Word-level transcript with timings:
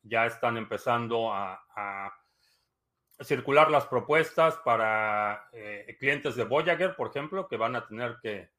Ya 0.01 0.25
están 0.25 0.57
empezando 0.57 1.31
a, 1.33 2.13
circular 3.19 3.69
las 3.69 3.85
propuestas 3.85 4.57
para 4.57 5.47
eh, 5.51 5.95
clientes 5.99 6.35
de 6.35 6.43
Voyager, 6.43 6.95
por 6.95 7.09
ejemplo, 7.09 7.47
que 7.47 7.55
van 7.55 7.75
a 7.75 7.85
tener 7.85 8.17
que, 8.19 8.49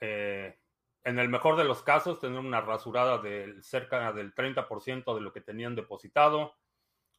eh, 0.00 0.58
en 1.04 1.18
el 1.18 1.28
mejor 1.28 1.56
de 1.56 1.64
los 1.64 1.82
casos, 1.82 2.18
tener 2.18 2.38
una 2.38 2.62
rasurada 2.62 3.18
de 3.18 3.62
cerca 3.62 4.10
del 4.14 4.34
30% 4.34 5.14
de 5.14 5.20
lo 5.20 5.30
que 5.30 5.42
tenían 5.42 5.74
depositado. 5.74 6.54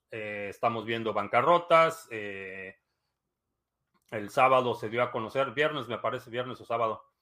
Eh, 0.10 0.48
estamos 0.50 0.84
viendo 0.84 1.14
bancarrotas. 1.14 2.08
el 2.10 2.74
sábado 4.30 4.74
se 4.74 4.90
dio 4.90 5.04
a 5.04 5.12
conocer, 5.12 5.52
viernes 5.52 5.88
me 5.88 6.00
parece, 6.00 6.32
viernes 6.32 6.60
o 6.60 6.66
sábado, 6.66 7.13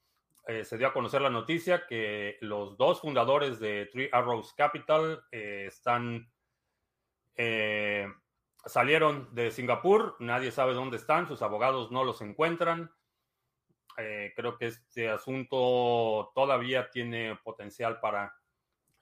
eh, 0.47 0.65
se 0.65 0.77
dio 0.77 0.87
a 0.87 0.93
conocer 0.93 1.21
la 1.21 1.29
noticia 1.29 1.85
que 1.85 2.37
los 2.41 2.75
dos 2.75 3.01
fundadores 3.01 3.59
de 3.59 3.85
Three 3.87 4.09
Arrows 4.11 4.53
Capital 4.53 5.23
eh, 5.31 5.65
están 5.67 6.31
eh, 7.35 8.07
salieron 8.65 9.33
de 9.35 9.51
Singapur, 9.51 10.15
nadie 10.19 10.51
sabe 10.51 10.73
dónde 10.73 10.97
están, 10.97 11.27
sus 11.27 11.41
abogados 11.41 11.91
no 11.91 12.03
los 12.03 12.21
encuentran. 12.21 12.91
creo 13.95 14.57
que 14.57 14.67
este 14.67 15.09
asunto 15.09 16.31
todavía 16.33 16.89
tiene 16.89 17.35
potencial 17.43 17.99
para 17.99 18.33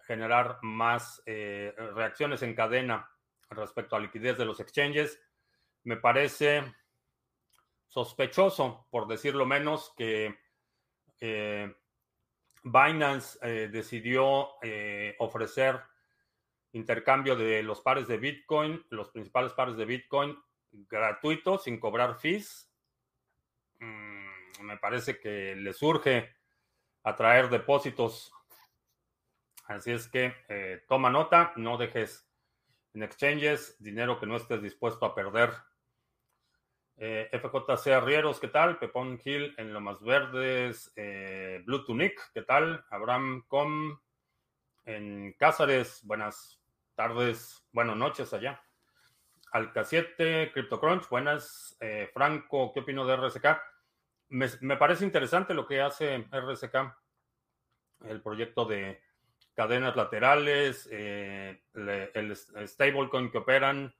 generar 0.02 0.58
más 0.62 1.22
reacciones 1.26 2.42
en 2.42 2.56
cadena 2.56 3.10
respecto 3.50 3.96
a 3.96 4.00
liquidez 4.00 4.38
de 4.38 4.46
los 4.46 4.60
exchanges. 4.60 5.22
Me 5.84 5.98
parece 5.98 6.64
sospechoso, 7.88 8.88
por 8.90 9.08
decirlo 9.08 9.46
menos, 9.46 9.94
que 9.98 10.38
eh, 11.20 11.76
Binance 12.64 13.40
eh, 13.42 13.70
decidió 13.70 14.50
eh, 14.62 15.16
ofrecer 15.20 15.82
intercambio 16.72 17.36
de 17.36 17.64
los 17.64 17.82
pares 17.82 18.08
de 18.08 18.18
Bitcoin, 18.18 18.86
los 18.90 19.10
principales 19.10 19.54
pares 19.54 19.76
de 19.76 19.86
Bitcoin 19.86 20.38
gratuitos, 20.72 21.64
sin 21.64 21.80
cobrar 21.80 22.20
fees. 22.20 22.72
Mm, 23.80 24.62
me 24.62 24.78
parece 24.78 25.20
que 25.20 25.56
le 25.56 25.74
surge 25.74 26.36
atraer 27.04 27.50
depósitos. 27.50 28.32
Así 29.66 29.92
es 29.92 30.08
que 30.08 30.34
toma 30.88 31.10
nota, 31.10 31.54
no 31.56 31.78
dejes 31.78 32.28
en 32.94 33.04
exchanges 33.04 33.76
dinero 33.80 34.20
que 34.20 34.26
no 34.26 34.36
estés 34.36 34.64
dispuesto 34.64 35.06
a 35.06 35.14
perder 35.14 35.52
eh, 37.02 37.30
FJC 37.32 37.94
Arrieros, 37.94 38.42
¿qué 38.42 38.50
tal? 38.50 38.78
Pepón 38.78 39.22
Hill 39.24 39.56
en 39.58 39.74
Lomas 39.74 40.02
Verdes, 40.02 40.92
eh, 40.98 41.64
Blue 41.66 41.86
¿qué 42.34 42.42
tal? 42.42 42.84
Abraham 42.90 43.46
Com 43.48 43.98
en 44.84 45.32
Cázares, 45.40 46.02
buenas 46.04 46.62
tardes, 46.96 47.66
buenas 47.72 47.96
noches 47.96 48.34
allá. 48.34 48.62
Alca 49.54 49.86
7, 49.86 50.52
CryptoCrunch, 50.54 51.08
buenas. 51.08 51.78
Eh, 51.80 52.10
Franco, 52.14 52.74
¿qué 52.74 52.82
opino 52.82 53.06
de 53.06 53.16
RSK? 53.16 53.46
Me, 54.28 54.76
parece 54.76 55.06
interesante 55.06 55.54
lo 55.54 55.66
que 55.66 55.80
hace 55.80 56.28
RSK, 56.30 56.76
el 58.08 58.22
proyecto 58.22 58.66
de 58.66 59.02
cadenas 59.54 59.96
laterales, 59.96 60.86
el 60.92 62.36
stablecoin 62.36 63.32
que 63.32 63.38
operan 63.38 63.96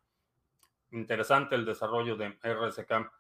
interesante 0.92 1.56
el 1.56 1.66
desarrollo 1.66 2.16
de 2.16 2.38
RSK. 2.42 3.12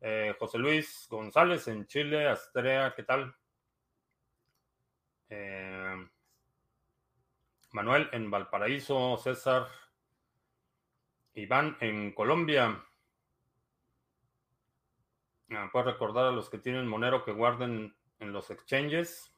Eh, 0.00 0.34
José 0.38 0.58
Luis 0.58 1.06
González 1.10 1.68
en 1.68 1.86
Chile, 1.86 2.28
Astrea, 2.28 2.94
¿qué 2.94 3.02
tal? 3.02 3.34
Eh, 5.28 6.08
Manuel 7.72 8.08
en 8.12 8.30
Valparaíso, 8.30 9.16
César, 9.18 9.68
Iván 11.34 11.76
en 11.80 12.12
Colombia. 12.12 12.82
Ah, 15.50 15.68
¿Puedes 15.70 15.92
recordar 15.92 16.26
a 16.26 16.32
los 16.32 16.48
que 16.48 16.58
tienen 16.58 16.86
Monero 16.86 17.24
que 17.24 17.32
guarden 17.32 17.94
en 18.18 18.32
los 18.32 18.50
exchanges? 18.50 19.34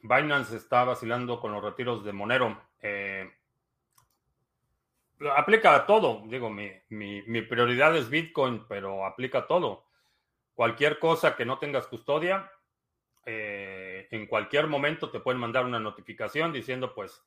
Binance 0.00 0.56
está 0.56 0.84
vacilando 0.84 1.40
con 1.40 1.52
los 1.52 1.62
retiros 1.62 2.04
de 2.04 2.12
Monero. 2.12 2.60
Eh, 2.80 3.30
aplica 5.36 5.74
a 5.74 5.86
todo. 5.86 6.22
Digo, 6.26 6.50
mi, 6.50 7.42
prioridad 7.42 7.96
es 7.96 8.08
Bitcoin, 8.08 8.66
pero 8.68 9.04
aplica 9.04 9.38
a 9.38 9.46
todo. 9.46 9.86
Cualquier 10.54 10.98
cosa 10.98 11.36
que 11.36 11.44
no 11.44 11.58
tengas 11.58 11.86
custodia, 11.86 12.50
eh, 13.24 14.08
en 14.10 14.26
cualquier 14.26 14.66
momento 14.66 15.10
te 15.10 15.20
pueden 15.20 15.40
mandar 15.40 15.64
una 15.64 15.80
notificación 15.80 16.52
diciendo, 16.52 16.94
pues, 16.94 17.22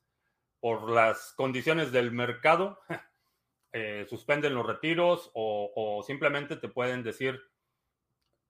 por 0.60 0.90
las 0.90 1.32
condiciones 1.32 1.92
del 1.92 2.12
mercado, 2.12 2.80
eh, 3.72 4.06
suspenden 4.08 4.54
los 4.54 4.66
retiros 4.66 5.30
o, 5.34 6.02
simplemente 6.06 6.56
te 6.56 6.68
pueden 6.68 7.02
decir, 7.02 7.40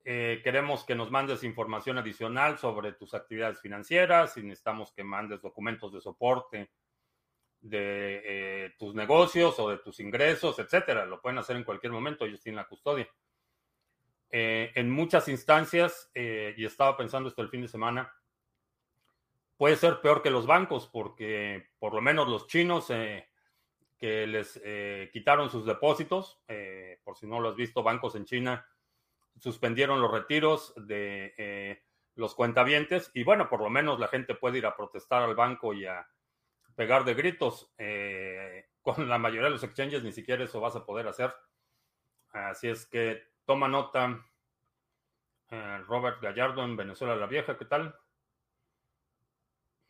eh, 0.05 0.41
queremos 0.43 0.85
que 0.85 0.97
nos 0.97 1.12
mandes 1.12 1.45
información 1.45 1.97
adicional 1.97 2.59
sobre 2.59 2.93
tus 2.93 3.15
actividades 3.15 3.61
financieras 3.61 4.37
y 4.37 4.43
necesitamos 4.43 4.93
que 4.93 5.05
mandes 5.05 5.41
documentos 5.41 5.93
de 5.93 6.00
soporte 6.00 6.71
de 7.62 8.23
eh, 8.25 8.75
tus 8.76 8.94
negocios 8.94 9.59
o 9.59 9.70
de 9.70 9.79
tus 9.79 10.00
ingresos, 10.00 10.59
etcétera. 10.59 11.06
Lo 11.06 11.20
pueden 11.20 11.38
hacer 11.38 11.56
en 11.56 11.64
cualquier 11.64 11.93
momento, 11.93 12.25
ellos 12.25 12.43
tienen 12.43 12.56
la 12.56 12.67
custodia. 12.67 13.09
Eh, 14.31 14.73
en 14.75 14.91
muchas 14.91 15.29
instancias, 15.29 16.11
eh, 16.14 16.55
y 16.56 16.64
estaba 16.64 16.97
pensando 16.97 17.29
esto 17.29 17.41
el 17.41 17.50
fin 17.50 17.62
de 17.62 17.69
semana, 17.69 18.12
puede 19.56 19.76
ser 19.76 20.00
peor 20.00 20.23
que 20.23 20.31
los 20.31 20.47
bancos, 20.47 20.88
porque 20.88 21.70
por 21.79 21.94
lo 21.94 22.00
menos 22.00 22.29
los 22.29 22.49
chinos 22.49 22.88
que 22.88 24.26
les 24.26 24.61
quitaron 25.12 25.50
sus 25.50 25.64
depósitos, 25.64 26.43
por 27.05 27.17
si 27.17 27.29
no 27.29 27.38
lo 27.38 27.50
has 27.50 27.55
visto, 27.55 27.85
bancos 27.85 28.17
en 28.17 28.25
China 28.25 28.67
suspendieron 29.38 30.00
los 30.00 30.11
retiros 30.11 30.75
de 30.75 31.81
los 32.17 32.35
cuentavientes, 32.35 33.12
y 33.14 33.23
bueno, 33.23 33.49
por 33.49 33.61
lo 33.61 33.70
menos 33.70 34.00
la 34.00 34.09
gente 34.09 34.35
puede 34.35 34.59
ir 34.59 34.67
a 34.67 34.75
protestar 34.75 35.23
al 35.23 35.37
banco 35.37 35.73
y 35.75 35.87
a 35.87 36.09
pegar 36.75 37.05
de 37.05 37.15
gritos. 37.15 37.73
Eh, 37.79 38.69
con 38.83 39.09
la 39.09 39.19
mayoría 39.19 39.45
de 39.45 39.51
los 39.51 39.63
exchanges 39.63 40.03
ni 40.03 40.13
siquiera 40.13 40.45
eso 40.45 40.61
vas 40.61 40.77
a 40.77 40.85
poder 40.85 41.07
hacer. 41.07 41.33
Así 42.31 42.69
es 42.69 42.87
que 42.87 43.23
toma 43.45 43.69
nota. 43.69 44.25
Eh, 45.51 45.79
Robert 45.87 46.21
Gallardo 46.21 46.65
en 46.65 46.77
Venezuela 46.77 47.15
la 47.15 47.27
Vieja, 47.27 47.59
¿qué 47.59 47.67
tal? 47.67 47.95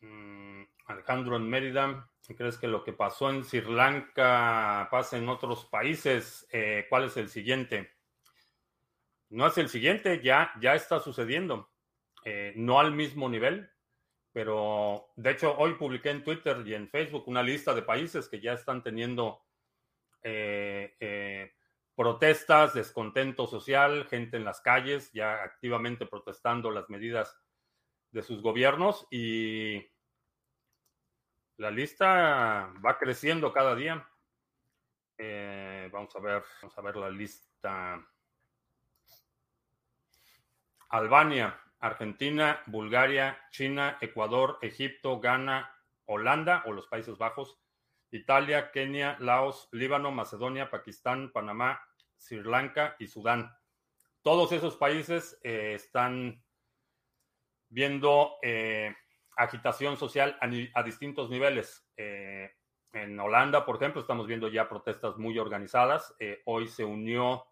Mm, 0.01 0.63
Alejandro 0.87 1.37
en 1.37 1.49
Mérida, 1.49 2.09
¿crees 2.35 2.57
que 2.57 2.67
lo 2.67 2.83
que 2.83 2.91
pasó 2.91 3.29
en 3.29 3.45
Sri 3.45 3.61
Lanka 3.61 4.89
pasa 4.91 5.17
en 5.17 5.29
otros 5.29 5.65
países? 5.65 6.45
Eh, 6.51 6.85
¿Cuál 6.89 7.05
es 7.05 7.15
el 7.15 7.29
siguiente? 7.29 7.93
No 9.29 9.47
es 9.47 9.57
el 9.57 9.69
siguiente, 9.69 10.21
ya, 10.21 10.51
ya 10.59 10.75
está 10.75 10.99
sucediendo. 10.99 11.71
No 12.55 12.79
al 12.79 12.93
mismo 12.93 13.27
nivel, 13.27 13.72
pero 14.33 15.11
de 15.15 15.31
hecho 15.31 15.55
hoy 15.57 15.75
publiqué 15.75 16.09
en 16.09 16.23
Twitter 16.23 16.63
y 16.65 16.73
en 16.73 16.89
Facebook 16.89 17.27
una 17.27 17.43
lista 17.43 17.73
de 17.73 17.83
países 17.83 18.27
que 18.27 18.41
ya 18.41 18.53
están 18.53 18.83
teniendo 18.83 19.41
eh, 20.23 21.53
protestas, 21.95 22.73
descontento 22.73 23.47
social, 23.47 24.05
gente 24.09 24.37
en 24.37 24.45
las 24.45 24.61
calles, 24.61 25.11
ya 25.13 25.43
activamente 25.43 26.05
protestando 26.05 26.71
las 26.71 26.89
medidas 26.89 27.39
de 28.11 28.23
sus 28.23 28.41
gobiernos 28.41 29.07
y 29.11 29.85
la 31.57 31.69
lista 31.71 32.73
va 32.83 32.97
creciendo 32.97 33.53
cada 33.53 33.75
día. 33.75 34.07
Eh, 35.17 35.89
vamos 35.91 36.15
a 36.15 36.19
ver, 36.19 36.43
vamos 36.61 36.77
a 36.77 36.81
ver 36.81 36.95
la 36.95 37.09
lista. 37.09 38.07
Albania, 40.89 41.59
Argentina, 41.83 42.63
Bulgaria, 42.67 43.37
China, 43.51 43.97
Ecuador, 43.99 44.57
Egipto, 44.61 45.19
Ghana, 45.19 45.69
Holanda 46.05 46.63
o 46.65 46.71
los 46.71 46.87
Países 46.87 47.17
Bajos, 47.17 47.59
Italia, 48.09 48.71
Kenia, 48.71 49.17
Laos, 49.19 49.67
Líbano, 49.73 50.09
Macedonia, 50.09 50.69
Pakistán, 50.69 51.33
Panamá, 51.33 51.81
Sri 52.15 52.41
Lanka 52.41 52.95
y 52.99 53.07
Sudán. 53.07 53.53
Todos 54.21 54.53
esos 54.53 54.77
países 54.77 55.37
eh, 55.43 55.73
están 55.75 56.41
viendo 57.67 58.37
eh, 58.41 58.95
agitación 59.35 59.97
social 59.97 60.37
a, 60.39 60.83
distintos 60.83 61.29
niveles. 61.29 61.85
Eh, 61.97 62.49
en 62.93 63.19
Holanda, 63.19 63.65
por 63.65 63.75
ejemplo, 63.75 63.99
estamos 63.99 64.25
viendo 64.25 64.47
ya 64.47 64.69
protestas 64.69 65.17
muy 65.17 65.37
organizadas. 65.37 66.15
Hoy 66.45 66.69
se 66.69 66.85
unió 66.85 67.45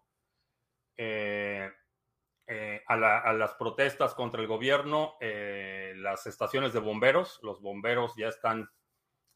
eh, 2.52 2.82
a, 2.86 2.94
a, 2.94 3.32
las 3.32 3.54
protestas 3.54 4.14
contra 4.14 4.40
el 4.40 4.46
gobierno 4.46 5.16
las 5.20 6.26
estaciones 6.26 6.72
de 6.72 6.80
bomberos. 6.80 7.40
Los 7.42 7.62
bomberos 7.62 8.14
ya 8.16 8.28
están 8.28 8.70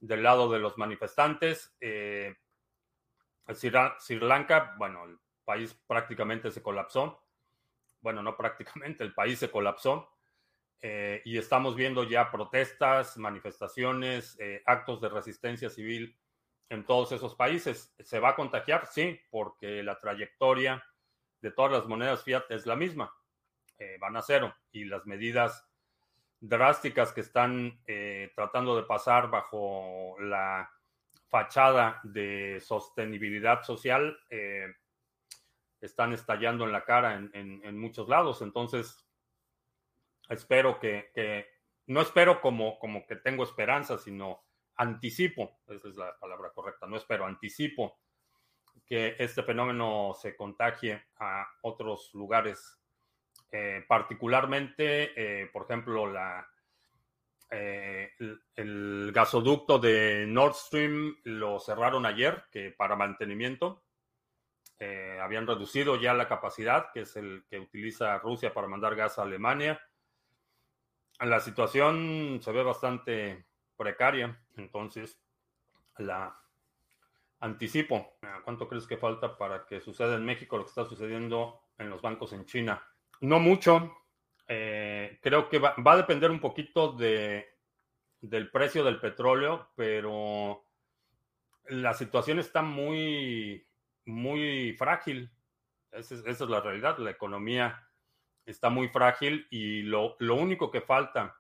del 0.01 0.23
lado 0.23 0.51
de 0.51 0.59
los 0.59 0.77
manifestantes. 0.77 1.77
Sri 3.49 4.21
Lanka, 4.21 4.75
bueno, 4.77 5.05
el 5.05 5.19
país 5.45 5.75
prácticamente 5.87 6.51
se 6.51 6.63
colapsó. 6.63 7.23
Bueno, 8.01 8.23
no 8.23 8.37
prácticamente, 8.37 9.03
el 9.05 9.15
país 9.15 9.39
se 9.39 9.51
colapsó. 9.51 10.11
Eh, 10.81 11.23
y 11.25 11.39
estamos 11.39 11.75
viendo 11.75 12.05
ya 12.05 12.31
protestas, 12.31 13.17
manifestaciones, 13.17 14.37
eh, 14.39 14.63
actos 14.67 15.01
de 15.01 15.09
resistencia 15.09 15.71
civil 15.71 16.19
en 16.69 16.85
todos 16.85 17.13
esos 17.13 17.35
países. 17.35 17.95
¿Se 17.99 18.21
va 18.21 18.31
a 18.31 18.37
contagiar? 18.37 18.87
Sí, 18.87 19.19
porque 19.31 19.83
la 19.83 19.99
trayectoria 19.99 20.85
de 21.41 21.51
todas 21.51 21.73
las 21.73 21.87
monedas 21.87 22.23
fiat 22.25 22.51
es 22.51 22.67
la 22.67 22.77
misma. 22.77 23.15
Eh, 23.79 23.97
van 24.01 24.17
a 24.17 24.23
cero. 24.23 24.55
Y 24.73 24.85
las 24.85 25.07
medidas 25.07 25.69
drásticas 26.41 27.13
que 27.13 27.23
están 27.23 27.83
tratando 28.35 28.77
de 28.77 28.83
pasar 28.83 29.31
bajo 29.31 30.17
la 30.21 30.71
fachada 31.29 31.99
de 32.05 32.61
sostenibilidad 32.61 33.63
social 33.63 34.19
están 35.81 36.13
estallando 36.13 36.65
en 36.67 36.73
la 36.73 36.85
cara 36.85 37.15
en 37.15 37.79
muchos 37.79 38.09
lados. 38.09 38.43
Entonces, 38.43 39.07
espero 40.29 40.79
que, 40.79 41.47
no 41.87 42.01
espero 42.01 42.41
como, 42.41 42.79
como 42.79 43.07
que 43.07 43.17
tengo 43.17 43.45
esperanza, 43.45 43.99
sino 43.99 44.45
anticipo, 44.77 45.61
esa 45.69 45.89
es 45.89 45.97
la 45.97 46.19
palabra 46.19 46.51
correcta, 46.51 46.87
no 46.87 46.97
espero, 46.97 47.25
anticipo 47.25 47.99
que 48.87 49.17
este 49.19 49.43
fenómeno 49.43 50.15
se 50.21 50.37
contagie 50.37 51.07
a 51.19 51.47
otros 51.63 52.11
lugares, 52.15 52.79
eh, 53.51 53.85
particularmente, 53.87 55.13
eh, 55.43 55.47
por 55.53 55.65
ejemplo, 55.65 56.07
la, 56.07 56.49
eh, 57.51 58.13
el, 58.55 59.11
gasoducto 59.13 59.79
de 59.79 60.27
Nord 60.29 60.55
Stream 60.55 61.17
lo 61.25 61.59
cerraron 61.59 62.07
ayer, 62.07 62.45
que 62.51 62.71
para 62.71 62.97
mantenimiento. 62.97 63.83
habían 65.21 65.47
reducido 65.47 65.97
ya 65.97 66.13
la 66.15 66.29
capacidad, 66.29 66.93
que 66.93 67.01
es 67.01 67.17
el 67.17 67.45
que 67.49 67.59
utiliza 67.59 68.19
Rusia 68.19 68.53
para 68.53 68.69
mandar 68.69 68.95
gas 68.95 69.19
a 69.19 69.23
Alemania 69.23 69.81
la 71.21 71.41
situación 71.41 72.41
se 72.43 72.53
ve 72.53 72.63
bastante 72.63 73.47
precaria, 73.77 74.39
entonces 74.57 75.19
la 75.99 76.39
anticipo. 77.41 78.19
¿Cuánto 78.45 78.69
crees 78.69 78.87
que 78.87 78.97
falta 78.97 79.37
para 79.37 79.67
que 79.67 79.81
suceda 79.81 80.15
en 80.15 80.25
México 80.25 80.57
lo 80.57 80.65
que 80.65 80.71
está 80.71 80.85
sucediendo 80.85 81.61
en 81.79 81.91
los 81.91 82.03
bancos 82.03 82.33
en 82.33 82.45
China? 82.47 82.83
No 83.21 83.39
mucho. 83.39 83.97
Eh, 84.49 85.19
creo 85.23 85.49
que 85.49 85.59
va, 85.59 85.75
a 85.77 85.97
depender 85.97 86.31
un 86.31 86.41
poquito 86.41 86.93
de, 86.93 87.47
del 88.21 88.51
precio 88.51 88.85
del 88.85 89.01
petróleo, 89.01 89.71
pero 89.75 90.65
la 91.69 91.95
situación 91.95 92.39
está 92.39 92.63
muy, 92.63 93.67
muy 94.05 94.75
frágil. 94.79 95.31
esa 95.91 96.15
es 96.15 96.41
la 96.41 96.61
realidad. 96.61 96.99
La 96.99 97.11
economía 97.11 97.87
está 98.47 98.71
muy 98.71 98.89
frágil 98.89 99.47
y 99.51 99.83
lo, 99.83 100.17
único 100.21 100.71
que 100.71 100.81
falta 100.81 101.37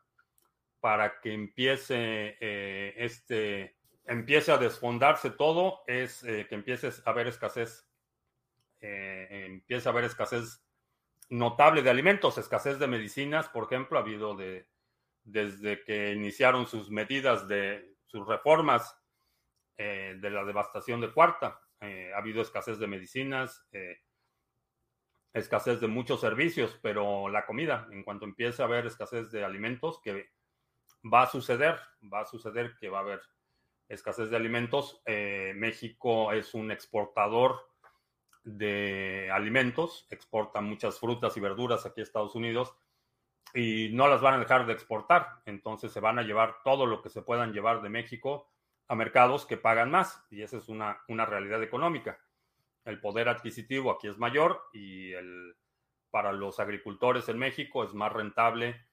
para 0.80 1.20
que 1.20 1.32
empiece 1.32 2.36
eh, 2.40 2.94
este 2.96 3.75
empiece 4.06 4.52
a 4.52 4.58
desfondarse 4.58 5.30
todo 5.30 5.82
es 5.86 6.22
eh, 6.24 6.46
que 6.48 6.54
empiece 6.54 6.88
a 6.88 7.10
haber 7.10 7.26
escasez. 7.26 7.88
Eh, 8.80 9.46
empiece 9.46 9.88
a 9.88 9.92
haber 9.92 10.04
escasez 10.04 10.62
notable 11.28 11.82
de 11.82 11.90
alimentos 11.90 12.38
escasez 12.38 12.78
de 12.78 12.86
medicinas 12.86 13.48
por 13.48 13.64
ejemplo 13.64 13.98
ha 13.98 14.02
habido 14.02 14.36
de 14.36 14.68
desde 15.24 15.82
que 15.82 16.12
iniciaron 16.12 16.66
sus 16.66 16.90
medidas 16.90 17.48
de 17.48 17.96
sus 18.06 18.28
reformas 18.28 18.96
de 19.76 20.30
la 20.30 20.44
devastación 20.44 21.00
de 21.00 21.10
cuarta 21.10 21.60
ha 21.80 22.18
habido 22.18 22.42
escasez 22.42 22.78
de 22.78 22.86
medicinas 22.86 23.66
escasez 25.36 25.80
de 25.80 25.86
muchos 25.86 26.20
servicios, 26.20 26.78
pero 26.82 27.28
la 27.28 27.44
comida, 27.44 27.86
en 27.90 28.02
cuanto 28.02 28.24
empiece 28.24 28.62
a 28.62 28.64
haber 28.64 28.86
escasez 28.86 29.30
de 29.30 29.44
alimentos, 29.44 30.00
que 30.00 30.30
va 31.12 31.22
a 31.22 31.26
suceder, 31.26 31.78
va 32.12 32.20
a 32.20 32.24
suceder 32.26 32.74
que 32.80 32.88
va 32.88 32.98
a 32.98 33.02
haber 33.02 33.20
escasez 33.88 34.30
de 34.30 34.36
alimentos. 34.36 35.02
Eh, 35.06 35.52
México 35.56 36.32
es 36.32 36.54
un 36.54 36.70
exportador 36.70 37.68
de 38.44 39.30
alimentos, 39.32 40.06
exporta 40.10 40.60
muchas 40.60 40.98
frutas 41.00 41.36
y 41.36 41.40
verduras 41.40 41.84
aquí 41.84 42.00
a 42.00 42.04
Estados 42.04 42.34
Unidos 42.34 42.74
y 43.54 43.90
no 43.92 44.08
las 44.08 44.20
van 44.20 44.34
a 44.34 44.38
dejar 44.38 44.66
de 44.66 44.72
exportar. 44.72 45.40
Entonces 45.46 45.92
se 45.92 46.00
van 46.00 46.18
a 46.18 46.22
llevar 46.22 46.56
todo 46.64 46.86
lo 46.86 47.02
que 47.02 47.10
se 47.10 47.22
puedan 47.22 47.52
llevar 47.52 47.82
de 47.82 47.88
México 47.88 48.50
a 48.88 48.94
mercados 48.94 49.46
que 49.46 49.56
pagan 49.56 49.90
más 49.90 50.24
y 50.30 50.42
esa 50.42 50.58
es 50.58 50.68
una, 50.68 51.02
una 51.08 51.26
realidad 51.26 51.62
económica 51.62 52.20
el 52.86 53.00
poder 53.00 53.28
adquisitivo 53.28 53.90
aquí 53.90 54.08
es 54.08 54.16
mayor 54.16 54.62
y 54.72 55.12
el, 55.12 55.56
para 56.10 56.32
los 56.32 56.58
agricultores 56.60 57.28
en 57.28 57.38
México 57.38 57.84
es 57.84 57.92
más 57.92 58.12
rentable 58.12 58.86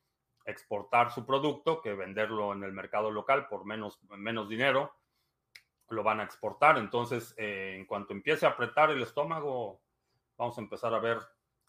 exportar 0.45 1.11
su 1.11 1.25
producto 1.25 1.81
que 1.81 1.93
venderlo 1.93 2.53
en 2.53 2.63
el 2.63 2.73
mercado 2.73 3.11
local 3.11 3.47
por 3.47 3.65
menos, 3.65 3.99
menos 4.09 4.49
dinero. 4.49 4.93
Lo 5.89 6.03
van 6.03 6.19
a 6.19 6.23
exportar. 6.23 6.77
Entonces, 6.77 7.33
eh, 7.37 7.75
en 7.77 7.85
cuanto 7.85 8.13
empiece 8.13 8.45
a 8.45 8.49
apretar 8.49 8.91
el 8.91 9.01
estómago, 9.01 9.81
vamos 10.37 10.57
a 10.57 10.61
empezar 10.61 10.93
a 10.93 10.99
ver 10.99 11.19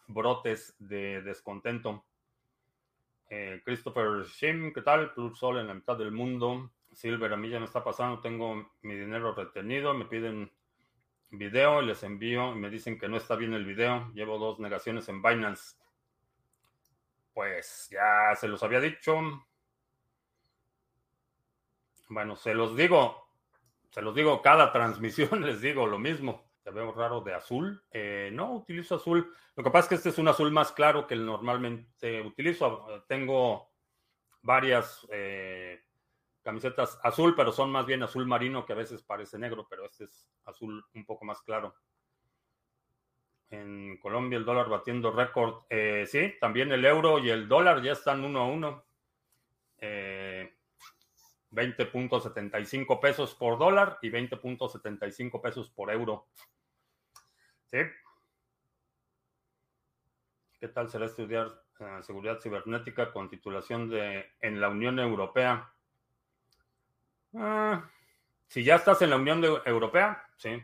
brotes 0.07 0.75
de 0.79 1.23
descontento. 1.23 2.05
Eh, 3.29 3.63
Christopher 3.65 4.25
Shim, 4.25 4.73
¿qué 4.73 4.83
tal? 4.83 5.13
Club 5.13 5.37
Sol 5.37 5.59
en 5.59 5.67
la 5.67 5.75
mitad 5.75 5.97
del 5.97 6.13
mundo. 6.13 6.71
Silver, 6.93 7.33
a 7.33 7.37
mí 7.37 7.49
ya 7.49 7.59
me 7.59 7.65
está 7.65 7.83
pasando, 7.83 8.21
tengo 8.21 8.71
mi 8.83 8.95
dinero 8.95 9.35
retenido, 9.35 9.95
me 9.95 10.05
piden 10.05 10.53
video 11.31 11.83
y 11.83 11.87
les 11.87 12.03
envío 12.05 12.53
y 12.53 12.59
me 12.59 12.71
dicen 12.71 12.99
que 12.99 13.09
no 13.09 13.17
está 13.17 13.37
bien 13.37 13.53
el 13.55 13.65
video. 13.65 14.11
Llevo 14.15 14.39
dos 14.39 14.61
negaciones 14.61 15.09
en 15.09 15.23
Binance. 15.23 15.77
Pues 17.35 17.89
ya 17.91 18.35
se 18.37 18.49
los 18.49 18.63
había 18.63 18.81
dicho. 18.81 19.21
Bueno, 22.09 22.37
se 22.37 22.55
los 22.55 22.77
digo, 22.77 23.29
se 23.91 24.01
los 24.01 24.15
digo 24.15 24.41
cada 24.41 24.73
transmisión, 24.73 25.45
les 25.45 25.61
digo 25.61 25.87
lo 25.87 25.99
mismo. 25.99 26.51
Te 26.63 26.71
veo 26.71 26.93
raro 26.93 27.21
de 27.21 27.35
azul. 27.35 27.83
Eh, 27.91 28.31
no, 28.33 28.53
utilizo 28.53 28.95
azul. 28.95 29.35
Lo 29.57 29.63
que 29.63 29.71
pasa 29.71 29.85
es 29.85 29.89
que 29.89 29.95
este 29.97 30.09
es 30.11 30.19
un 30.19 30.29
azul 30.29 30.51
más 30.51 30.73
claro 30.73 31.07
que 31.07 31.15
el 31.15 31.27
normalmente 31.27 32.23
utilizo. 32.23 33.05
Tengo 33.07 33.71
varias 34.41 35.07
eh, 35.11 35.83
camisetas 36.43 36.99
azul, 37.03 37.35
pero 37.35 37.53
son 37.53 37.71
más 37.71 37.85
bien 37.85 38.03
azul 38.03 38.27
marino, 38.27 38.65
que 38.65 38.73
a 38.73 38.77
veces 38.77 39.03
parece 39.03 39.39
negro, 39.39 39.67
pero 39.69 39.85
este 39.87 40.05
es 40.05 40.31
azul 40.45 40.85
un 40.95 41.05
poco 41.05 41.25
más 41.25 41.43
claro. 41.43 41.75
En 43.55 43.99
Colombia 43.99 44.37
el 44.37 44.45
dólar 44.45 44.69
batiendo 44.69 45.13
récord. 45.13 45.63
Eh, 45.71 46.07
sí, 46.09 46.35
también 46.41 46.73
el 46.73 46.85
euro 46.85 47.19
y 47.21 47.31
el 47.31 47.47
dólar 47.47 47.83
ya 47.83 47.93
están 47.93 48.25
uno 48.25 48.41
a 48.41 48.47
uno. 48.47 48.85
Eh, 49.79 50.53
20.75 51.53 53.01
pesos 53.01 53.35
por 53.37 53.59
dólar 53.59 53.99
y 54.03 54.11
20.75 54.11 55.41
pesos 55.41 55.71
por 55.71 55.93
euro. 55.93 56.27
¿Sí? 57.67 57.79
¿Qué 60.59 60.69
tal 60.69 60.89
será 60.89 61.07
estudiar 61.07 61.63
eh, 61.79 62.03
seguridad 62.03 62.41
cibernética 62.41 63.13
con 63.13 63.29
titulación 63.29 63.89
de 63.89 64.33
en 64.41 64.61
la 64.61 64.69
Unión 64.69 64.99
Europea? 64.99 65.73
Ah, 67.37 67.89
si 68.49 68.65
ya 68.65 68.77
estás 68.77 69.01
en 69.03 69.11
la 69.11 69.17
Unión 69.17 69.45
Europea, 69.65 70.29
sí. 70.37 70.61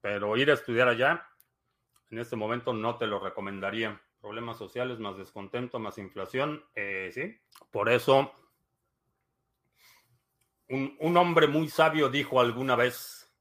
Pero 0.00 0.36
ir 0.36 0.50
a 0.50 0.54
estudiar 0.54 0.88
allá, 0.88 1.28
en 2.10 2.18
este 2.18 2.36
momento 2.36 2.72
no 2.72 2.96
te 2.96 3.06
lo 3.06 3.18
recomendaría. 3.18 4.00
Problemas 4.20 4.58
sociales, 4.58 4.98
más 4.98 5.16
descontento, 5.16 5.78
más 5.78 5.98
inflación, 5.98 6.64
eh, 6.74 7.10
sí. 7.12 7.38
Por 7.70 7.88
eso 7.88 8.32
un, 10.68 11.16
hombre 11.16 11.46
muy 11.46 11.68
sabio 11.68 12.08
dijo 12.08 12.40
alguna 12.40 12.74
vez, 12.74 13.32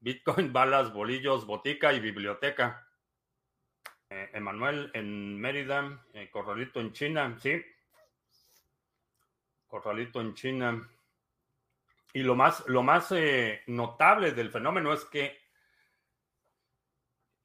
Bitcoin, 0.00 0.52
balas, 0.52 0.92
bolillos, 0.92 1.46
botica 1.46 1.92
y 1.92 2.00
biblioteca. 2.00 2.86
Eh, 4.10 4.30
Emanuel 4.34 4.90
en 4.94 5.40
Mérida, 5.40 6.04
eh, 6.12 6.30
Corralito 6.30 6.80
en 6.80 6.92
China, 6.92 7.36
sí. 7.40 7.62
Corralito 9.66 10.20
en 10.20 10.34
China. 10.34 10.88
Y 12.12 12.22
lo 12.22 12.34
más, 12.34 12.64
lo 12.66 12.82
más 12.82 13.10
eh, 13.12 13.62
notable 13.66 14.32
del 14.32 14.50
fenómeno 14.50 14.92
es 14.92 15.04
que 15.06 15.38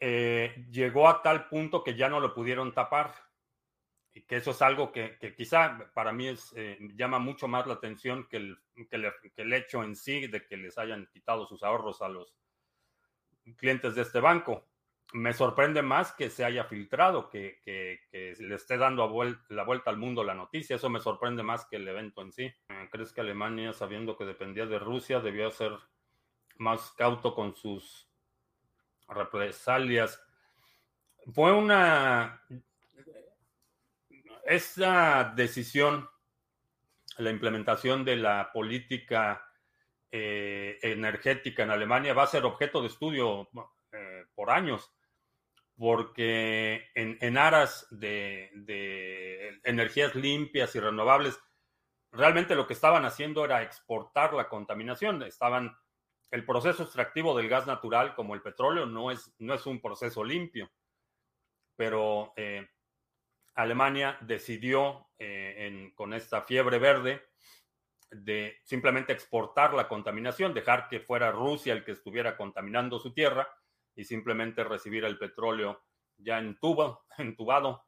llegó 0.02 1.08
a 1.08 1.22
tal 1.22 1.48
punto 1.48 1.84
que 1.84 1.96
ya 1.96 2.10
no 2.10 2.20
lo 2.20 2.34
pudieron 2.34 2.74
tapar 2.74 3.14
y 4.14 4.22
que 4.22 4.38
eso 4.38 4.52
es 4.52 4.62
algo 4.62 4.92
que, 4.92 5.18
quizá 5.36 5.90
para 5.94 6.12
mí 6.12 6.28
es, 6.28 6.54
eh, 6.56 6.78
llama 6.96 7.20
mucho 7.20 7.48
más 7.48 7.66
la 7.66 7.76
atención 7.76 8.28
que 8.28 8.38
el, 8.38 8.58
que, 8.90 9.56
hecho 9.56 9.84
en 9.84 9.96
sí 9.96 10.28
de 10.28 10.46
que 10.46 10.58
les 10.58 10.78
hayan 10.78 11.08
quitado 11.14 11.46
sus 11.46 11.64
ahorros 11.64 12.02
a 12.02 12.10
los 12.10 12.36
clientes 13.58 13.96
de 13.96 14.02
este 14.02 14.20
banco. 14.20 14.68
Me 15.14 15.34
sorprende 15.34 15.82
más 15.82 16.14
que 16.14 16.30
se 16.30 16.46
haya 16.46 16.66
filtrado, 16.66 17.30
que, 17.30 17.60
le 18.12 18.56
esté 18.56 18.78
dando 18.78 19.08
la 19.50 19.64
vuelta 19.64 19.90
al 19.90 19.98
mundo 19.98 20.24
la 20.24 20.36
noticia. 20.36 20.78
Eso 20.78 20.90
me 20.90 21.02
sorprende 21.02 21.44
más 21.44 21.66
que 21.66 21.78
el 21.78 21.88
evento 21.88 22.22
en 22.22 22.32
sí. 22.32 22.44
Eh, 22.44 22.90
¿Crees 22.92 23.12
que 23.12 23.22
Alemania, 23.22 23.74
sabiendo 23.74 24.18
que 24.18 24.26
dependía 24.26 24.66
de 24.66 24.80
Rusia, 24.80 25.20
debió 25.20 25.52
ser 25.52 25.74
más 26.58 26.92
cauto 26.94 27.34
con 27.34 27.56
sus 27.56 28.11
represalias? 29.12 30.22
Fue 31.34 31.52
una 31.52 32.42
esa 34.46 35.34
decisión, 35.36 36.10
la 37.18 37.30
implementación 37.30 38.04
de 38.04 38.18
la 38.18 38.52
política 38.52 39.46
eh, 40.12 40.78
energética 40.82 41.64
en 41.64 41.72
Alemania 41.72 42.14
va 42.14 42.24
a 42.24 42.28
ser 42.28 42.44
objeto 42.44 42.82
de 42.82 42.88
estudio 42.88 43.50
eh, 43.94 44.26
por 44.36 44.50
años, 44.50 44.92
porque 45.78 46.90
en, 46.96 47.38
aras 47.38 47.88
de, 47.92 49.60
energías 49.64 50.16
limpias 50.16 50.76
y 50.76 50.80
renovables, 50.80 51.40
realmente 52.12 52.56
lo 52.56 52.68
que 52.68 52.74
estaban 52.74 53.06
haciendo 53.06 53.46
era 53.46 53.64
exportar 53.64 54.34
la 54.34 54.50
contaminación. 54.50 55.24
Estaban, 55.24 55.76
el 56.32 56.46
proceso 56.46 56.84
extractivo 56.84 57.38
del 57.38 57.50
gas 57.50 57.68
natural, 57.68 58.16
como 58.16 58.34
el 58.34 58.42
petróleo, 58.42 58.86
no 58.86 59.12
es, 59.12 59.36
no 59.38 59.54
es 59.54 59.66
un 59.66 59.82
proceso 59.82 60.24
limpio, 60.24 60.72
pero 61.76 62.34
eh, 62.38 62.68
Alemania 63.56 64.18
decidió 64.22 65.10
eh, 65.20 65.92
con 65.94 66.14
esta 66.14 66.42
fiebre 66.44 66.80
verde 66.80 67.22
de 68.10 68.58
simplemente 68.64 69.14
exportar 69.14 69.74
la 69.74 69.88
contaminación, 69.88 70.54
dejar 70.54 70.88
que 70.88 71.02
fuera 71.02 71.32
Rusia 71.32 71.74
el 71.74 71.84
que 71.84 71.92
estuviera 71.92 72.38
contaminando 72.38 72.98
su 73.00 73.14
tierra 73.14 73.48
y 73.96 74.06
simplemente 74.06 74.64
recibir 74.64 75.04
el 75.06 75.18
petróleo 75.18 75.84
ya 76.18 76.40
en 76.40 76.58
entubado. 77.18 77.86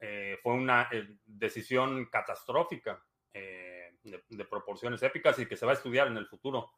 Eh, 0.00 0.38
fue 0.42 0.54
una 0.54 0.88
eh, 0.92 1.16
decisión 1.24 2.06
catastrófica 2.06 3.04
de, 3.32 4.44
proporciones 4.48 5.02
épicas 5.02 5.38
y 5.38 5.46
que 5.46 5.56
se 5.56 5.66
va 5.66 5.72
a 5.72 5.74
estudiar 5.74 6.06
en 6.08 6.16
el 6.16 6.26
futuro 6.26 6.70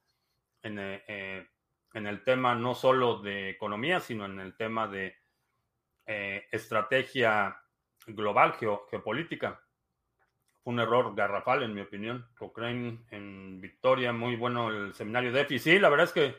en, 0.63 0.79
en 0.79 2.07
el 2.07 2.25
tema 2.25 2.55
no 2.55 2.75
solo 2.75 3.21
de 3.21 3.51
economía, 3.51 4.01
sino 4.01 4.27
en 4.27 4.41
el 4.41 4.57
tema 4.57 4.89
de 4.89 5.17
estrategia 6.07 7.57
global 8.07 8.55
geopolítica. 8.55 9.61
Fue 10.63 10.73
un 10.73 10.81
error 10.81 11.15
garrafal, 11.15 11.63
en 11.63 11.75
mi 11.75 11.81
opinión. 11.81 12.29
Cochrane 12.37 13.05
en 13.11 13.61
Victoria, 13.61 14.13
muy 14.13 14.37
bueno 14.37 14.69
el 14.69 14.93
seminario 14.95 15.33
de 15.33 15.43
EFI. 15.43 15.59
Sí, 15.59 15.79
la 15.79 15.89
verdad 15.89 16.07
es 16.07 16.13
que 16.13 16.37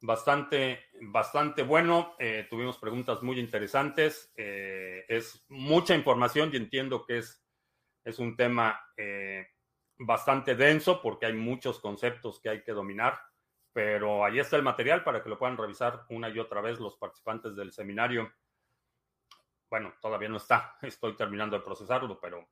bastante, 0.00 0.86
bastante 1.02 1.62
bueno. 1.62 2.14
Eh, 2.18 2.46
tuvimos 2.48 2.78
preguntas 2.78 3.22
muy 3.22 3.38
interesantes. 3.38 4.32
Eh, 4.36 5.04
es 5.08 5.44
mucha 5.48 5.94
información 5.94 6.50
y 6.52 6.56
entiendo 6.56 7.04
que 7.04 7.18
es, 7.18 7.44
es 8.04 8.18
un 8.18 8.36
tema 8.36 8.80
eh, 8.96 9.46
bastante 10.00 10.54
denso 10.54 11.00
porque 11.00 11.26
hay 11.26 11.34
muchos 11.34 11.78
conceptos 11.78 12.40
que 12.40 12.50
hay 12.50 12.62
que 12.62 12.72
dominar. 12.72 13.20
Pero 13.72 14.24
ahí 14.24 14.40
está 14.40 14.56
el 14.56 14.64
material 14.64 15.04
para 15.04 15.22
que 15.22 15.28
lo 15.28 15.38
puedan 15.38 15.56
revisar 15.56 16.04
una 16.08 16.28
y 16.28 16.38
otra 16.40 16.60
vez 16.60 16.80
los 16.80 16.96
participantes 16.96 17.54
del 17.54 17.72
seminario 17.72 18.32
bueno, 19.70 19.94
todavía 20.00 20.28
no 20.28 20.36
está, 20.36 20.76
estoy 20.82 21.14
terminando 21.16 21.56
de 21.56 21.64
procesarlo, 21.64 22.18
pero 22.20 22.48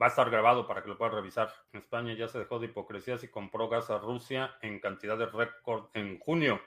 va 0.00 0.06
a 0.06 0.08
estar 0.08 0.30
grabado 0.30 0.66
para 0.66 0.82
que 0.82 0.88
lo 0.88 0.96
puedas 0.96 1.14
revisar. 1.14 1.52
En 1.72 1.80
España 1.80 2.14
ya 2.14 2.28
se 2.28 2.38
dejó 2.38 2.58
de 2.58 2.66
hipocresías 2.66 3.22
y 3.24 3.28
compró 3.28 3.68
gas 3.68 3.90
a 3.90 3.98
Rusia 3.98 4.56
en 4.62 4.80
cantidad 4.80 5.18
de 5.18 5.26
récord 5.26 5.90
en 5.94 6.18
junio. 6.20 6.60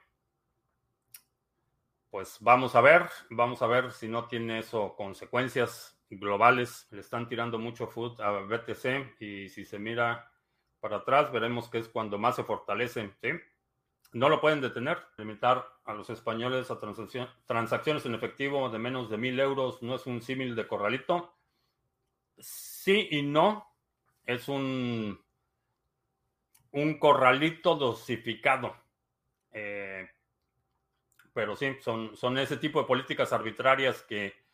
Pues 2.11 2.37
vamos 2.39 2.75
a 2.75 2.81
ver, 2.81 3.09
vamos 3.29 3.61
a 3.61 3.67
ver 3.67 3.91
si 3.91 4.07
no 4.07 4.27
tiene 4.27 4.59
eso 4.59 4.95
consecuencias 4.95 5.94
globales. 6.09 6.87
Le 6.91 7.01
están 7.01 7.27
tirando 7.27 7.57
mucho 7.57 7.87
food 7.87 8.19
a 8.21 8.31
BTC 8.31 9.21
y 9.21 9.49
si 9.49 9.65
se 9.65 9.79
mira 9.79 10.31
para 10.79 10.97
atrás 10.97 11.31
veremos 11.31 11.69
que 11.69 11.79
es 11.79 11.87
cuando 11.89 12.17
más 12.17 12.35
se 12.35 12.43
fortalece. 12.43 13.13
¿sí? 13.21 13.29
No 14.13 14.29
lo 14.29 14.39
pueden 14.39 14.61
detener. 14.61 14.97
Limitar 15.17 15.67
a 15.85 15.93
los 15.93 16.09
españoles 16.09 16.71
a 16.71 16.79
transacciones 16.79 18.05
en 18.05 18.15
efectivo 18.15 18.69
de 18.69 18.79
menos 18.79 19.09
de 19.09 19.17
mil 19.17 19.39
euros 19.39 19.81
no 19.81 19.95
es 19.95 20.05
un 20.05 20.21
símil 20.21 20.55
de 20.55 20.67
corralito. 20.67 21.33
Sí 22.37 23.07
y 23.11 23.23
no. 23.23 23.67
Es 24.25 24.47
un, 24.47 25.19
un 26.71 26.99
corralito 26.99 27.75
dosificado. 27.75 28.75
Eh, 29.51 30.09
pero 31.33 31.55
sí, 31.55 31.75
son, 31.81 32.15
son 32.15 32.37
ese 32.37 32.57
tipo 32.57 32.79
de 32.79 32.87
políticas 32.87 33.33
arbitrarias 33.33 34.03
que 34.03 34.44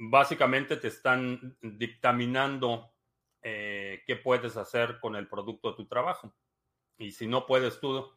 básicamente 0.00 0.78
te 0.78 0.88
están 0.88 1.58
dictaminando 1.60 2.90
eh, 3.42 4.02
qué 4.06 4.16
puedes 4.16 4.56
hacer 4.56 4.98
con 4.98 5.14
el 5.14 5.28
producto 5.28 5.70
de 5.70 5.76
tu 5.76 5.86
trabajo. 5.86 6.34
Y 6.96 7.12
si 7.12 7.26
no 7.26 7.46
puedes 7.46 7.80
tú 7.80 8.10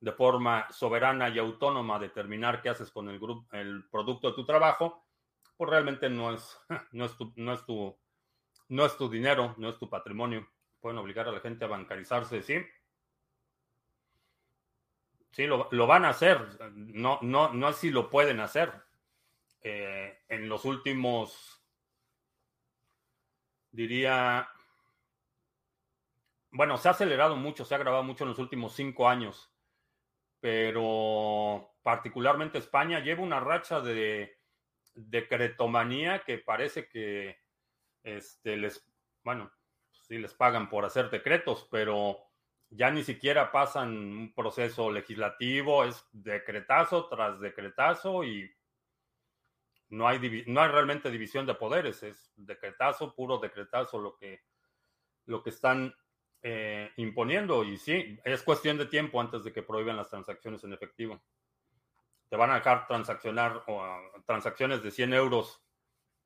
de 0.00 0.12
forma 0.12 0.66
soberana 0.72 1.28
y 1.28 1.38
autónoma 1.38 2.00
determinar 2.00 2.60
qué 2.62 2.70
haces 2.70 2.90
con 2.90 3.08
el, 3.08 3.20
grupo, 3.20 3.46
el 3.54 3.88
producto 3.90 4.30
de 4.30 4.34
tu 4.34 4.44
trabajo, 4.44 5.06
pues 5.56 5.70
realmente 5.70 6.10
no 6.10 6.34
es, 6.34 6.58
no, 6.92 7.04
es 7.04 7.16
tu, 7.16 7.32
no, 7.36 7.52
es 7.52 7.64
tu, 7.64 7.96
no 8.68 8.84
es 8.84 8.96
tu 8.96 9.08
dinero, 9.08 9.54
no 9.56 9.68
es 9.68 9.78
tu 9.78 9.88
patrimonio. 9.88 10.48
Pueden 10.80 10.98
obligar 10.98 11.28
a 11.28 11.32
la 11.32 11.40
gente 11.40 11.64
a 11.64 11.68
bancarizarse, 11.68 12.42
sí. 12.42 12.56
Sí, 15.30 15.46
lo, 15.46 15.86
van 15.86 16.04
a 16.04 16.08
hacer. 16.08 16.58
No, 16.72 17.20
no, 17.22 17.52
no 17.52 17.70
lo 17.82 18.10
pueden 18.10 18.40
hacer. 18.40 18.89
Eh, 19.62 20.18
en 20.28 20.48
los 20.48 20.64
últimos, 20.64 21.62
diría, 23.70 24.48
bueno, 26.50 26.78
se 26.78 26.88
ha 26.88 26.92
acelerado 26.92 27.36
mucho, 27.36 27.64
se 27.64 27.74
ha 27.74 27.78
grabado 27.78 28.02
mucho 28.02 28.24
en 28.24 28.30
los 28.30 28.38
últimos 28.38 28.74
cinco 28.74 29.08
años 29.08 29.50
pero 30.40 31.74
particularmente 31.82 32.58
España 32.58 33.00
lleva 33.00 33.22
una 33.22 33.40
racha 33.40 33.80
de 33.80 34.38
decretomanía 34.94 36.20
que 36.24 36.38
parece 36.38 36.88
que 36.88 37.38
este, 38.02 38.56
les, 38.56 38.90
bueno, 39.22 39.52
sí 39.92 40.18
les 40.18 40.34
pagan 40.34 40.68
por 40.68 40.84
hacer 40.84 41.10
decretos, 41.10 41.68
pero 41.70 42.18
ya 42.70 42.90
ni 42.90 43.04
siquiera 43.04 43.52
pasan 43.52 43.90
un 43.90 44.34
proceso 44.34 44.90
legislativo, 44.90 45.84
es 45.84 46.08
decretazo 46.12 47.08
tras 47.08 47.40
decretazo 47.40 48.24
y 48.24 48.50
no 49.90 50.06
hay, 50.06 50.44
no 50.46 50.60
hay 50.60 50.68
realmente 50.70 51.10
división 51.10 51.46
de 51.46 51.54
poderes, 51.54 52.02
es 52.02 52.32
decretazo, 52.36 53.14
puro 53.14 53.38
decretazo 53.38 54.00
lo 54.00 54.16
que, 54.16 54.42
lo 55.26 55.42
que 55.42 55.50
están 55.50 55.94
eh, 56.42 56.90
imponiendo 56.96 57.64
y 57.64 57.76
sí, 57.76 58.18
es 58.24 58.42
cuestión 58.42 58.78
de 58.78 58.86
tiempo 58.86 59.20
antes 59.20 59.44
de 59.44 59.52
que 59.52 59.62
prohíban 59.62 59.96
las 59.96 60.08
transacciones 60.08 60.62
en 60.64 60.72
efectivo. 60.72 61.20
Te 62.28 62.36
van 62.36 62.50
a 62.50 62.54
dejar 62.54 62.86
transaccionar 62.86 63.64
o, 63.66 63.82
transacciones 64.24 64.82
de 64.82 64.92
100 64.92 65.12
euros 65.14 65.62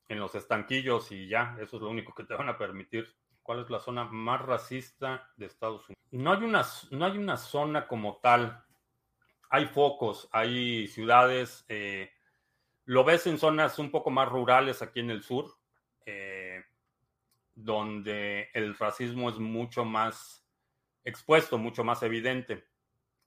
en 0.09 0.21
los 0.21 0.35
estanquillos 0.35 1.11
y 1.11 1.27
ya, 1.27 1.57
eso 1.61 1.77
es 1.77 1.83
lo 1.83 1.89
único 1.89 2.15
que 2.15 2.25
te 2.25 2.35
van 2.35 2.51
a 2.51 2.59
permitir. 2.59 3.17
¿Cuál 3.43 3.61
es 3.61 3.71
la 3.71 3.81
zona 3.81 4.05
más 4.05 4.41
racista 4.43 5.31
de 5.37 5.47
Estados 5.47 5.89
Unidos? 5.89 6.03
No 6.13 6.33
hay 6.33 6.43
una, 6.43 6.65
no 6.91 7.05
hay 7.07 7.19
una 7.19 7.37
zona 7.37 7.87
como 7.87 8.19
tal. 8.19 8.65
Hay 9.51 9.67
focos, 9.67 10.29
hay 10.33 10.87
ciudades. 10.89 11.65
Eh, 11.69 12.14
lo 12.87 13.05
ves 13.05 13.27
en 13.27 13.39
zonas 13.39 13.79
un 13.79 13.91
poco 13.91 14.11
más 14.11 14.29
rurales 14.29 14.83
aquí 14.83 15.01
en 15.01 15.11
el 15.11 15.23
sur, 15.23 15.57
eh, 16.07 16.63
donde 17.55 18.51
el 18.53 18.77
racismo 18.77 19.31
es 19.31 19.39
mucho 19.39 19.85
más 19.85 20.47
expuesto, 21.05 21.59
mucho 21.59 21.85
más 21.85 22.03
evidente. 22.03 22.67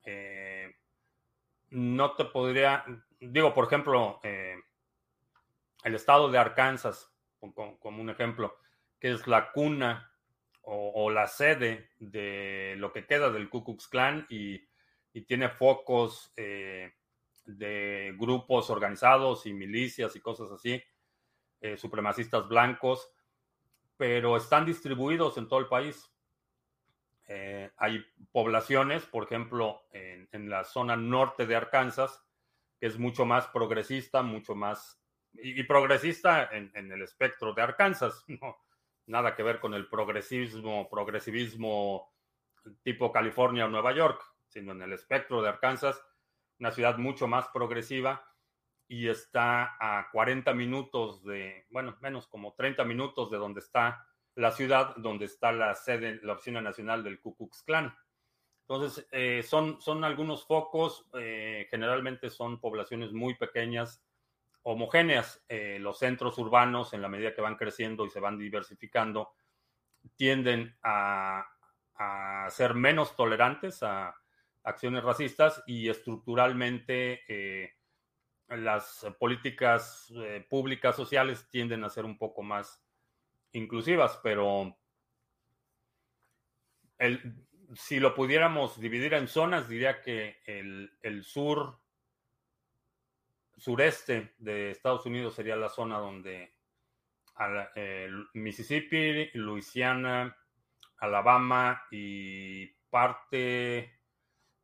Eh, 0.04 0.76
no 1.70 2.16
te 2.16 2.26
podría, 2.26 2.86
digo, 3.20 3.54
por 3.54 3.66
ejemplo, 3.66 4.20
el 5.84 5.96
estado 5.96 6.30
de 6.30 6.38
Arkansas, 6.38 7.12
como, 7.40 7.78
un 8.02 8.10
ejemplo, 8.10 8.58
que 9.00 9.12
es 9.12 9.28
la 9.28 9.52
cuna 9.52 10.12
o, 10.62 11.10
la 11.10 11.28
sede 11.28 11.92
de 12.00 12.76
lo 12.78 12.92
que 12.92 13.06
queda 13.06 13.30
del 13.30 13.50
Ku 13.50 13.64
Klux 13.64 13.88
Klan 13.88 14.26
y, 14.30 14.68
tiene 15.26 15.50
focos 15.50 16.32
eh, 16.36 16.94
de 17.48 18.14
grupos 18.18 18.70
organizados 18.70 19.46
y 19.46 19.54
milicias 19.54 20.16
y 20.16 20.20
cosas 20.20 20.52
así, 20.52 20.82
eh, 21.62 21.78
supremacistas 21.78 22.48
blancos, 22.48 23.10
pero 23.96 24.38
están 24.38 24.66
distribuidos 24.66 25.38
en 25.38 25.48
todo 25.48 25.60
el 25.60 25.68
país. 25.68 26.12
Eh, 27.28 27.72
hay 27.78 28.06
poblaciones, 28.32 29.06
por 29.06 29.24
ejemplo, 29.24 29.82
en, 29.92 30.50
la 30.50 30.64
zona 30.64 30.96
norte 30.96 31.46
de 31.46 31.56
Arkansas, 31.56 32.24
que 32.80 32.88
es 32.88 33.00
mucho 33.00 33.26
más 33.26 33.48
progresista, 33.48 34.22
mucho 34.22 34.54
más 34.54 35.02
y, 35.34 35.64
progresista 35.64 36.50
en, 36.52 36.92
el 36.92 37.02
espectro 37.02 37.54
de 37.54 37.62
Arkansas, 37.62 38.24
no, 38.28 38.58
nada 39.08 39.36
que 39.36 39.44
ver 39.44 39.60
con 39.60 39.74
el 39.74 39.88
progresismo, 39.88 40.90
progresivismo 40.90 42.14
tipo 42.84 43.12
California 43.12 43.66
o 43.66 43.70
Nueva 43.70 43.94
York, 43.94 44.22
sino 44.48 44.74
en 44.74 44.82
el 44.82 44.94
espectro 44.94 45.42
de 45.42 45.50
Arkansas, 45.50 46.02
una 46.60 46.72
ciudad 46.72 46.98
mucho 46.98 47.28
más 47.28 47.48
progresiva 47.50 48.26
y 48.88 49.10
está 49.10 49.76
a 49.80 50.10
40 50.12 50.54
minutos 50.54 51.24
de, 51.24 51.66
bueno, 51.70 51.98
menos 52.02 52.28
como 52.28 52.54
30 52.54 52.84
minutos 52.86 53.30
de 53.30 53.38
donde 53.38 53.60
está 53.60 54.08
la 54.36 54.52
ciudad, 54.52 54.96
donde 54.98 55.26
está 55.26 55.52
la 55.52 55.76
sede, 55.76 56.20
la 56.24 56.34
oficina 56.34 56.62
nacional 56.62 57.04
del 57.04 57.20
Ku 57.20 57.36
Klux 57.36 57.64
Klan. 57.64 57.94
Entonces, 58.62 59.08
eh, 59.12 59.44
son, 59.44 59.82
son 59.82 60.04
algunos 60.04 60.46
focos, 60.46 61.08
eh, 61.14 61.68
generalmente 61.70 62.30
son 62.30 62.60
poblaciones 62.60 63.14
muy 63.14 63.36
pequeñas 63.36 64.04
homogéneas. 64.64 65.44
Eh, 65.48 65.80
los 65.80 66.00
centros 66.00 66.38
urbanos, 66.38 66.94
en 66.94 67.02
la 67.02 67.08
medida 67.08 67.34
que 67.34 67.42
van 67.42 67.56
creciendo 67.56 68.06
y 68.06 68.10
se 68.10 68.20
van 68.20 68.38
diversificando, 68.38 69.34
tienden 70.16 70.78
a, 70.84 71.48
ser 72.50 72.76
menos 72.76 73.16
tolerantes 73.16 73.82
a 73.82 74.16
acciones 74.68 75.02
racistas 75.02 75.64
y 75.66 75.88
estructuralmente 75.88 77.22
eh, 77.30 77.74
las 78.50 79.08
políticas 79.18 80.14
eh, 80.18 80.46
públicas 80.50 80.96
sociales 80.96 81.48
tienden 81.50 81.86
a 81.86 81.90
ser 81.90 82.04
un 82.04 82.18
poco 82.18 82.44
más 82.44 82.84
inclusivas, 83.54 84.20
pero 84.22 84.78
si 87.76 88.00
lo 88.00 88.14
pudiéramos 88.14 88.80
dividir 88.80 89.14
en 89.14 89.30
zonas, 89.30 89.70
diría 89.70 90.02
que 90.02 90.42
el, 90.46 90.92
el 91.02 91.24
sur 91.24 91.80
sureste 93.56 94.34
de 94.38 94.72
Estados 94.72 95.06
Unidos 95.06 95.36
sería 95.36 95.56
la 95.56 95.70
zona 95.70 95.98
donde 95.98 96.56
Mississippi, 98.34 99.30
Luisiana, 99.34 100.36
Alabama 100.98 101.84
y 101.90 102.68
parte 102.90 103.97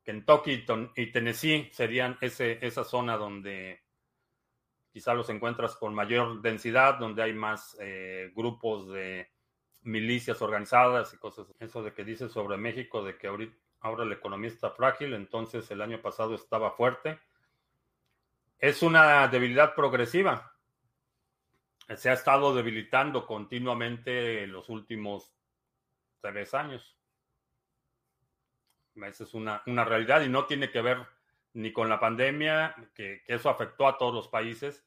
Kentucky 0.03 0.65
y 0.95 1.11
Tennessee 1.11 1.69
serían 1.71 2.17
ese, 2.21 2.65
esa 2.65 2.83
zona 2.83 3.17
donde 3.17 3.81
quizá 4.91 5.13
los 5.13 5.29
encuentras 5.29 5.75
con 5.75 5.95
mayor 5.95 6.41
densidad, 6.41 6.99
donde 6.99 7.23
hay 7.23 7.33
más 7.33 7.75
eh, 7.79 8.31
grupos 8.35 8.89
de 8.89 9.31
milicias 9.81 10.41
organizadas 10.41 11.13
y 11.13 11.17
cosas. 11.17 11.47
Eso 11.59 11.81
de 11.83 11.93
que 11.93 12.03
dice 12.03 12.29
sobre 12.29 12.57
México, 12.57 13.03
de 13.03 13.17
que 13.17 13.27
ahorita, 13.27 13.57
ahora 13.81 14.05
la 14.05 14.15
economía 14.15 14.49
está 14.49 14.71
frágil, 14.71 15.13
entonces 15.13 15.69
el 15.71 15.81
año 15.81 16.01
pasado 16.01 16.35
estaba 16.35 16.71
fuerte 16.71 17.19
es 18.63 18.81
una 18.81 19.27
debilidad 19.27 19.75
progresiva. 19.75 20.55
Se 21.97 22.09
ha 22.09 22.13
estado 22.13 22.55
debilitando 22.55 23.27
continuamente 23.27 24.43
en 24.43 24.53
los 24.53 24.69
últimos 24.69 25.33
tres 26.21 26.53
años. 26.53 26.97
Esa 28.95 29.23
es 29.23 29.33
una, 29.33 29.61
realidad 29.65 30.21
y 30.21 30.29
no 30.29 30.45
tiene 30.45 30.69
que 30.69 30.81
ver 30.81 30.97
ni 31.53 31.71
con 31.71 31.89
la 31.89 31.99
pandemia, 31.99 32.75
que, 32.93 33.23
eso 33.27 33.49
afectó 33.49 33.87
a 33.87 33.97
todos 33.97 34.13
los 34.13 34.27
países, 34.27 34.85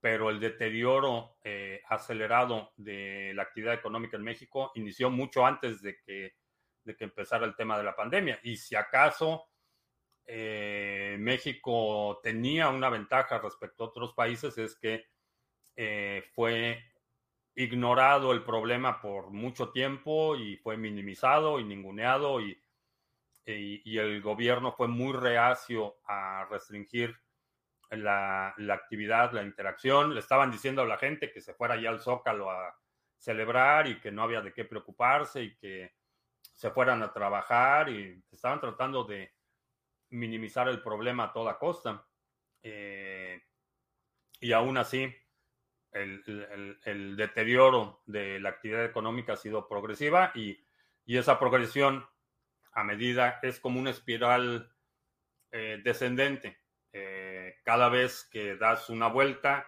pero 0.00 0.30
el 0.30 0.38
deterioro 0.38 1.38
eh, 1.42 1.82
acelerado 1.88 2.72
de 2.76 3.32
la 3.34 3.42
actividad 3.42 3.74
económica 3.74 4.16
en 4.16 4.22
México 4.22 4.70
inició 4.76 5.10
mucho 5.10 5.44
antes 5.44 5.82
de 5.82 6.00
que, 6.00 6.34
de 6.84 6.96
que 6.96 7.04
empezara 7.04 7.46
el 7.46 7.56
tema 7.56 7.76
de 7.76 7.84
la 7.84 7.96
pandemia. 7.96 8.38
Y 8.44 8.56
si 8.56 8.76
acaso 8.76 9.48
eh, 10.30 11.16
México 11.18 12.20
tenía 12.22 12.68
una 12.68 12.90
ventaja 12.90 13.38
respecto 13.38 13.84
a 13.84 13.86
otros 13.86 14.12
países 14.12 14.58
es 14.58 14.76
que 14.76 15.06
eh, 15.74 16.22
fue 16.34 16.84
ignorado 17.54 18.32
el 18.32 18.44
problema 18.44 19.00
por 19.00 19.30
mucho 19.30 19.70
tiempo 19.70 20.36
y 20.36 20.58
fue 20.58 20.76
minimizado 20.76 21.58
y 21.58 21.64
ninguneado 21.64 22.42
y, 22.42 22.60
y, 23.56 23.98
el 23.98 24.20
gobierno 24.20 24.72
fue 24.72 24.88
muy 24.88 25.12
reacio 25.12 25.96
a 26.06 26.46
restringir 26.50 27.16
la, 27.90 28.54
la, 28.58 28.74
actividad, 28.74 29.32
la 29.32 29.42
interacción. 29.42 30.12
Le 30.12 30.20
estaban 30.20 30.50
diciendo 30.50 30.82
a 30.82 30.86
la 30.86 30.98
gente 30.98 31.32
que 31.32 31.40
se 31.40 31.54
fuera 31.54 31.80
ya 31.80 31.90
al 31.90 32.00
Zócalo 32.00 32.50
a 32.50 32.76
celebrar 33.16 33.86
y 33.86 34.00
que 34.00 34.12
no 34.12 34.22
había 34.22 34.40
de 34.40 34.52
qué 34.52 34.64
preocuparse 34.64 35.42
y 35.42 35.56
que 35.56 35.92
se 36.54 36.70
fueran 36.70 37.02
a 37.02 37.12
trabajar 37.12 37.88
y 37.88 38.22
estaban 38.30 38.60
tratando 38.60 39.04
de 39.04 39.32
minimizar 40.10 40.68
el 40.68 40.82
problema 40.82 41.24
a 41.24 41.32
toda 41.32 41.58
costa. 41.58 42.06
Eh, 42.62 43.40
y 44.40 44.52
aún 44.52 44.76
así, 44.76 45.12
el, 45.92 47.16
deterioro 47.16 48.02
de 48.06 48.40
la 48.40 48.50
actividad 48.50 48.84
económica 48.84 49.34
ha 49.34 49.36
sido 49.36 49.68
progresiva 49.68 50.32
y, 50.34 50.58
esa 51.06 51.38
progresión 51.38 52.06
a 52.78 52.84
medida 52.84 53.38
es 53.42 53.60
como 53.60 53.80
una 53.80 53.90
espiral 53.90 54.70
eh, 55.50 55.80
descendente. 55.82 56.58
Eh, 56.92 57.56
cada 57.62 57.88
vez 57.88 58.28
que 58.30 58.56
das 58.56 58.90
una 58.90 59.08
vuelta, 59.08 59.66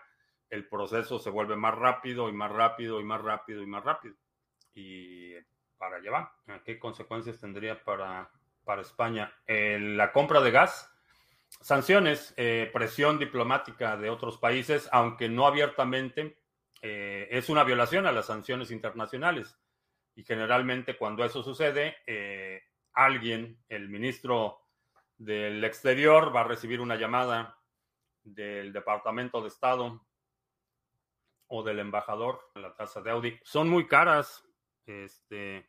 el 0.48 0.68
proceso 0.68 1.18
se 1.18 1.30
vuelve 1.30 1.56
más 1.56 1.74
rápido 1.74 2.28
y 2.28 2.32
más 2.32 2.50
rápido 2.50 3.00
y 3.00 3.04
más 3.04 3.20
rápido 3.20 3.62
y 3.62 3.66
más 3.66 3.84
rápido. 3.84 4.14
Y 4.74 5.34
para 5.76 5.98
llevar, 5.98 6.30
¿qué 6.64 6.78
consecuencias 6.78 7.40
tendría 7.40 7.82
para 7.82 8.30
para 8.64 8.82
España. 8.82 9.32
la 9.46 10.12
compra 10.12 10.40
de 10.40 10.50
gas, 10.50 10.88
sanciones, 11.60 12.32
eh, 12.36 12.70
presión 12.72 13.18
diplomática 13.18 13.96
de 13.96 14.10
otros 14.10 14.38
países, 14.38 14.88
aunque 14.92 15.28
no 15.28 15.46
abiertamente, 15.46 16.38
eh, 16.82 17.28
es 17.30 17.48
una 17.48 17.64
violación 17.64 18.06
a 18.06 18.12
las 18.12 18.26
sanciones 18.26 18.70
internacionales. 18.70 19.58
Y 20.14 20.22
generalmente 20.22 20.96
cuando 20.96 21.24
eso 21.24 21.42
sucede, 21.42 21.96
eh, 22.06 22.62
alguien, 22.92 23.62
el 23.68 23.88
ministro 23.88 24.60
del 25.16 25.62
Exterior, 25.64 26.34
va 26.34 26.40
a 26.40 26.44
recibir 26.44 26.80
una 26.80 26.96
llamada 26.96 27.58
del 28.22 28.72
Departamento 28.72 29.40
de 29.40 29.48
Estado 29.48 30.06
o 31.46 31.62
del 31.62 31.80
embajador, 31.80 32.40
la 32.54 32.74
tasa 32.74 33.00
de 33.02 33.10
Audi. 33.10 33.40
Son 33.42 33.68
muy 33.68 33.86
caras. 33.86 34.44
Este, 34.86 35.68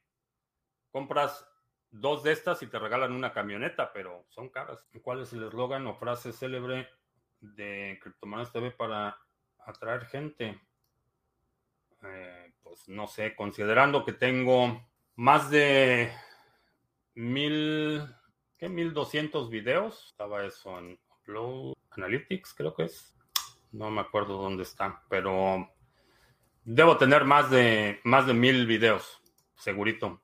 compras 0.91 1.47
dos 1.89 2.23
de 2.23 2.31
estas 2.31 2.61
y 2.63 2.67
te 2.67 2.79
regalan 2.79 3.13
una 3.13 3.33
camioneta, 3.33 3.91
pero 3.91 4.25
son 4.29 4.49
caras. 4.49 4.87
¿Cuál 5.01 5.21
es 5.21 5.33
el 5.33 5.43
eslogan 5.43 5.85
o 5.87 5.95
frase 5.95 6.31
célebre 6.31 6.89
de 7.39 7.99
Cryptomonedas 8.01 8.53
TV 8.53 8.71
para 8.71 9.17
atraer 9.65 10.05
gente? 10.05 10.61
Eh, 12.03 12.53
pues 12.61 12.87
no 12.87 13.07
sé, 13.07 13.35
considerando 13.35 14.05
que 14.05 14.13
tengo 14.13 14.87
más 15.15 15.49
de 15.51 16.11
mil, 17.15 18.03
¿qué? 18.57 18.69
1200 18.69 19.49
videos. 19.49 20.07
Estaba 20.07 20.45
eso 20.45 20.77
en 20.79 20.99
Upload 21.09 21.73
Analytics, 21.91 22.53
creo 22.53 22.73
que 22.73 22.83
es. 22.83 23.15
No 23.71 23.89
me 23.89 24.01
acuerdo 24.01 24.41
dónde 24.41 24.63
está, 24.63 25.03
pero 25.09 25.69
debo 26.63 26.97
tener 26.97 27.25
más 27.25 27.49
de, 27.49 27.99
más 28.03 28.27
de 28.27 28.33
mil 28.33 28.65
videos, 28.65 29.21
segurito. 29.55 30.21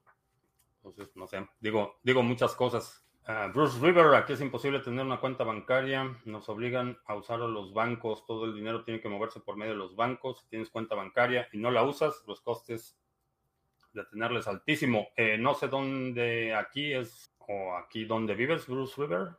Entonces, 0.77 1.15
no 1.15 1.27
sé, 1.27 1.47
digo, 1.59 1.99
digo 2.03 2.23
muchas 2.23 2.55
cosas. 2.55 3.03
Ah, 3.25 3.51
Bruce 3.53 3.77
River, 3.81 4.15
aquí 4.15 4.33
es 4.33 4.41
imposible 4.41 4.79
tener 4.79 5.05
una 5.05 5.19
cuenta 5.19 5.43
bancaria, 5.43 6.17
nos 6.23 6.47
obligan 6.47 6.97
a 7.05 7.15
usar 7.15 7.39
los 7.39 7.73
bancos, 7.73 8.25
todo 8.25 8.45
el 8.45 8.55
dinero 8.55 8.85
tiene 8.85 9.01
que 9.01 9.09
moverse 9.09 9.41
por 9.41 9.57
medio 9.57 9.73
de 9.73 9.79
los 9.79 9.97
bancos, 9.97 10.39
si 10.39 10.47
tienes 10.47 10.69
cuenta 10.69 10.95
bancaria 10.95 11.49
y 11.51 11.57
no 11.57 11.69
la 11.69 11.83
usas, 11.83 12.23
los 12.25 12.39
costes 12.39 12.97
de 13.97 14.05
tenerles 14.05 14.47
altísimo. 14.47 15.09
Eh, 15.17 15.37
no 15.37 15.53
sé 15.55 15.67
dónde 15.67 16.55
aquí 16.55 16.93
es, 16.93 17.35
o 17.39 17.75
aquí 17.75 18.05
donde 18.05 18.35
vives, 18.35 18.67
Bruce 18.67 18.93
River. 19.01 19.29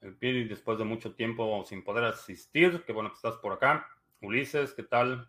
El 0.00 0.16
Piri, 0.16 0.44
después 0.48 0.78
de 0.78 0.84
mucho 0.84 1.14
tiempo 1.14 1.64
sin 1.64 1.84
poder 1.84 2.04
asistir, 2.04 2.82
qué 2.86 2.92
bueno 2.92 3.10
que 3.10 3.16
estás 3.16 3.36
por 3.36 3.52
acá. 3.52 3.86
Ulises, 4.20 4.72
¿qué 4.72 4.84
tal? 4.84 5.28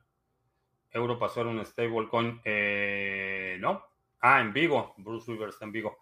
Euro 0.92 1.20
pasó 1.20 1.42
a 1.42 1.48
un 1.48 1.64
stablecoin. 1.66 2.42
Eh, 2.44 3.58
no. 3.60 3.84
Ah, 4.22 4.42
en 4.42 4.54
Vigo. 4.54 4.94
Bruce 4.98 5.32
River 5.32 5.50
está 5.50 5.66
en 5.66 5.72
Vigo. 5.72 5.98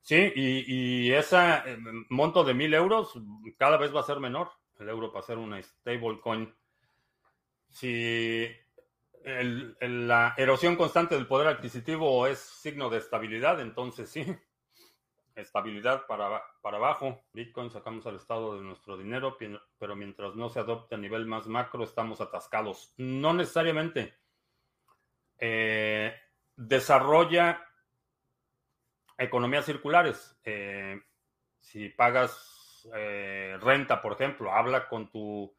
Sí, 0.00 0.32
y, 0.34 1.06
y 1.06 1.12
ese 1.12 1.36
eh, 1.36 1.78
monto 2.10 2.44
de 2.44 2.54
mil 2.54 2.72
euros 2.74 3.14
cada 3.56 3.76
vez 3.76 3.94
va 3.94 4.00
a 4.00 4.04
ser 4.04 4.20
menor. 4.20 4.50
El 4.78 4.88
euro 4.88 5.12
para 5.12 5.24
ser 5.24 5.38
una 5.38 5.62
stablecoin. 5.62 6.54
Si 7.68 8.46
la 9.26 10.34
erosión 10.36 10.76
constante 10.76 11.16
del 11.16 11.26
poder 11.26 11.48
adquisitivo 11.48 12.26
es 12.26 12.38
signo 12.38 12.88
de 12.88 12.98
estabilidad, 12.98 13.60
entonces 13.60 14.08
sí, 14.08 14.24
estabilidad 15.34 16.06
para, 16.06 16.42
para 16.62 16.76
abajo. 16.76 17.24
Bitcoin 17.32 17.70
sacamos 17.70 18.06
al 18.06 18.16
estado 18.16 18.56
de 18.56 18.62
nuestro 18.62 18.96
dinero, 18.96 19.36
pero 19.78 19.96
mientras 19.96 20.36
no 20.36 20.48
se 20.48 20.60
adopte 20.60 20.94
a 20.94 20.98
nivel 20.98 21.26
más 21.26 21.46
macro, 21.46 21.82
estamos 21.82 22.20
atascados. 22.20 22.94
No 22.98 23.34
necesariamente. 23.34 24.14
Eh, 25.38 26.14
desarrolla 26.54 27.66
economías 29.18 29.64
circulares. 29.64 30.38
Eh, 30.44 31.00
si 31.58 31.88
pagas 31.88 32.88
eh, 32.94 33.58
renta, 33.60 34.00
por 34.00 34.12
ejemplo, 34.12 34.52
habla 34.52 34.88
con 34.88 35.10
tu 35.10 35.55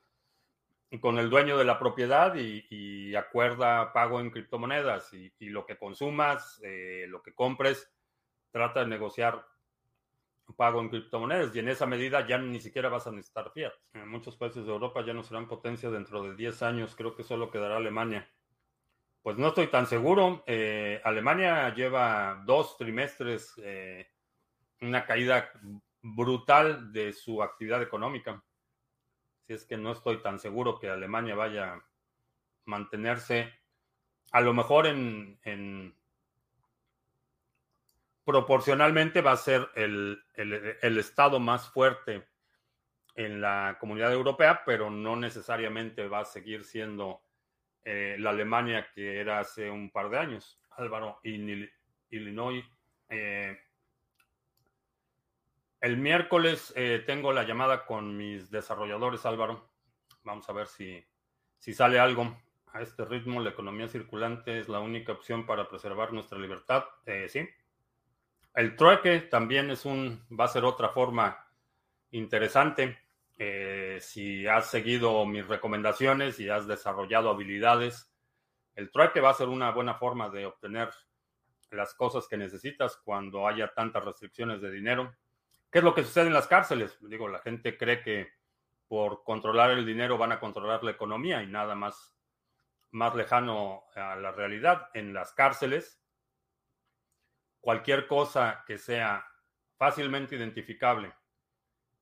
con 1.01 1.19
el 1.19 1.29
dueño 1.29 1.57
de 1.57 1.65
la 1.65 1.79
propiedad 1.79 2.35
y, 2.35 3.15
acuerda 3.15 3.93
pago 3.93 4.19
en 4.19 4.29
criptomonedas 4.29 5.13
y, 5.13 5.49
lo 5.49 5.65
que 5.65 5.77
consumas, 5.77 6.61
eh, 6.63 7.05
lo 7.07 7.21
que 7.21 7.33
compres, 7.33 7.91
trata 8.51 8.81
de 8.81 8.87
negociar 8.87 9.45
pago 10.55 10.79
en 10.79 10.89
criptomonedas 10.89 11.53
y 11.55 11.59
en 11.59 11.69
esa 11.69 11.85
medida 11.85 12.25
ya 12.25 12.37
ni 12.37 12.59
siquiera 12.59 12.89
vas 12.89 13.07
a 13.07 13.11
necesitar 13.11 13.51
fiat. 13.51 13.73
En 13.93 14.07
muchos 14.07 14.37
países 14.37 14.65
de 14.65 14.71
Europa 14.71 15.03
ya 15.05 15.13
no 15.13 15.23
serán 15.23 15.47
potencia 15.47 15.89
dentro 15.89 16.23
de 16.23 16.35
10 16.35 16.63
años, 16.63 16.95
creo 16.95 17.15
que 17.15 17.23
solo 17.23 17.51
quedará 17.51 17.77
Alemania. 17.77 18.29
Pues 19.21 19.37
no 19.37 19.49
estoy 19.49 19.67
tan 19.67 19.87
seguro. 19.87 20.43
Eh, 20.47 21.01
Alemania 21.03 21.73
lleva 21.75 22.41
dos 22.45 22.77
trimestres 22.77 23.53
eh, 23.61 24.07
una 24.81 25.05
caída 25.05 25.51
brutal 26.01 26.93
de 26.93 27.11
su 27.11 27.43
actividad 27.43 27.81
económica. 27.81 28.41
Si 29.47 29.53
es 29.53 29.63
que 29.63 29.77
no 29.77 29.93
estoy 29.93 30.21
tan 30.21 30.39
seguro 30.39 30.77
que 30.77 30.89
Alemania 30.89 31.33
vaya 31.33 31.73
a 31.73 31.85
mantenerse, 32.65 33.53
a 34.33 34.41
lo 34.41 34.53
mejor 34.53 34.87
en, 34.87 35.95
proporcionalmente 38.25 39.21
va 39.21 39.31
a 39.31 39.37
ser 39.37 39.69
el, 39.75 40.21
estado 40.81 41.39
más 41.39 41.69
fuerte 41.69 42.27
en 43.15 43.39
la 43.39 43.77
comunidad 43.79 44.11
europea, 44.11 44.63
pero 44.65 44.89
no 44.89 45.15
necesariamente 45.15 46.09
va 46.09 46.19
a 46.19 46.25
seguir 46.25 46.65
siendo 46.65 47.21
eh, 47.85 48.17
la 48.19 48.31
Alemania 48.31 48.89
que 48.93 49.21
era 49.21 49.39
hace 49.39 49.71
un 49.71 49.91
par 49.91 50.09
de 50.09 50.17
años. 50.19 50.59
Álvaro, 50.71 51.21
Illinois. 51.23 52.65
Eh, 53.07 53.57
el 55.81 55.97
miércoles 55.97 56.73
eh, 56.75 57.03
tengo 57.05 57.31
la 57.33 57.43
llamada 57.43 57.85
con 57.85 58.17
mis 58.17 58.49
desarrolladores, 58.49 59.25
Álvaro. 59.25 59.69
Vamos 60.23 60.47
a 60.49 60.53
ver 60.53 60.67
si, 60.67 61.03
si 61.57 61.73
sale 61.73 61.99
algo. 61.99 62.37
A 62.73 62.81
este 62.81 63.05
ritmo, 63.05 63.41
la 63.41 63.51
economía 63.51 63.87
circulante 63.87 64.59
es 64.59 64.69
la 64.69 64.79
única 64.79 65.13
opción 65.13 65.45
para 65.45 65.67
preservar 65.67 66.13
nuestra 66.13 66.37
libertad. 66.37 66.83
sí. 67.27 67.47
El 68.53 68.75
trueque 68.75 69.19
también 69.19 69.69
es 69.69 69.85
un, 69.85 70.25
va 70.37 70.45
a 70.45 70.47
ser 70.47 70.65
otra 70.65 70.89
forma 70.89 71.47
interesante. 72.09 72.97
Eh, 73.37 73.99
si 74.01 74.47
has 74.47 74.71
seguido 74.71 75.23
mis 75.27 75.47
recomendaciones 75.47 76.39
y 76.39 76.49
has 76.49 76.65
desarrollado 76.65 77.29
habilidades, 77.29 78.11
el 78.73 78.89
trueque 78.91 79.21
va 79.21 79.29
a 79.29 79.35
ser 79.35 79.49
una 79.49 79.69
buena 79.69 79.93
forma 79.93 80.29
de 80.29 80.47
obtener 80.47 80.89
las 81.69 81.93
cosas 81.93 82.27
que 82.27 82.35
necesitas 82.37 82.97
cuando 82.97 83.47
haya 83.47 83.73
tantas 83.75 84.03
restricciones 84.03 84.59
de 84.59 84.71
dinero. 84.71 85.15
¿Qué 85.71 85.79
es 85.79 85.83
lo 85.83 85.93
que 85.93 86.03
sucede 86.03 86.27
en 86.27 86.33
las 86.33 86.47
cárceles? 86.47 86.97
Digo, 87.01 87.27
la 87.27 87.39
gente 87.39 87.77
cree 87.77 88.01
que 88.01 88.31
por 88.87 89.23
controlar 89.23 89.71
el 89.71 89.85
dinero 89.85 90.17
van 90.17 90.31
a 90.31 90.39
controlar 90.39 90.83
la 90.83 90.91
economía 90.91 91.43
y 91.43 91.47
nada 91.47 91.75
más, 91.75 92.15
más 92.91 93.15
lejano 93.15 93.83
a 93.95 94.15
la 94.15 94.31
realidad. 94.31 94.89
En 94.93 95.13
las 95.13 95.33
cárceles, 95.33 96.01
cualquier 97.59 98.07
cosa 98.07 98.63
que 98.65 98.77
sea 98.77 99.25
fácilmente 99.77 100.35
identificable 100.35 101.13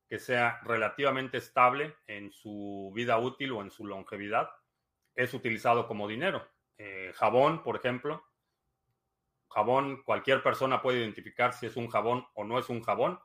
que 0.08 0.20
sea 0.20 0.60
relativamente 0.64 1.38
estable 1.38 1.96
en 2.08 2.32
su 2.32 2.92
vida 2.94 3.18
útil 3.18 3.52
o 3.54 3.62
en 3.62 3.72
su 3.72 3.86
longevidad, 3.86 4.50
es 5.16 5.34
utilizado 5.34 5.88
como 5.88 6.08
dinero. 6.08 6.48
Eh, 6.78 7.12
jabón, 7.16 7.64
por 7.64 7.76
ejemplo. 7.78 8.24
Jabón, 9.50 10.04
cualquier 10.04 10.44
persona 10.44 10.82
puede 10.82 11.00
identificar 11.00 11.54
si 11.54 11.66
es 11.66 11.78
un 11.78 11.88
jabón 11.88 12.26
o 12.34 12.44
no 12.44 12.60
es 12.60 12.70
un 12.70 12.82
jabón 12.82 13.20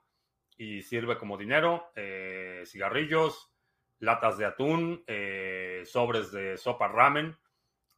y 0.56 0.82
sirve 0.82 1.18
como 1.18 1.36
dinero. 1.36 1.90
Eh, 1.96 2.62
cigarrillos, 2.66 3.52
latas 3.98 4.38
de 4.38 4.46
atún, 4.46 5.04
eh, 5.06 5.82
sobres 5.84 6.32
de 6.32 6.56
sopa 6.56 6.88
ramen, 6.88 7.36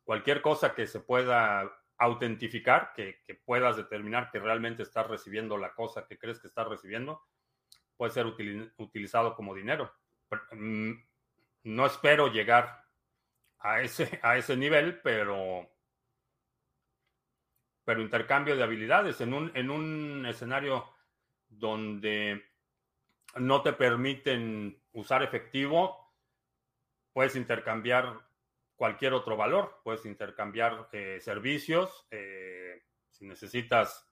cualquier 0.04 0.42
cosa 0.42 0.74
que 0.74 0.86
se 0.86 1.00
pueda 1.00 1.70
autentificar, 1.98 2.92
que, 2.94 3.22
que 3.24 3.34
puedas 3.34 3.76
determinar 3.76 4.30
que 4.30 4.40
realmente 4.40 4.82
estás 4.82 5.06
recibiendo 5.06 5.56
la 5.56 5.72
cosa 5.74 6.06
que 6.06 6.18
crees 6.18 6.40
que 6.40 6.48
estás 6.48 6.66
recibiendo, 6.66 7.22
puede 7.96 8.12
ser 8.12 8.26
utilizado 8.26 9.34
como 9.36 9.54
dinero. 9.54 9.92
Mm, 10.52 10.92
no 11.64 11.86
espero 11.86 12.28
llegar 12.28 12.84
a 13.60 13.80
ese, 13.80 14.18
a 14.22 14.36
ese 14.36 14.56
nivel, 14.56 15.00
pero, 15.00 15.70
pero 17.84 18.02
intercambio 18.02 18.56
de 18.56 18.62
habilidades 18.64 19.20
en 19.20 19.34
un, 19.34 19.52
en 19.54 19.70
un 19.70 20.26
escenario 20.26 20.92
donde 21.58 22.44
no 23.36 23.62
te 23.62 23.72
permiten 23.72 24.80
usar 24.92 25.22
efectivo, 25.22 26.12
puedes 27.12 27.36
intercambiar 27.36 28.20
cualquier 28.76 29.14
otro 29.14 29.36
valor, 29.36 29.80
puedes 29.84 30.04
intercambiar 30.06 30.88
eh, 30.92 31.18
servicios, 31.20 32.06
eh, 32.10 32.82
si 33.10 33.26
necesitas 33.26 34.08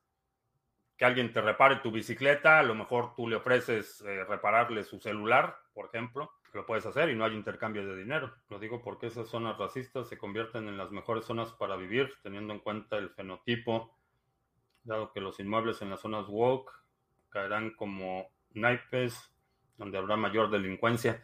que 0.97 1.05
alguien 1.05 1.33
te 1.33 1.41
repare 1.41 1.77
tu 1.77 1.91
bicicleta, 1.91 2.59
a 2.59 2.63
lo 2.63 2.75
mejor 2.75 3.15
tú 3.15 3.27
le 3.27 3.37
ofreces 3.37 4.03
eh, 4.03 4.25
repararle 4.25 4.85
su 4.85 5.01
celular, 5.01 5.57
por 5.73 5.87
ejemplo, 5.87 6.31
lo 6.53 6.67
puedes 6.67 6.85
hacer 6.85 7.09
y 7.09 7.15
no 7.15 7.25
hay 7.25 7.35
intercambio 7.35 7.87
de 7.87 7.97
dinero. 7.97 8.35
Lo 8.49 8.59
digo 8.59 8.83
porque 8.83 9.07
esas 9.07 9.29
zonas 9.29 9.57
racistas 9.57 10.09
se 10.09 10.19
convierten 10.19 10.69
en 10.69 10.77
las 10.77 10.91
mejores 10.91 11.25
zonas 11.25 11.53
para 11.53 11.77
vivir, 11.77 12.13
teniendo 12.23 12.53
en 12.53 12.61
cuenta 12.61 12.97
el 12.97 13.11
fenotipo, 13.11 13.97
dado 14.83 15.13
que 15.13 15.21
los 15.21 15.39
inmuebles 15.41 15.81
en 15.83 15.91
las 15.91 16.01
zonas 16.01 16.27
woke 16.29 16.73
caerán 17.31 17.71
como 17.75 18.31
naipes, 18.51 19.33
donde 19.77 19.99
habrá 19.99 20.17
mayor 20.17 20.51
delincuencia. 20.51 21.23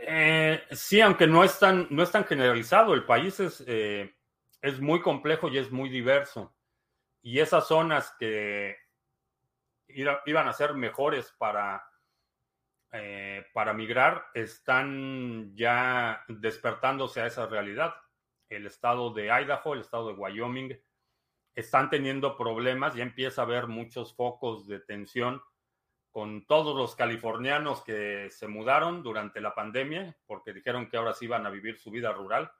Eh, 0.00 0.62
sí, 0.70 1.00
aunque 1.00 1.26
no 1.26 1.44
es 1.44 1.58
tan, 1.58 1.86
no 1.90 2.02
es 2.02 2.10
tan 2.10 2.24
generalizado, 2.24 2.94
el 2.94 3.04
país 3.04 3.40
es, 3.40 3.64
eh, 3.66 4.14
es 4.60 4.80
muy 4.80 5.00
complejo 5.00 5.48
y 5.48 5.58
es 5.58 5.70
muy 5.70 5.88
diverso 5.88 6.54
y 7.22 7.38
esas 7.38 7.66
zonas 7.68 8.14
que 8.18 8.76
iban 9.86 10.48
a 10.48 10.52
ser 10.52 10.74
mejores 10.74 11.32
para, 11.38 11.84
eh, 12.90 13.46
para 13.52 13.72
migrar 13.72 14.26
están 14.34 15.54
ya 15.54 16.24
despertándose 16.28 17.20
a 17.20 17.26
esa 17.26 17.46
realidad. 17.46 17.94
El 18.48 18.66
estado 18.66 19.12
de 19.14 19.26
Idaho, 19.26 19.74
el 19.74 19.80
estado 19.80 20.08
de 20.08 20.14
Wyoming, 20.14 20.78
están 21.54 21.90
teniendo 21.90 22.36
problemas, 22.36 22.94
ya 22.94 23.02
empieza 23.02 23.42
a 23.42 23.44
haber 23.44 23.66
muchos 23.66 24.14
focos 24.14 24.66
de 24.66 24.80
tensión 24.80 25.42
con 26.10 26.46
todos 26.46 26.76
los 26.76 26.94
californianos 26.94 27.82
que 27.82 28.28
se 28.30 28.46
mudaron 28.48 29.02
durante 29.02 29.40
la 29.40 29.54
pandemia, 29.54 30.16
porque 30.26 30.52
dijeron 30.52 30.88
que 30.88 30.96
ahora 30.96 31.14
sí 31.14 31.24
iban 31.24 31.46
a 31.46 31.50
vivir 31.50 31.78
su 31.78 31.90
vida 31.90 32.12
rural 32.12 32.52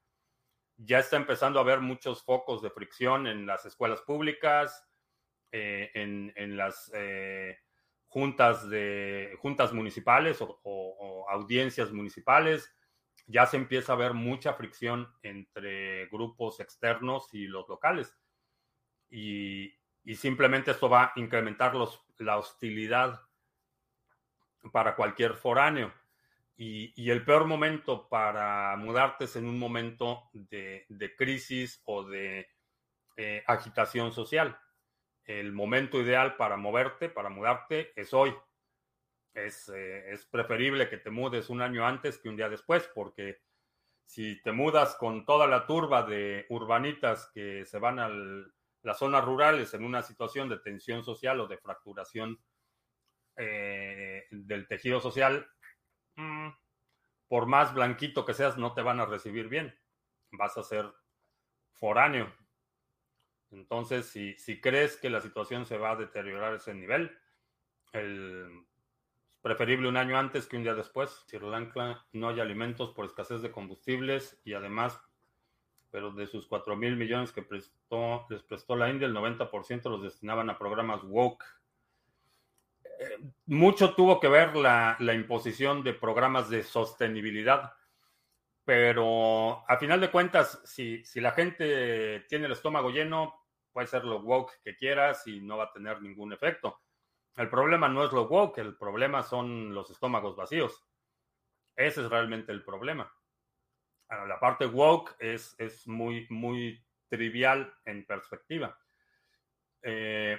ya 0.85 0.99
está 0.99 1.17
empezando 1.17 1.59
a 1.59 1.63
haber 1.63 1.81
muchos 1.81 2.23
focos 2.23 2.63
de 2.63 2.71
fricción 2.71 3.27
en 3.27 3.47
las 3.47 3.65
escuelas 3.67 4.01
públicas, 4.03 4.89
eh, 5.53 5.91
en, 5.95 6.57
las 6.57 6.91
eh, 6.95 7.59
juntas, 8.09 8.69
de, 8.69 9.37
juntas 9.41 9.73
municipales 9.73 10.39
o, 10.41 11.27
audiencias 11.29 11.93
municipales. 11.93 12.75
Ya 13.27 13.47
se 13.47 13.57
empieza 13.57 13.93
a 13.93 13.97
ver 13.97 14.15
mucha 14.15 14.55
fricción 14.55 15.09
entre 15.23 16.07
grupos 16.07 16.61
externos 16.61 17.33
y 17.33 17.47
los 17.47 17.69
locales. 17.69 18.17
Y, 19.13 19.75
simplemente 20.17 20.71
esto 20.71 20.89
va 20.89 21.05
a 21.05 21.13
incrementar 21.17 21.75
los, 21.75 22.03
la 22.19 22.39
hostilidad 22.39 23.21
para 24.73 24.97
cualquier 24.97 25.35
foráneo. 25.35 25.93
Y, 26.57 27.11
el 27.11 27.25
peor 27.25 27.47
momento 27.47 28.09
para 28.09 28.75
mudarte 28.77 29.25
es 29.25 29.37
en 29.37 29.47
un 29.47 29.59
momento 29.59 30.31
de, 30.33 30.87
crisis 31.19 31.83
o 31.85 32.05
de 32.05 32.49
eh, 33.17 33.45
agitación 33.47 34.13
social. 34.13 34.59
El 35.25 35.53
momento 35.53 36.01
ideal 36.01 36.37
para 36.37 36.57
moverte, 36.57 37.11
para 37.11 37.29
mudarte, 37.29 37.93
es 37.95 38.15
hoy. 38.15 38.35
Es, 39.35 39.69
eh, 39.69 40.11
es 40.11 40.25
preferible 40.25 40.89
que 40.89 40.99
te 40.99 41.11
mudes 41.11 41.51
un 41.51 41.61
año 41.61 41.87
antes 41.87 42.19
que 42.19 42.29
un 42.31 42.37
día 42.37 42.49
después, 42.49 42.89
porque 42.95 43.41
si 44.07 44.41
te 44.43 44.53
mudas 44.53 44.97
con 44.97 45.27
toda 45.27 45.47
la 45.47 45.67
turba 45.67 46.03
de 46.03 46.47
urbanitas 46.49 47.31
que 47.35 47.65
se 47.67 47.79
van 47.79 47.99
a 47.99 48.09
las 48.83 48.99
zonas 48.99 49.25
rurales 49.25 49.75
en 49.75 49.85
una 49.85 50.03
situación 50.03 50.49
de 50.49 50.59
tensión 50.59 51.05
social 51.05 51.41
o 51.41 51.47
de 51.47 51.59
fracturación 51.59 52.41
eh, 53.37 54.27
del 54.31 54.67
tejido 54.67 55.01
social, 55.01 55.49
mm, 56.17 56.49
por 57.29 57.47
más 57.47 57.73
blanquito 57.73 58.25
que 58.25 58.35
seas, 58.35 58.59
no 58.59 58.75
te 58.75 58.83
van 58.83 59.01
a 59.01 59.07
recibir 59.07 59.49
bien. 59.49 59.79
Vas 60.33 60.57
a 60.59 60.63
ser 60.63 60.93
foráneo. 61.73 62.33
Entonces, 63.51 64.07
si, 64.07 64.35
si 64.39 64.61
crees 64.61 64.97
que 64.97 65.11
la 65.11 65.21
situación 65.21 65.67
se 65.67 65.79
va 65.79 65.93
a 65.93 65.97
deteriorar 65.97 66.55
a 66.55 66.57
ese 66.57 66.75
nivel, 66.75 67.19
el 67.93 68.67
Preferible 69.43 69.89
un 69.89 69.97
año 69.97 70.17
antes 70.17 70.47
que 70.47 70.57
un 70.57 70.63
día 70.63 70.77
después. 70.77 71.11
Sri 71.27 71.41
Lanka 71.41 72.07
no 72.13 72.29
hay 72.29 72.39
alimentos 72.39 72.91
por 72.91 73.05
escasez 73.05 73.43
de 73.43 73.51
combustibles 73.51 74.41
y 74.45 74.55
además, 74.55 75.01
pero 75.93 76.11
de 76.11 76.27
sus 76.27 76.49
4 76.49 76.75
mil 76.75 76.97
millones 76.97 77.31
que 77.31 77.43
prestó, 77.43 78.27
les 78.29 78.43
prestó 78.43 78.75
la 78.75 78.91
India, 78.91 79.07
el 79.07 79.15
90% 79.15 79.89
los 79.89 80.03
destinaban 80.03 80.51
a 80.51 80.59
programas 80.59 81.05
woke. 81.05 81.45
Eh, 82.99 83.19
mucho 83.47 83.95
tuvo 83.95 84.19
que 84.19 84.27
ver 84.27 84.57
la, 84.57 84.97
imposición 85.15 85.85
de 85.85 85.95
programas 85.95 86.51
de 86.51 86.65
sostenibilidad, 86.65 87.75
pero 88.65 89.63
a 89.71 89.77
final 89.77 90.01
de 90.01 90.11
cuentas, 90.11 90.61
si, 90.65 91.05
si 91.05 91.21
la 91.21 91.31
gente 91.31 92.25
tiene 92.29 92.47
el 92.47 92.53
estómago 92.53 92.91
lleno, 92.91 93.35
puede 93.71 93.87
ser 93.87 94.05
lo 94.05 94.21
woke 94.21 94.61
que 94.65 94.75
quieras 94.75 95.25
y 95.29 95.41
no 95.41 95.59
va 95.59 95.65
a 95.65 95.73
tener 95.73 96.03
ningún 96.03 96.33
efecto 96.33 96.83
el 97.37 97.49
problema 97.49 97.89
no 97.89 98.05
es 98.05 98.13
lo 98.13 98.29
woke, 98.29 98.59
el 98.59 98.77
problema 98.77 99.23
son 99.23 99.75
los 99.75 99.91
estómagos 99.91 100.37
vacíos. 100.37 100.85
Ese 101.75 102.03
es 102.03 102.11
realmente 102.11 102.53
el 102.53 102.63
problema. 102.63 103.11
La 104.27 104.39
parte 104.39 104.67
woke 104.67 105.17
es, 105.19 105.55
es 105.59 105.87
muy, 105.87 106.27
muy 106.31 106.85
trivial 107.09 107.73
en 107.85 108.05
perspectiva. 108.05 108.79
Eh, 109.83 110.39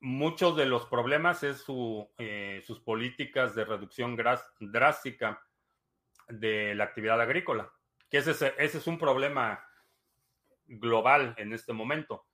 muchos 0.00 0.56
de 0.56 0.66
los 0.66 0.86
problemas 0.86 1.42
es 1.42 1.58
su, 1.58 2.08
eh, 2.18 2.62
sus 2.64 2.80
políticas 2.80 3.54
de 3.54 3.64
reducción 3.64 4.16
drástica 4.60 5.42
de 6.28 6.74
la 6.74 6.84
actividad 6.84 7.20
agrícola, 7.20 7.72
que 8.10 8.18
ese, 8.18 8.30
ese 8.58 8.78
es 8.78 8.86
un 8.86 8.98
problema 8.98 9.66
global 10.66 11.34
en 11.38 11.52
este 11.52 11.72
momento. 11.72 12.26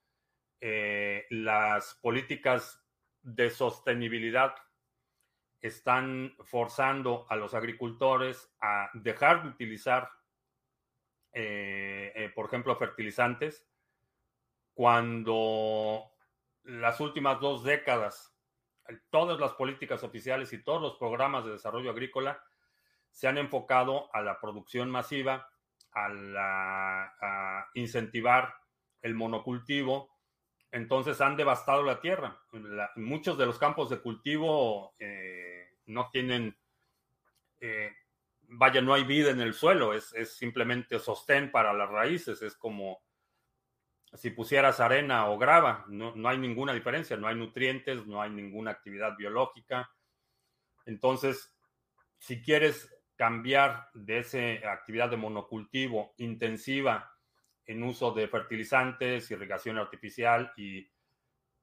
Eh, 0.60 1.26
las 1.30 1.94
políticas 1.96 2.84
de 3.22 3.50
sostenibilidad 3.50 4.54
están 5.60 6.34
forzando 6.44 7.26
a 7.28 7.36
los 7.36 7.54
agricultores 7.54 8.52
a 8.60 8.90
dejar 8.94 9.42
de 9.42 9.48
utilizar, 9.50 10.10
eh, 11.32 12.12
eh, 12.14 12.30
por 12.34 12.46
ejemplo, 12.46 12.76
fertilizantes, 12.76 13.66
cuando 14.74 16.12
las 16.64 17.00
últimas 17.00 17.40
dos 17.40 17.64
décadas, 17.64 18.34
todas 19.10 19.38
las 19.40 19.52
políticas 19.52 20.02
oficiales 20.02 20.52
y 20.52 20.62
todos 20.62 20.82
los 20.82 20.96
programas 20.96 21.44
de 21.44 21.52
desarrollo 21.52 21.90
agrícola 21.90 22.42
se 23.10 23.28
han 23.28 23.38
enfocado 23.38 24.14
a 24.14 24.22
la 24.22 24.40
producción 24.40 24.90
masiva, 24.90 25.48
a, 25.94 27.68
incentivar 27.74 28.54
el 29.02 29.14
monocultivo, 29.14 30.10
entonces 30.70 31.20
han 31.20 31.36
devastado 31.36 31.82
la 31.82 32.00
tierra. 32.00 32.40
muchos 32.96 33.36
de 33.36 33.46
los 33.46 33.58
campos 33.58 33.90
de 33.90 34.00
cultivo 34.00 34.94
eh, 34.98 35.76
no 35.86 36.08
tienen, 36.10 36.56
vaya, 38.52 38.80
no 38.80 38.94
hay 38.94 39.04
vida 39.04 39.30
en 39.30 39.40
el 39.40 39.54
suelo, 39.54 39.94
es, 39.94 40.12
simplemente 40.36 40.98
sostén 40.98 41.50
para 41.50 41.72
las 41.72 41.90
raíces, 41.90 42.42
es 42.42 42.54
como 42.56 43.02
si 44.14 44.30
pusieras 44.30 44.80
arena 44.80 45.28
o 45.30 45.38
grava, 45.38 45.84
no, 45.88 46.14
no 46.14 46.28
hay 46.28 46.38
ninguna 46.38 46.74
diferencia, 46.74 47.16
no 47.16 47.28
hay 47.28 47.34
nutrientes, 47.34 48.06
no 48.06 48.20
hay 48.20 48.30
ninguna 48.30 48.70
actividad 48.70 49.16
biológica. 49.16 49.90
Entonces, 50.84 51.56
si 52.18 52.42
quieres 52.42 52.94
cambiar 53.16 53.88
de 53.94 54.18
esa 54.18 54.70
actividad 54.70 55.08
de 55.08 55.16
monocultivo 55.16 56.14
intensiva 56.18 57.16
en 57.64 57.82
uso 57.82 58.12
de 58.12 58.28
fertilizantes, 58.28 59.30
irrigación 59.30 59.78
artificial 59.78 60.52
y, 60.56 60.90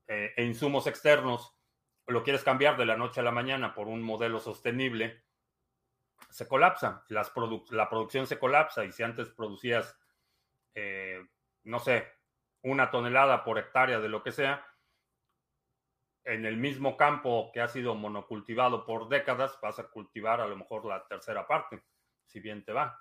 eh, 0.07 0.33
e 0.35 0.43
insumos 0.43 0.87
externos, 0.87 1.55
lo 2.07 2.23
quieres 2.23 2.43
cambiar 2.43 2.77
de 2.77 2.85
la 2.87 2.97
noche 2.97 3.19
a 3.19 3.23
la 3.23 3.31
mañana 3.31 3.75
por 3.75 3.87
un 3.87 4.01
modelo 4.01 4.39
sostenible, 4.39 5.23
se 6.29 6.47
colapsa, 6.47 7.03
Las 7.09 7.31
la 7.69 7.89
producción 7.89 8.27
se 8.27 8.39
colapsa 8.39 8.85
y 8.85 8.91
si 8.91 9.03
antes 9.03 9.29
producías, 9.29 9.97
eh, 10.75 11.25
no 11.63 11.79
sé, 11.79 12.07
una 12.63 12.91
tonelada 12.91 13.43
por 13.43 13.57
hectárea 13.57 13.99
de 13.99 14.09
lo 14.09 14.23
que 14.23 14.31
sea, 14.31 14.65
en 16.25 16.45
el 16.45 16.57
mismo 16.57 16.97
campo 16.97 17.49
que 17.53 17.61
ha 17.61 17.67
sido 17.67 17.95
monocultivado 17.95 18.85
por 18.85 19.09
décadas, 19.09 19.57
vas 19.61 19.79
a 19.79 19.87
cultivar 19.89 20.41
a 20.41 20.47
lo 20.47 20.55
mejor 20.55 20.85
la 20.85 21.05
tercera 21.07 21.47
parte, 21.47 21.83
si 22.25 22.39
bien 22.39 22.63
te 22.63 22.73
va. 22.73 22.99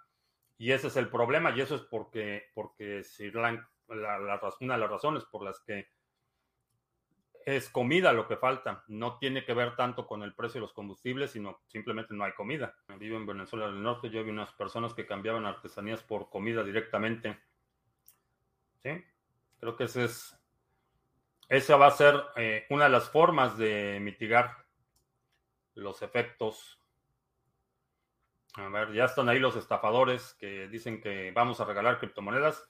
Y 0.56 0.72
ese 0.72 0.88
es 0.88 0.96
el 0.96 1.08
problema, 1.08 1.50
y 1.50 1.60
eso 1.60 1.74
es 1.74 1.82
porque, 1.82 2.50
porque 2.54 3.04
Sri 3.04 3.30
Lanka, 3.30 3.70
la, 3.88 4.40
una 4.60 4.74
de 4.74 4.80
las 4.80 4.90
razones 4.90 5.24
por 5.24 5.42
las 5.42 5.60
que 5.60 5.88
es 7.56 7.70
comida 7.70 8.12
lo 8.12 8.28
que 8.28 8.36
falta. 8.36 8.84
No 8.88 9.16
tiene 9.18 9.44
que 9.44 9.54
ver 9.54 9.74
tanto 9.74 10.06
con 10.06 10.22
el 10.22 10.34
precio 10.34 10.60
de 10.60 10.66
los 10.66 10.72
combustibles, 10.72 11.30
sino 11.30 11.60
simplemente 11.66 12.12
no 12.14 12.24
hay 12.24 12.32
comida. 12.32 12.74
Vivo 12.98 13.16
en 13.16 13.26
Venezuela 13.26 13.66
del 13.66 13.82
Norte, 13.82 14.10
yo 14.10 14.22
vi 14.22 14.30
unas 14.30 14.52
personas 14.52 14.92
que 14.92 15.06
cambiaban 15.06 15.46
artesanías 15.46 16.02
por 16.02 16.28
comida 16.28 16.62
directamente. 16.62 17.38
¿Sí? 18.82 19.02
Creo 19.60 19.76
que 19.76 19.84
ese 19.84 20.04
es, 20.04 20.38
esa 21.48 21.76
va 21.76 21.86
a 21.86 21.92
ser 21.92 22.22
eh, 22.36 22.66
una 22.68 22.84
de 22.84 22.90
las 22.90 23.08
formas 23.08 23.56
de 23.56 23.98
mitigar 24.00 24.66
los 25.74 26.02
efectos 26.02 26.78
a 28.54 28.68
ver, 28.68 28.92
ya 28.92 29.04
están 29.04 29.28
ahí 29.28 29.38
los 29.38 29.54
estafadores 29.54 30.34
que 30.34 30.66
dicen 30.66 31.00
que 31.00 31.30
vamos 31.30 31.60
a 31.60 31.64
regalar 31.64 32.00
criptomonedas. 32.00 32.68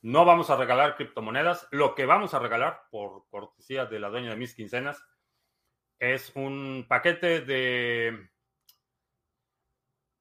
No 0.00 0.24
vamos 0.24 0.48
a 0.50 0.56
regalar 0.56 0.94
criptomonedas. 0.94 1.66
Lo 1.72 1.94
que 1.94 2.06
vamos 2.06 2.32
a 2.32 2.38
regalar, 2.38 2.82
por 2.90 3.26
cortesía 3.28 3.86
de 3.86 3.98
la 3.98 4.08
dueña 4.08 4.30
de 4.30 4.36
mis 4.36 4.54
quincenas, 4.54 5.04
es 5.98 6.30
un 6.36 6.86
paquete 6.88 7.40
de 7.40 8.30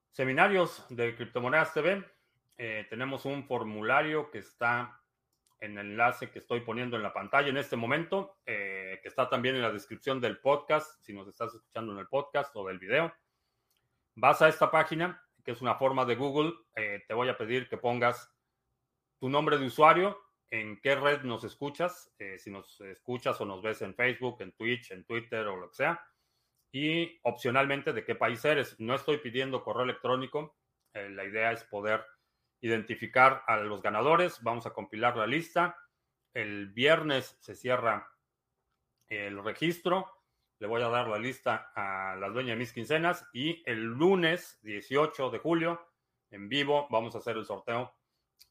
seminarios 0.10 0.84
de 0.90 1.16
Criptomonedas 1.16 1.74
TV. 1.76 2.04
Eh, 2.58 2.88
tenemos 2.90 3.26
un 3.26 3.46
formulario 3.46 4.32
que 4.32 4.40
está 4.40 5.00
en 5.60 5.78
el 5.78 5.92
enlace 5.92 6.32
que 6.32 6.40
estoy 6.40 6.62
poniendo 6.62 6.98
en 6.98 7.04
la 7.04 7.14
pantalla 7.14 7.50
en 7.50 7.58
este 7.58 7.76
momento, 7.76 8.40
eh, 8.48 9.00
que 9.04 9.10
está 9.10 9.30
también 9.30 9.56
en 9.56 9.62
la 9.62 9.72
descripción 9.72 10.20
del 10.20 10.40
podcast, 10.40 11.04
si 11.04 11.14
nos 11.14 11.28
estás 11.28 11.54
escuchando 11.54 11.94
en 11.94 12.00
el 12.00 12.08
podcast 12.08 12.56
o 12.56 12.66
del 12.68 12.80
video. 12.80 13.14
Vas 14.16 14.42
a 14.42 14.48
esta 14.48 14.72
página, 14.72 15.24
que 15.44 15.52
es 15.52 15.62
una 15.62 15.76
forma 15.76 16.04
de 16.06 16.16
Google, 16.16 16.54
eh, 16.76 17.04
te 17.08 17.14
voy 17.14 17.30
a 17.30 17.38
pedir 17.38 17.70
que 17.70 17.78
pongas 17.78 18.37
tu 19.20 19.30
nombre 19.30 19.58
de 19.58 19.66
usuario, 19.66 20.20
en 20.50 20.80
qué 20.82 20.96
red 20.96 21.24
nos 21.24 21.44
escuchas, 21.44 22.14
eh, 22.20 22.38
si 22.40 22.50
nos 22.50 22.80
escuchas 22.82 23.40
o 23.42 23.46
nos 23.46 23.62
ves 23.62 23.82
en 23.82 23.96
Facebook, 23.96 24.38
en 24.42 24.54
Twitch, 24.54 24.92
en 24.92 25.04
Twitter 25.04 25.46
o 25.48 25.58
lo 25.58 25.70
que 25.70 25.76
sea, 25.76 26.06
y 26.72 27.20
opcionalmente 27.24 27.94
de 27.94 28.06
qué 28.06 28.16
país 28.16 28.44
eres. 28.46 28.80
No 28.80 28.96
estoy 28.96 29.18
pidiendo 29.18 29.64
correo 29.64 29.84
electrónico, 29.84 30.58
eh, 30.94 31.10
la 31.10 31.26
idea 31.26 31.52
es 31.52 31.64
poder 31.66 32.06
identificar 32.62 33.44
a 33.48 33.58
los 33.58 33.82
ganadores, 33.82 34.42
vamos 34.42 34.66
a 34.66 34.74
compilar 34.74 35.18
la 35.18 35.28
lista. 35.28 35.78
El 36.34 36.70
viernes 36.70 37.38
se 37.40 37.56
cierra 37.56 38.10
el 39.10 39.42
registro 39.44 40.18
le 40.60 40.68
voy 40.68 40.82
a 40.82 40.90
dar 40.90 41.08
la 41.08 41.20
lista 41.20 41.72
a 41.76 42.16
la 42.16 42.30
dueña 42.30 42.52
de 42.54 42.60
mis 42.60 42.74
quincenas 42.74 43.28
y 43.32 43.62
el 43.70 43.84
lunes 43.84 44.60
18 44.64 45.30
de 45.30 45.38
julio, 45.38 45.88
en 46.32 46.50
vivo, 46.50 46.88
vamos 46.90 47.14
a 47.16 47.20
hacer 47.20 47.38
el 47.38 47.46
sorteo 47.46 47.94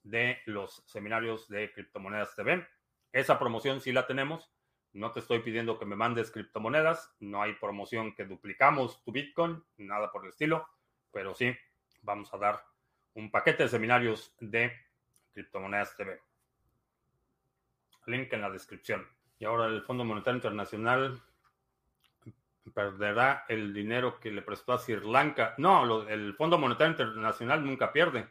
de 0.02 0.40
los 0.46 0.82
seminarios 0.86 1.48
de 1.48 1.72
criptomonedas 1.72 2.34
TV. 2.34 2.66
Esa 3.12 3.38
promoción 3.38 3.80
sí 3.80 3.92
la 3.92 4.06
tenemos. 4.06 4.50
No 4.92 5.12
te 5.12 5.20
estoy 5.20 5.40
pidiendo 5.40 5.78
que 5.78 5.84
me 5.84 5.96
mandes 5.96 6.30
criptomonedas. 6.30 7.14
No 7.20 7.42
hay 7.42 7.54
promoción 7.54 8.14
que 8.14 8.24
duplicamos 8.24 9.02
tu 9.04 9.12
Bitcoin, 9.12 9.62
nada 9.76 10.10
por 10.10 10.24
el 10.24 10.30
estilo. 10.30 10.68
Pero 11.12 11.34
sí, 11.34 11.54
vamos 12.02 12.32
a 12.32 12.38
dar 12.38 12.64
un 13.14 13.30
paquete 13.30 13.64
de 13.64 13.68
seminarios 13.68 14.34
de 14.40 14.72
criptomonedas 15.32 15.96
TV. 15.96 16.20
Link 18.06 18.32
en 18.32 18.40
la 18.40 18.50
descripción. 18.50 19.06
Y 19.38 19.44
ahora 19.44 19.66
el 19.66 19.82
Fondo 19.82 20.04
Monetario 20.04 20.36
Internacional 20.36 21.20
perderá 22.72 23.44
el 23.48 23.72
dinero 23.72 24.18
que 24.18 24.30
le 24.30 24.42
prestó 24.42 24.72
a 24.72 24.78
Sri 24.78 25.00
Lanka. 25.00 25.54
No, 25.58 26.08
el 26.08 26.34
Fondo 26.34 26.58
Monetario 26.58 26.92
Internacional 26.92 27.64
nunca 27.64 27.92
pierde. 27.92 28.28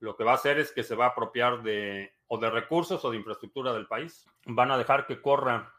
Lo 0.00 0.16
que 0.16 0.24
va 0.24 0.32
a 0.32 0.36
hacer 0.36 0.58
es 0.58 0.72
que 0.72 0.82
se 0.82 0.96
va 0.96 1.06
a 1.06 1.08
apropiar 1.10 1.62
de 1.62 2.14
o 2.26 2.38
de 2.38 2.50
recursos 2.50 3.04
o 3.04 3.10
de 3.10 3.18
infraestructura 3.18 3.72
del 3.72 3.86
país. 3.86 4.26
Van 4.46 4.70
a 4.70 4.78
dejar 4.78 5.06
que 5.06 5.20
corra 5.20 5.74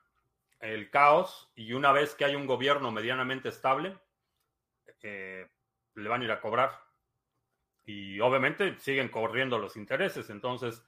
el 0.60 0.90
caos 0.92 1.52
y 1.56 1.74
una 1.74 1.92
vez 1.92 2.14
que 2.14 2.26
hay 2.26 2.36
un 2.36 2.46
gobierno 2.46 2.92
medianamente 2.92 3.50
estable, 3.50 3.98
eh, 5.02 5.50
le 5.96 6.10
van 6.10 6.22
a 6.22 6.26
ir 6.26 6.32
a 6.32 6.40
cobrar. 6.40 6.72
Y 7.84 8.20
obviamente 8.20 8.78
siguen 8.78 9.10
corriendo 9.10 9.58
los 9.58 9.76
intereses. 9.76 10.30
Entonces, 10.30 10.84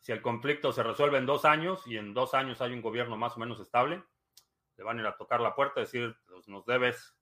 si 0.00 0.12
el 0.12 0.20
conflicto 0.20 0.70
se 0.72 0.82
resuelve 0.82 1.16
en 1.16 1.26
dos 1.26 1.46
años 1.46 1.86
y 1.86 1.96
en 1.96 2.12
dos 2.12 2.34
años 2.34 2.60
hay 2.60 2.72
un 2.72 2.82
gobierno 2.82 3.16
más 3.16 3.36
o 3.36 3.40
menos 3.40 3.58
estable, 3.60 4.02
le 4.76 4.84
van 4.84 4.98
a 4.98 5.00
ir 5.00 5.06
a 5.06 5.16
tocar 5.16 5.40
la 5.40 5.54
puerta 5.54 5.80
y 5.80 5.84
decir, 5.84 6.14
pues 6.26 6.46
nos 6.46 6.66
debes. 6.66 7.16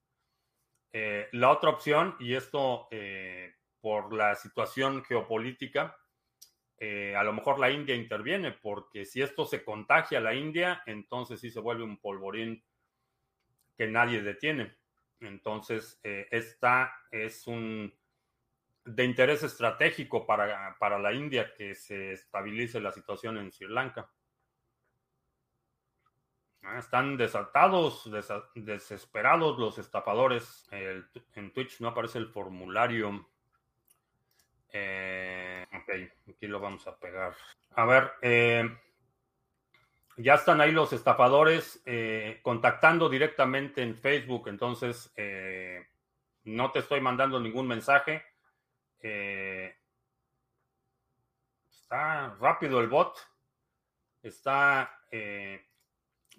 Eh, 0.93 1.29
la 1.33 1.51
otra 1.51 1.71
opción, 1.71 2.17
y 2.19 2.35
esto 2.35 2.89
eh, 2.91 3.55
por 3.83 4.15
la 4.15 4.35
situación 4.35 5.05
geopolítica, 5.05 5.99
eh, 6.79 7.15
a 7.15 7.23
lo 7.23 7.35
mejor 7.35 7.59
la 7.59 7.71
India 7.71 7.95
interviene, 7.95 8.53
porque 8.53 9.05
si 9.05 9.21
esto 9.21 9.45
se 9.45 9.63
contagia 9.63 10.19
a 10.19 10.23
la 10.23 10.35
India, 10.35 10.83
entonces 10.87 11.41
sí 11.41 11.51
se 11.51 11.61
vuelve 11.61 11.85
un 11.85 12.01
polvorín 12.01 12.65
que 13.77 13.87
nadie 13.87 14.23
detiene. 14.23 14.79
Entonces, 15.21 16.01
esta 16.03 16.93
es 17.11 17.47
un 17.47 17.93
de 18.85 19.05
interés 19.05 19.43
estratégico 19.43 20.27
para, 20.27 20.77
para 20.79 20.99
la 20.99 21.13
India 21.13 21.53
que 21.55 21.75
se 21.75 22.13
estabilice 22.13 22.81
la 22.81 22.91
situación 22.91 23.39
en 23.39 23.53
Sri 23.53 23.69
Lanka. 23.69 24.11
Ah, 26.63 26.79
están 26.79 27.17
desatados, 27.17 28.09
desesperados 28.55 29.59
los 29.59 29.79
estafadores. 29.79 30.69
en 30.71 31.53
Twitch 31.53 31.81
no 31.81 31.89
aparece 31.89 32.19
el 32.19 32.29
formulario. 32.29 33.29
Eh, 34.73 35.67
ok, 35.71 35.91
aquí 36.35 36.47
lo 36.47 36.59
vamos 36.59 36.87
a 36.87 36.97
pegar. 36.97 37.35
A 37.77 37.85
ver, 37.85 38.13
eh, 38.23 38.65
ya 40.17 40.35
están 40.35 40.61
ahí 40.63 40.73
los 40.73 40.93
estafadores 40.95 41.83
eh, 41.85 42.41
contactando 42.43 43.09
directamente 43.09 43.83
en 43.83 43.95
Facebook. 43.97 44.49
Entonces, 44.49 45.13
no 46.45 46.73
te 46.73 46.79
estoy 46.81 47.01
mandando 47.01 47.39
ningún 47.39 47.69
mensaje. 47.69 48.25
está 51.71 52.35
rápido 52.41 52.81
el 52.81 52.89
bot. 52.89 53.17
Está 54.23 54.99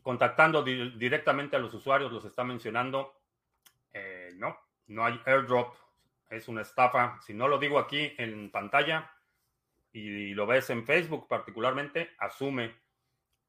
contactando 0.01 0.63
directamente 0.63 1.55
a 1.55 1.59
los 1.59 1.73
usuarios, 1.73 2.11
los 2.11 2.25
está 2.25 2.43
mencionando. 2.43 3.21
No, 4.35 4.57
no 4.87 5.05
hay 5.05 5.21
airdrop, 5.25 5.75
es 6.35 6.47
una 6.47 6.61
estafa. 6.61 7.19
Si 7.21 7.33
no 7.33 7.47
lo 7.47 7.57
digo 7.57 7.79
aquí 7.79 8.13
en 8.17 8.51
pantalla 8.51 9.11
y 9.91 10.33
lo 10.33 10.45
ves 10.47 10.69
en 10.69 10.85
Facebook 10.85 11.27
particularmente, 11.27 12.11
asume 12.17 12.75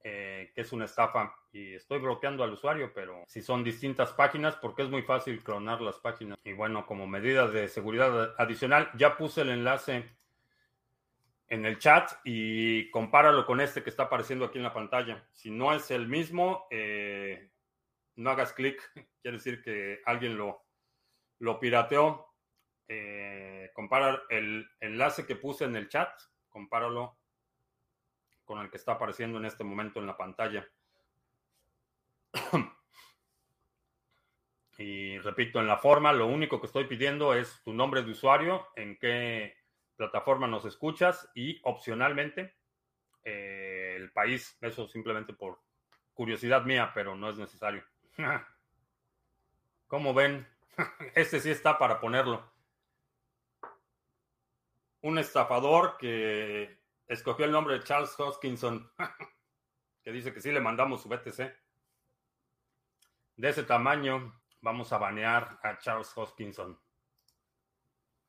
eh, 0.07 0.53
que 0.55 0.61
es 0.61 0.73
una 0.73 0.85
estafa 0.85 1.35
y 1.51 1.75
estoy 1.75 1.99
bloqueando 1.99 2.45
al 2.45 2.53
usuario, 2.53 2.93
pero 2.93 3.25
si 3.27 3.41
son 3.41 3.65
distintas 3.65 4.13
páginas, 4.13 4.55
porque 4.57 4.83
es 4.83 4.91
muy 4.91 5.01
fácil 5.01 5.43
clonar 5.43 5.81
las 5.81 5.97
páginas. 5.97 6.37
Y 6.45 6.53
bueno, 6.53 6.85
como 6.85 7.07
medida 7.07 7.49
de 7.49 7.69
seguridad 7.69 8.35
adicional, 8.37 8.91
ya 8.99 9.17
puse 9.17 9.41
el 9.41 9.49
enlace 9.49 10.15
en 11.49 11.65
el 11.65 11.79
chat 11.79 12.11
y 12.23 12.91
compáralo 12.91 13.47
con 13.47 13.63
este 13.63 13.83
que 13.83 13.89
está 13.89 14.05
apareciendo 14.05 14.45
aquí 14.45 14.59
en 14.59 14.65
la 14.65 14.75
pantalla. 14.75 15.27
Si 15.33 15.51
no 15.51 15.73
es 15.73 15.91
el 15.91 16.07
mismo, 16.07 16.67
eh, 16.71 17.51
no 18.17 18.29
hagas 18.31 18.53
clic. 18.53 18.83
Quiere 19.23 19.39
decir 19.39 19.63
que 19.63 20.03
alguien 20.05 20.37
lo, 20.37 20.67
lo 21.39 21.59
pirateó. 21.59 22.34
Eh, 22.89 23.71
compara 23.73 24.23
el 24.29 24.69
enlace 24.81 25.27
que 25.27 25.37
puse 25.37 25.65
en 25.65 25.77
el 25.77 25.89
chat, 25.89 26.11
compáralo 26.49 27.19
con 28.45 28.61
el 28.61 28.71
que 28.71 28.77
está 28.77 28.93
apareciendo 28.93 29.39
en 29.39 29.47
este 29.47 29.65
momento 29.65 30.01
en 30.01 30.07
la 30.07 30.17
pantalla. 30.17 30.69
y 34.79 35.19
repito, 35.19 35.61
en 35.61 35.67
la 35.67 35.79
forma, 35.79 36.13
lo 36.13 36.27
único 36.27 36.61
que 36.61 36.67
estoy 36.67 36.85
pidiendo 36.85 37.35
es 37.35 37.63
tu 37.63 37.73
nombre 37.73 38.03
de 38.03 38.11
usuario, 38.11 38.69
en 38.77 38.99
qué 38.99 39.57
plataforma 39.97 40.47
nos 40.47 40.65
escuchas 40.65 41.31
y 41.35 41.61
opcionalmente 41.65 42.57
eh, 43.25 43.95
el 43.97 44.13
país, 44.13 44.59
eso 44.61 44.87
simplemente 44.89 45.33
por 45.33 45.61
curiosidad 46.13 46.65
mía, 46.65 46.93
pero 46.95 47.17
no 47.17 47.31
es 47.31 47.39
necesario. 47.39 47.85
Como 49.87 50.13
ven, 50.13 50.47
este 51.15 51.41
sí 51.41 51.51
está 51.51 51.79
para 51.79 52.01
ponerlo. 52.01 52.54
Un 55.05 55.19
estafador 55.19 55.99
que 55.99 56.81
escogió 57.07 57.45
el 57.45 57.53
nombre 57.53 57.75
de 57.75 57.85
Charles 57.85 58.19
Hoskinson, 58.19 58.91
que 60.03 60.13
dice 60.13 60.33
que 60.33 60.41
sí 60.41 60.51
le 60.51 60.63
mandamos 60.63 61.03
su 61.03 61.11
BTC. 61.11 61.55
De 63.37 63.49
ese 63.51 63.65
tamaño, 63.65 64.41
vamos 64.63 64.95
a 64.95 64.99
banear 64.99 65.59
a 65.63 65.77
Charles 65.77 66.11
Hoskinson. 66.17 66.81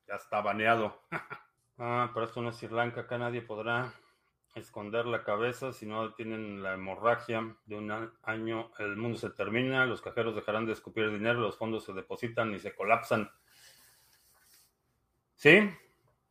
Ya 0.05 0.15
está 0.15 0.41
baneado. 0.41 1.01
Ah, 1.77 2.09
pero 2.13 2.25
esto 2.25 2.41
no 2.41 2.51
es 2.51 2.55
Sri 2.55 2.69
acá 2.79 3.17
nadie 3.17 3.41
podrá 3.41 3.93
esconder 4.55 5.05
la 5.05 5.25
cabeza 5.25 5.73
si 5.73 5.85
no 5.85 6.13
tienen 6.13 6.63
la 6.63 6.73
hemorragia 6.73 7.53
de 7.65 7.75
un 7.75 7.91
año, 8.23 8.71
el 8.79 8.95
mundo 8.95 9.17
se 9.17 9.29
termina, 9.31 9.85
los 9.85 10.01
cajeros 10.01 10.35
dejarán 10.35 10.65
de 10.65 10.71
escupir 10.71 11.11
dinero, 11.11 11.41
los 11.41 11.57
fondos 11.57 11.83
se 11.83 11.91
depositan 11.91 12.53
y 12.53 12.59
se 12.59 12.73
colapsan. 12.73 13.29
Sí, 15.35 15.69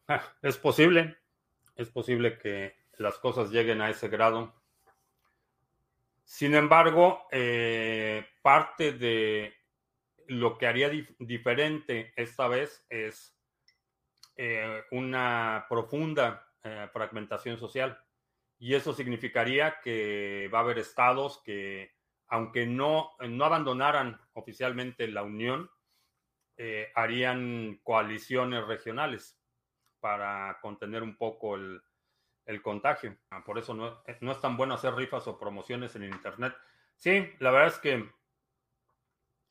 es 0.43 0.57
posible, 0.59 1.17
es 1.77 1.91
posible 1.91 2.39
que 2.39 2.77
las 2.99 3.19
cosas 3.19 3.51
lleguen 3.51 3.81
a 3.81 3.91
ese 3.91 4.09
grado. 4.09 4.55
Sin 6.25 6.55
embargo, 6.55 7.27
eh, 7.31 8.27
parte 8.43 8.93
de 8.93 9.55
lo 10.29 10.57
que 10.57 10.67
haría 10.67 10.91
diferente 11.19 12.13
esta 12.17 12.49
vez 12.49 12.85
es 12.89 13.39
eh, 14.37 14.83
una 14.91 15.67
profunda 15.69 16.51
eh, 16.63 16.89
fragmentación 16.93 17.59
social. 17.59 17.99
Y 18.59 18.75
eso 18.75 18.95
significaría 18.95 19.81
que 19.83 20.49
va 20.53 20.61
a 20.61 20.63
haber 20.63 20.79
estados 20.79 21.43
que, 21.45 21.93
aunque 22.29 22.67
no, 22.67 23.11
no 23.21 23.45
abandonaran 23.45 24.19
oficialmente 24.33 25.07
la 25.09 25.23
Unión, 25.23 25.71
eh, 26.57 26.91
harían 26.95 27.81
coaliciones 27.83 28.67
regionales 28.67 29.44
para 30.05 30.59
contener 30.61 31.03
un 31.03 31.17
poco 31.17 31.55
el, 31.55 31.83
el 32.45 32.61
contagio. 32.61 33.17
Ah, 33.31 33.43
por 33.43 33.57
eso 33.57 33.73
no, 33.73 34.03
no, 34.21 34.33
es 34.33 34.41
tan 34.43 34.55
bueno 34.55 34.75
hacer 34.75 34.95
rifas 34.95 35.27
o 35.29 35.39
promociones 35.39 35.97
en 35.97 36.05
Internet. 36.05 36.55
Sí, 36.95 37.33
la 37.39 37.51
verdad 37.51 37.69
es 37.69 37.79
que 37.79 38.11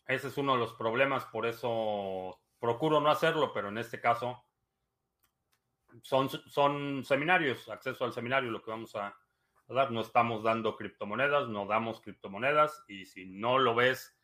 ese 0.05 0.27
es 0.27 0.37
uno 0.37 0.53
de 0.53 0.59
los 0.59 0.75
problemas, 0.75 1.25
por 1.25 1.47
eso 1.47 2.39
procuro 2.59 3.01
no 3.01 3.09
hacerlo, 3.09 3.51
pero 3.51 3.69
en 3.69 3.79
este 3.79 3.99
caso 3.99 4.45
son, 6.03 6.29
son 6.29 7.03
seminarios, 7.03 7.67
acceso 7.69 8.05
al 8.05 8.13
seminario, 8.13 8.51
lo 8.51 8.61
que 8.61 8.69
vamos 8.69 8.95
a, 8.95 9.17
dar. 9.69 9.89
No 9.89 10.01
estamos 10.01 10.43
dando 10.43 10.77
criptomonedas, 10.77 11.49
no 11.49 11.65
damos 11.65 11.99
criptomonedas 11.99 12.83
y 12.87 13.05
si 13.05 13.25
no 13.25 13.57
lo 13.57 13.73
ves 13.73 14.15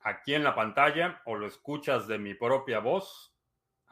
aquí 0.00 0.34
en 0.34 0.44
la 0.44 0.54
pantalla 0.54 1.22
o 1.24 1.36
lo 1.36 1.46
escuchas 1.46 2.06
de 2.06 2.18
mi 2.18 2.34
propia 2.34 2.80
voz, 2.80 3.33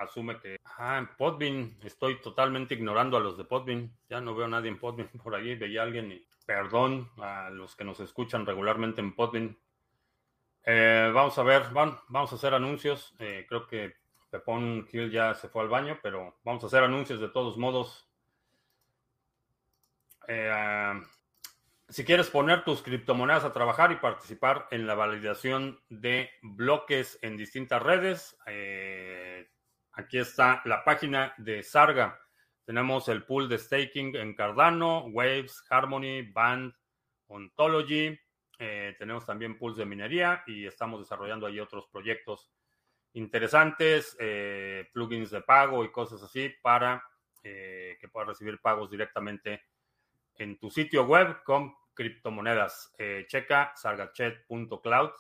asume 0.03 0.38
que, 0.38 0.57
ah, 0.79 0.99
en 0.99 1.09
Podbean, 1.17 1.79
estoy 1.83 2.21
totalmente 2.21 2.75
ignorando 2.75 3.17
a 3.17 3.21
los 3.21 3.37
de 3.37 3.45
Podbean. 3.45 3.97
Ya 4.09 4.21
no 4.21 4.35
veo 4.35 4.47
a 4.47 4.49
nadie 4.49 4.69
en 4.69 4.79
Podbean 4.79 5.09
por 5.23 5.35
ahí, 5.35 5.55
veía 5.55 5.81
a 5.81 5.85
alguien 5.85 6.12
y 6.12 6.27
perdón 6.47 7.11
a 7.19 7.51
los 7.51 7.77
que 7.77 7.85
nos 7.85 8.01
escuchan 8.01 8.47
regularmente 8.47 9.01
en 9.01 9.15
Podbean. 9.15 9.59
Eh, 10.65 11.11
vamos 11.13 11.37
a 11.38 11.42
ver, 11.42 11.65
vamos 11.73 12.33
a 12.33 12.35
hacer 12.35 12.55
anuncios. 12.55 13.15
Eh, 13.19 13.46
creo 13.48 13.67
que 13.67 13.96
Pepón 14.31 14.88
Hill 14.90 15.11
ya 15.11 15.35
se 15.35 15.48
fue 15.48 15.63
al 15.63 15.69
baño, 15.69 15.98
pero 16.03 16.38
vamos 16.44 16.63
a 16.65 16.67
hacer 16.67 16.83
anuncios 16.83 17.21
de 17.21 17.29
todos 17.29 17.59
modos. 17.59 18.09
Eh, 20.29 21.03
si 21.92 22.07
quieres 22.07 22.31
poner 22.31 22.65
tus 22.65 22.81
criptomonedas 22.81 23.44
a 23.44 23.53
trabajar 23.53 23.92
y 23.92 23.96
participar 23.96 24.67
en 24.71 24.87
la 24.87 24.94
validación 24.94 25.79
de 25.90 26.31
bloques 26.40 27.19
en 27.21 27.37
distintas 27.37 27.83
redes, 27.83 28.38
eh, 28.46 29.31
aquí 29.93 30.19
está 30.19 30.63
la 30.65 30.85
página 30.85 31.35
de 31.38 31.63
Sarga. 31.63 32.19
Tenemos 32.65 33.09
el 33.09 33.25
pool 33.25 33.49
de 33.49 33.59
staking 33.59 34.17
en 34.17 34.35
Cardano, 34.35 35.07
Waves, 35.07 35.65
Harmony, 35.69 36.23
Band, 36.33 36.73
Ontology. 37.27 38.19
Eh, 38.59 38.95
tenemos 38.99 39.27
también 39.27 39.59
pools 39.59 39.77
de 39.77 39.85
minería 39.85 40.45
y 40.47 40.67
estamos 40.67 41.01
desarrollando 41.01 41.47
ahí 41.47 41.59
otros 41.59 41.87
proyectos 41.90 42.51
interesantes, 43.15 44.17
eh, 44.21 44.88
plugins 44.93 45.31
de 45.31 45.43
pago 45.43 45.85
y 45.85 45.90
cosas 45.90 46.23
así 46.23 46.55
para 46.63 47.03
eh, 47.43 47.97
que 48.01 48.09
puedas 48.09 48.29
recibir 48.29 48.61
pagos 48.61 48.90
directamente 48.90 49.65
en 50.37 50.59
tu 50.59 50.71
sitio 50.71 51.05
web 51.05 51.43
con 51.43 51.75
criptomonedas. 51.95 52.95
Checa 53.27 53.73
sargachet.cloud 53.75 55.11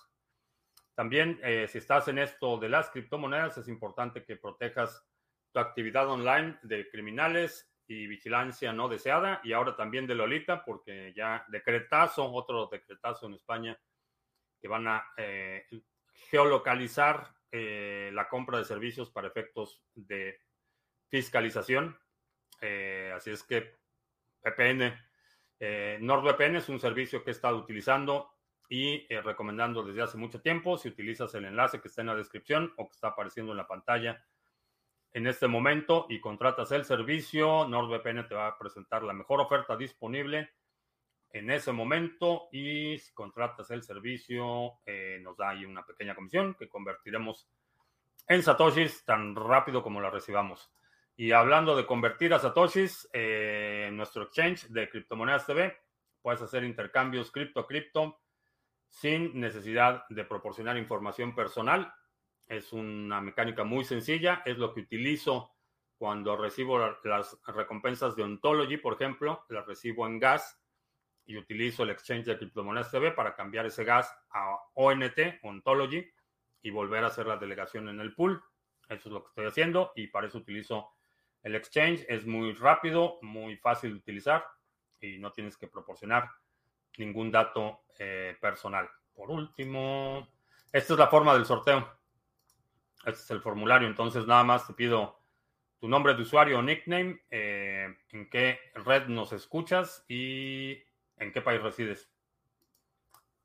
También, 0.94 1.40
eh, 1.42 1.66
si 1.68 1.78
estás 1.78 2.08
en 2.08 2.18
esto 2.18 2.58
de 2.58 2.68
las 2.68 2.90
criptomonedas, 2.90 3.58
es 3.58 3.68
importante 3.68 4.24
que 4.24 4.36
protejas 4.36 5.06
tu 5.52 5.60
actividad 5.60 6.08
online 6.08 6.58
de 6.62 6.88
criminales 6.90 7.72
y 7.86 8.06
vigilancia 8.06 8.72
no 8.72 8.88
deseada, 8.88 9.40
y 9.44 9.52
ahora 9.52 9.76
también 9.76 10.06
de 10.06 10.14
Lolita, 10.14 10.64
porque 10.64 11.12
ya 11.14 11.44
decretazo, 11.48 12.30
otro 12.32 12.66
decretazo 12.66 13.26
en 13.26 13.34
España, 13.34 13.78
que 14.60 14.68
van 14.68 14.86
a 14.86 15.04
eh, 15.16 15.66
geolocalizar 16.30 17.34
eh, 17.50 18.10
la 18.12 18.28
compra 18.28 18.58
de 18.58 18.64
servicios 18.64 19.10
para 19.10 19.28
efectos 19.28 19.82
de 19.94 20.40
fiscalización. 21.08 21.98
Eh, 22.60 23.12
así 23.14 23.30
es 23.30 23.42
que 23.42 23.78
VPN, 24.42 24.94
NordVPN 26.00 26.56
es 26.56 26.68
un 26.68 26.80
servicio 26.80 27.22
que 27.22 27.30
he 27.30 27.32
estado 27.32 27.56
utilizando 27.56 28.31
y 28.72 29.06
recomendando 29.18 29.82
desde 29.82 30.00
hace 30.00 30.16
mucho 30.16 30.40
tiempo. 30.40 30.78
Si 30.78 30.88
utilizas 30.88 31.34
el 31.34 31.44
enlace 31.44 31.78
que 31.78 31.88
está 31.88 32.00
en 32.00 32.06
la 32.06 32.16
descripción 32.16 32.72
o 32.78 32.88
que 32.88 32.94
está 32.94 33.08
apareciendo 33.08 33.52
en 33.52 33.58
la 33.58 33.66
pantalla, 33.66 34.24
en 35.12 35.26
este 35.26 35.46
momento 35.46 36.06
y 36.08 36.20
contratas 36.20 36.72
el 36.72 36.86
servicio, 36.86 37.68
NordVPN 37.68 38.26
te 38.26 38.34
va 38.34 38.46
a 38.46 38.58
presentar 38.58 39.02
la 39.02 39.12
mejor 39.12 39.42
oferta 39.42 39.76
disponible 39.76 40.54
en 41.28 41.50
ese 41.50 41.70
momento 41.70 42.48
y 42.50 42.96
si 42.96 43.12
contratas 43.12 43.70
el 43.72 43.82
servicio 43.82 44.80
eh, 44.86 45.18
nos 45.20 45.36
da 45.36 45.50
ahí 45.50 45.66
una 45.66 45.84
pequeña 45.84 46.14
comisión 46.14 46.54
que 46.54 46.70
convertiremos 46.70 47.46
en 48.26 48.42
satoshis 48.42 49.04
tan 49.04 49.36
rápido 49.36 49.82
como 49.82 50.00
la 50.00 50.08
recibamos. 50.08 50.72
Y 51.14 51.32
hablando 51.32 51.76
de 51.76 51.84
convertir 51.84 52.32
a 52.32 52.38
satoshis, 52.38 53.06
eh, 53.12 53.90
nuestro 53.92 54.22
exchange 54.22 54.68
de 54.68 54.88
criptomonedas 54.88 55.44
TV 55.44 55.76
puedes 56.22 56.40
hacer 56.40 56.64
intercambios 56.64 57.30
cripto 57.30 57.66
cripto 57.66 58.21
sin 58.92 59.40
necesidad 59.40 60.04
de 60.10 60.24
proporcionar 60.24 60.76
información 60.76 61.34
personal 61.34 61.92
es 62.46 62.74
una 62.74 63.22
mecánica 63.22 63.64
muy 63.64 63.84
sencilla, 63.84 64.42
es 64.44 64.58
lo 64.58 64.74
que 64.74 64.80
utilizo 64.80 65.50
cuando 65.96 66.36
recibo 66.36 66.78
las 66.78 67.38
recompensas 67.46 68.14
de 68.14 68.22
Ontology, 68.22 68.76
por 68.76 68.94
ejemplo, 68.94 69.46
las 69.48 69.66
recibo 69.66 70.06
en 70.06 70.18
gas 70.18 70.62
y 71.24 71.38
utilizo 71.38 71.84
el 71.84 71.90
exchange 71.90 72.26
de 72.26 72.36
criptomonedas 72.36 72.90
TV 72.90 73.12
para 73.12 73.34
cambiar 73.34 73.64
ese 73.64 73.84
gas 73.84 74.14
a 74.30 74.58
ONT, 74.74 75.18
Ontology, 75.42 76.06
y 76.60 76.70
volver 76.70 77.04
a 77.04 77.06
hacer 77.06 77.26
la 77.26 77.38
delegación 77.38 77.88
en 77.88 77.98
el 77.98 78.14
pool. 78.14 78.42
Eso 78.88 79.08
es 79.08 79.12
lo 79.12 79.22
que 79.22 79.28
estoy 79.28 79.46
haciendo 79.46 79.92
y 79.96 80.08
para 80.08 80.26
eso 80.26 80.38
utilizo 80.38 80.90
el 81.42 81.54
exchange. 81.54 82.04
Es 82.08 82.26
muy 82.26 82.52
rápido, 82.52 83.18
muy 83.22 83.56
fácil 83.56 83.92
de 83.92 83.96
utilizar 83.96 84.44
y 85.00 85.18
no 85.18 85.32
tienes 85.32 85.56
que 85.56 85.68
proporcionar 85.68 86.28
ningún 86.98 87.30
dato 87.30 87.82
eh, 87.98 88.36
personal. 88.40 88.88
Por 89.14 89.30
último, 89.30 90.28
esta 90.72 90.92
es 90.94 90.98
la 90.98 91.08
forma 91.08 91.34
del 91.34 91.46
sorteo. 91.46 91.88
Este 93.04 93.10
es 93.20 93.30
el 93.30 93.40
formulario, 93.40 93.88
entonces 93.88 94.26
nada 94.26 94.44
más 94.44 94.66
te 94.66 94.74
pido 94.74 95.20
tu 95.80 95.88
nombre 95.88 96.14
de 96.14 96.22
usuario 96.22 96.58
o 96.58 96.62
nickname, 96.62 97.20
eh, 97.30 97.96
en 98.10 98.30
qué 98.30 98.58
red 98.74 99.08
nos 99.08 99.32
escuchas 99.32 100.04
y 100.08 100.80
en 101.16 101.32
qué 101.32 101.42
país 101.42 101.60
resides. 101.60 102.08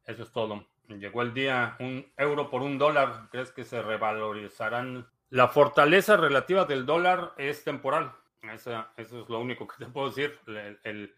Eso 0.05 0.23
es 0.23 0.31
todo. 0.31 0.67
Llegó 0.87 1.21
el 1.21 1.33
día, 1.33 1.75
un 1.79 2.11
euro 2.15 2.49
por 2.49 2.61
un 2.61 2.77
dólar. 2.77 3.27
¿Crees 3.31 3.51
que 3.51 3.65
se 3.65 3.81
revalorizarán? 3.81 5.07
La 5.29 5.49
fortaleza 5.49 6.15
relativa 6.15 6.65
del 6.65 6.85
dólar 6.85 7.33
es 7.37 7.63
temporal. 7.63 8.13
eso 8.53 8.85
es 8.95 9.11
lo 9.11 9.39
único 9.39 9.67
que 9.67 9.83
te 9.83 9.91
puedo 9.91 10.09
decir. 10.09 10.39
el 10.83 11.13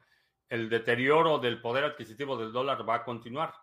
deterioro 0.49 1.39
del 1.39 1.61
poder 1.61 1.83
adquisitivo 1.85 2.37
del 2.37 2.51
dólar 2.51 2.87
va 2.87 2.95
a 2.95 3.03
continuar 3.03 3.53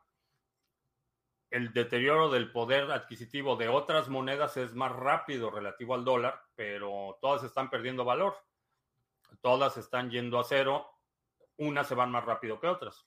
el 1.50 1.72
deterioro 1.72 2.30
del 2.30 2.50
poder 2.50 2.90
adquisitivo 2.90 3.56
de 3.56 3.68
otras 3.68 4.08
monedas 4.08 4.56
es 4.56 4.74
más 4.74 4.92
rápido 4.92 5.50
relativo 5.50 5.94
al 5.94 6.04
dólar, 6.04 6.42
pero 6.54 7.18
todas 7.20 7.44
están 7.44 7.70
perdiendo 7.70 8.04
valor. 8.04 8.36
Todas 9.40 9.76
están 9.76 10.10
yendo 10.10 10.40
a 10.40 10.44
cero. 10.44 10.90
Unas 11.56 11.86
se 11.86 11.94
van 11.94 12.10
más 12.10 12.24
rápido 12.24 12.60
que 12.60 12.66
otras. 12.66 13.06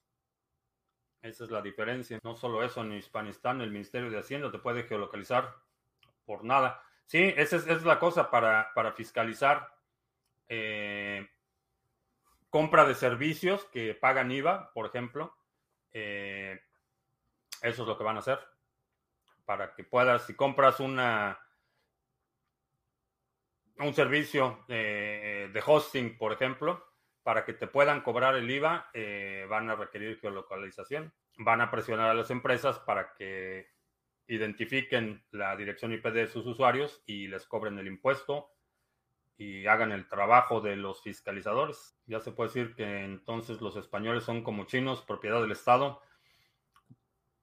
Esa 1.22 1.44
es 1.44 1.52
la 1.52 1.62
diferencia. 1.62 2.20
No 2.24 2.36
solo 2.36 2.64
eso, 2.64 2.82
en 2.82 2.94
Hispanistán 2.94 3.62
el 3.62 3.72
Ministerio 3.72 4.10
de 4.10 4.20
Hacienda 4.20 4.52
te 4.52 4.60
puede 4.60 4.84
geolocalizar 4.84 5.54
por 6.26 6.44
nada. 6.44 6.82
Sí, 7.06 7.34
esa 7.36 7.58
es, 7.58 7.84
la 7.84 8.00
cosa 8.00 8.32
para, 8.32 8.94
fiscalizar 8.96 9.68
eh, 10.48 11.28
compra 12.50 12.86
de 12.86 12.96
servicios 12.96 13.66
que 13.66 13.94
pagan 13.94 14.32
IVA, 14.32 14.72
por 14.74 14.86
ejemplo. 14.86 15.36
Eh, 15.92 16.60
eso 17.62 17.82
es 17.82 17.88
lo 17.88 17.98
que 17.98 18.04
van 18.04 18.18
a 18.18 18.20
hacer. 18.20 18.40
Para 19.46 19.74
que 19.74 19.84
puedas, 19.84 20.26
si 20.26 20.36
compras 20.36 20.80
una 20.80 21.40
un 23.80 23.94
servicio 23.94 24.66
de, 24.68 25.64
hosting, 25.66 26.18
por 26.18 26.34
ejemplo, 26.34 26.86
para 27.24 27.46
que 27.46 27.54
te 27.54 27.68
puedan 27.68 28.02
cobrar 28.02 28.36
el 28.36 28.50
IVA, 28.50 28.90
eh, 28.94 29.46
van 29.50 29.70
a 29.70 29.76
requerir 29.76 30.20
geolocalización. 30.20 31.14
Van 31.38 31.62
a 31.62 31.72
presionar 31.72 32.10
a 32.10 32.14
las 32.14 32.30
empresas 32.32 32.80
para 32.80 33.14
que 33.14 33.68
identifiquen 34.28 35.24
la 35.32 35.56
dirección 35.56 35.94
IP 35.94 36.06
de 36.12 36.28
sus 36.28 36.46
usuarios 36.46 37.02
y 37.06 37.28
les 37.28 37.46
cobren 37.48 37.80
el 37.80 37.88
impuesto 37.88 38.52
y 39.40 39.66
hagan 39.68 39.94
el 39.94 40.06
trabajo 40.06 40.60
de 40.60 40.76
los 40.76 41.02
fiscalizadores. 41.02 41.98
Ya 42.08 42.20
se 42.20 42.34
puede 42.34 42.50
decir 42.50 42.76
que 42.76 43.06
entonces 43.06 43.62
los 43.62 43.78
españoles 43.78 44.26
son 44.26 44.44
como 44.44 44.66
chinos, 44.66 45.02
propiedad 45.02 45.42
del 45.42 45.54
Estado. 45.54 46.02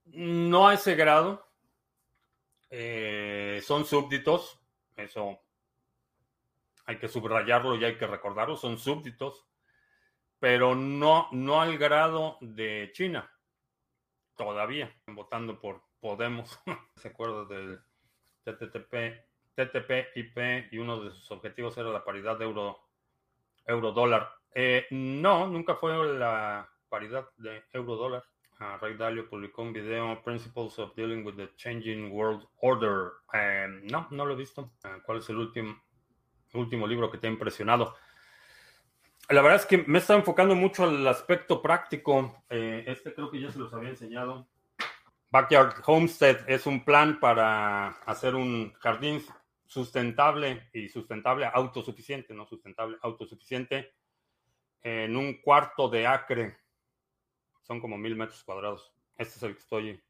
No 0.04 0.68
a 0.68 0.74
ese 0.74 0.94
grado. 0.94 1.48
Eh, 2.68 3.62
son 3.64 3.86
súbditos. 3.86 4.60
Eso 4.94 5.40
hay 6.84 6.98
que 6.98 7.08
subrayarlo 7.08 7.76
y 7.76 7.84
hay 7.86 7.96
que 7.96 8.06
recordarlo. 8.06 8.56
Son 8.56 8.76
súbditos. 8.76 9.46
Pero 10.38 10.74
no, 10.74 11.28
no 11.32 11.62
al 11.62 11.78
grado 11.78 12.36
de 12.42 12.90
China. 12.92 13.32
Todavía. 14.36 14.94
Votando 15.06 15.58
por 15.58 15.82
Podemos. 15.98 16.60
Se 16.96 17.08
acuerda 17.08 17.46
del 17.46 17.80
TTP, 18.44 19.25
TTP 19.56 20.16
IP 20.16 20.72
y 20.72 20.78
uno 20.78 21.02
de 21.02 21.10
sus 21.10 21.30
objetivos 21.30 21.76
era 21.78 21.88
la 21.88 22.04
paridad 22.04 22.38
de 22.38 22.44
euro, 22.44 22.78
euro 23.64 23.92
dólar. 23.92 24.30
Eh, 24.54 24.86
no, 24.90 25.48
nunca 25.48 25.74
fue 25.74 25.96
la 26.18 26.68
paridad 26.88 27.28
de 27.38 27.64
euro 27.72 27.96
dólar. 27.96 28.24
Ray 28.58 28.96
Dalio 28.96 29.28
publicó 29.28 29.62
un 29.62 29.72
video, 29.72 30.22
Principles 30.22 30.78
of 30.78 30.94
Dealing 30.94 31.24
with 31.26 31.36
the 31.36 31.54
Changing 31.56 32.10
World 32.12 32.46
Order. 32.60 33.12
Em, 33.32 33.86
no, 33.86 34.06
no 34.10 34.24
lo 34.24 34.32
he 34.32 34.36
visto. 34.36 34.72
Ah, 34.82 34.98
¿Cuál 35.04 35.18
es 35.18 35.28
el 35.28 35.36
último, 35.36 36.86
libro 36.86 37.10
que 37.10 37.18
te 37.18 37.26
ha 37.26 37.30
impresionado? 37.30 37.94
La 39.28 39.42
verdad 39.42 39.60
es 39.60 39.66
que 39.66 39.78
me 39.86 39.98
está 39.98 40.14
enfocando 40.14 40.54
mucho 40.54 40.84
al 40.84 41.06
aspecto 41.06 41.60
práctico. 41.60 42.44
Eh, 42.48 42.84
este 42.86 43.12
creo 43.12 43.30
que 43.30 43.40
ya 43.40 43.50
se 43.50 43.58
los 43.58 43.72
había 43.74 43.90
enseñado. 43.90 44.48
Backyard 45.30 45.82
Homestead 45.84 46.48
es 46.48 46.66
un 46.66 46.84
plan 46.84 47.20
para 47.20 47.88
hacer 48.06 48.34
un 48.34 48.72
jardín 48.74 49.22
sustentable 49.66 50.68
y 50.72 50.88
sustentable, 50.88 51.46
autosuficiente, 51.46 52.34
no 52.34 52.46
sustentable, 52.46 52.96
autosuficiente, 53.02 53.94
en 54.82 55.16
un 55.16 55.40
cuarto 55.40 55.88
de 55.88 56.06
acre 56.06 56.56
son 57.66 57.80
como 57.80 57.98
mil 57.98 58.14
metros 58.14 58.44
cuadrados. 58.44 58.92
Este 59.16 59.36
es 59.36 59.42
el 59.42 59.54
que 59.54 59.60
estoy, 59.60 60.04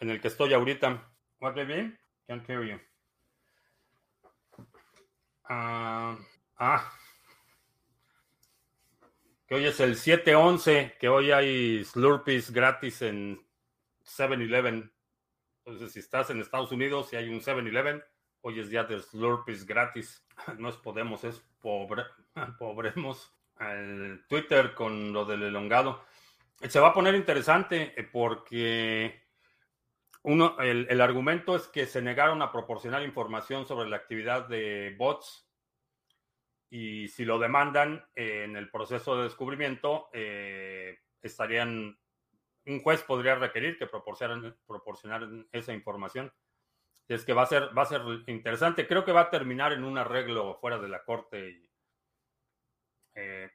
en 0.00 0.10
el 0.10 0.20
que 0.20 0.28
estoy 0.28 0.52
ahorita. 0.52 1.10
What, 1.40 1.54
baby? 1.54 1.96
Can't 2.26 2.48
hear 2.48 2.64
you. 2.64 2.78
ah, 5.44 6.18
ah. 6.58 6.92
que 9.46 9.54
hoy 9.54 9.64
es 9.64 9.80
el 9.80 9.96
7-11, 9.96 10.98
que 10.98 11.08
hoy 11.08 11.32
hay 11.32 11.82
Slurpees 11.84 12.50
gratis 12.50 13.00
en 13.02 13.40
7-Eleven. 14.04 14.92
Entonces, 15.64 15.92
si 15.92 16.00
estás 16.00 16.30
en 16.30 16.40
Estados 16.40 16.70
Unidos 16.72 17.12
y 17.12 17.16
hay 17.16 17.28
un 17.30 17.40
7-Eleven, 17.40 18.04
hoy 18.42 18.60
es 18.60 18.70
día 18.70 18.84
de 18.84 19.00
Slurpees 19.00 19.66
gratis. 19.66 20.26
No 20.58 20.68
es 20.68 20.76
Podemos, 20.76 21.24
es 21.24 21.40
pobre, 21.60 22.04
pobremos. 22.58 23.32
El 23.58 24.24
Twitter 24.26 24.74
con 24.74 25.12
lo 25.12 25.26
del 25.26 25.42
elongado. 25.42 26.02
Se 26.68 26.80
va 26.80 26.88
a 26.88 26.94
poner 26.94 27.14
interesante 27.14 27.94
eh, 27.96 28.08
porque 28.10 29.22
uno, 30.22 30.58
el, 30.60 31.00
argumento 31.00 31.56
es 31.56 31.66
que 31.68 31.86
se 31.86 32.02
negaron 32.02 32.42
a 32.42 32.52
proporcionar 32.52 33.02
información 33.02 33.66
sobre 33.66 33.88
la 33.88 33.96
actividad 33.96 34.48
de 34.48 34.94
bots 34.98 35.46
y 36.70 37.08
si 37.08 37.24
lo 37.24 37.38
demandan 37.38 38.04
eh, 38.14 38.44
en 38.44 38.56
el 38.56 38.70
proceso 38.70 39.16
de 39.16 39.24
descubrimiento, 39.24 40.08
eh, 40.12 40.98
estarían, 41.22 41.98
un 42.66 42.80
juez 42.80 43.02
podría 43.02 43.34
requerir 43.34 43.78
que 43.78 43.86
proporcionaran, 43.86 44.56
proporcionaran 44.66 45.48
esa 45.52 45.72
información. 45.72 46.32
Es 47.14 47.24
que 47.24 47.32
va 47.32 47.42
a 47.42 47.46
ser, 47.46 47.76
va 47.76 47.82
a 47.82 47.86
ser 47.86 48.02
interesante. 48.26 48.86
Creo 48.86 49.04
que 49.04 49.12
va 49.12 49.22
a 49.22 49.30
terminar 49.30 49.72
en 49.72 49.84
un 49.84 49.98
arreglo 49.98 50.58
fuera 50.60 50.78
de 50.78 50.88
la 50.88 51.04
corte 51.04 51.50
y 51.50 51.70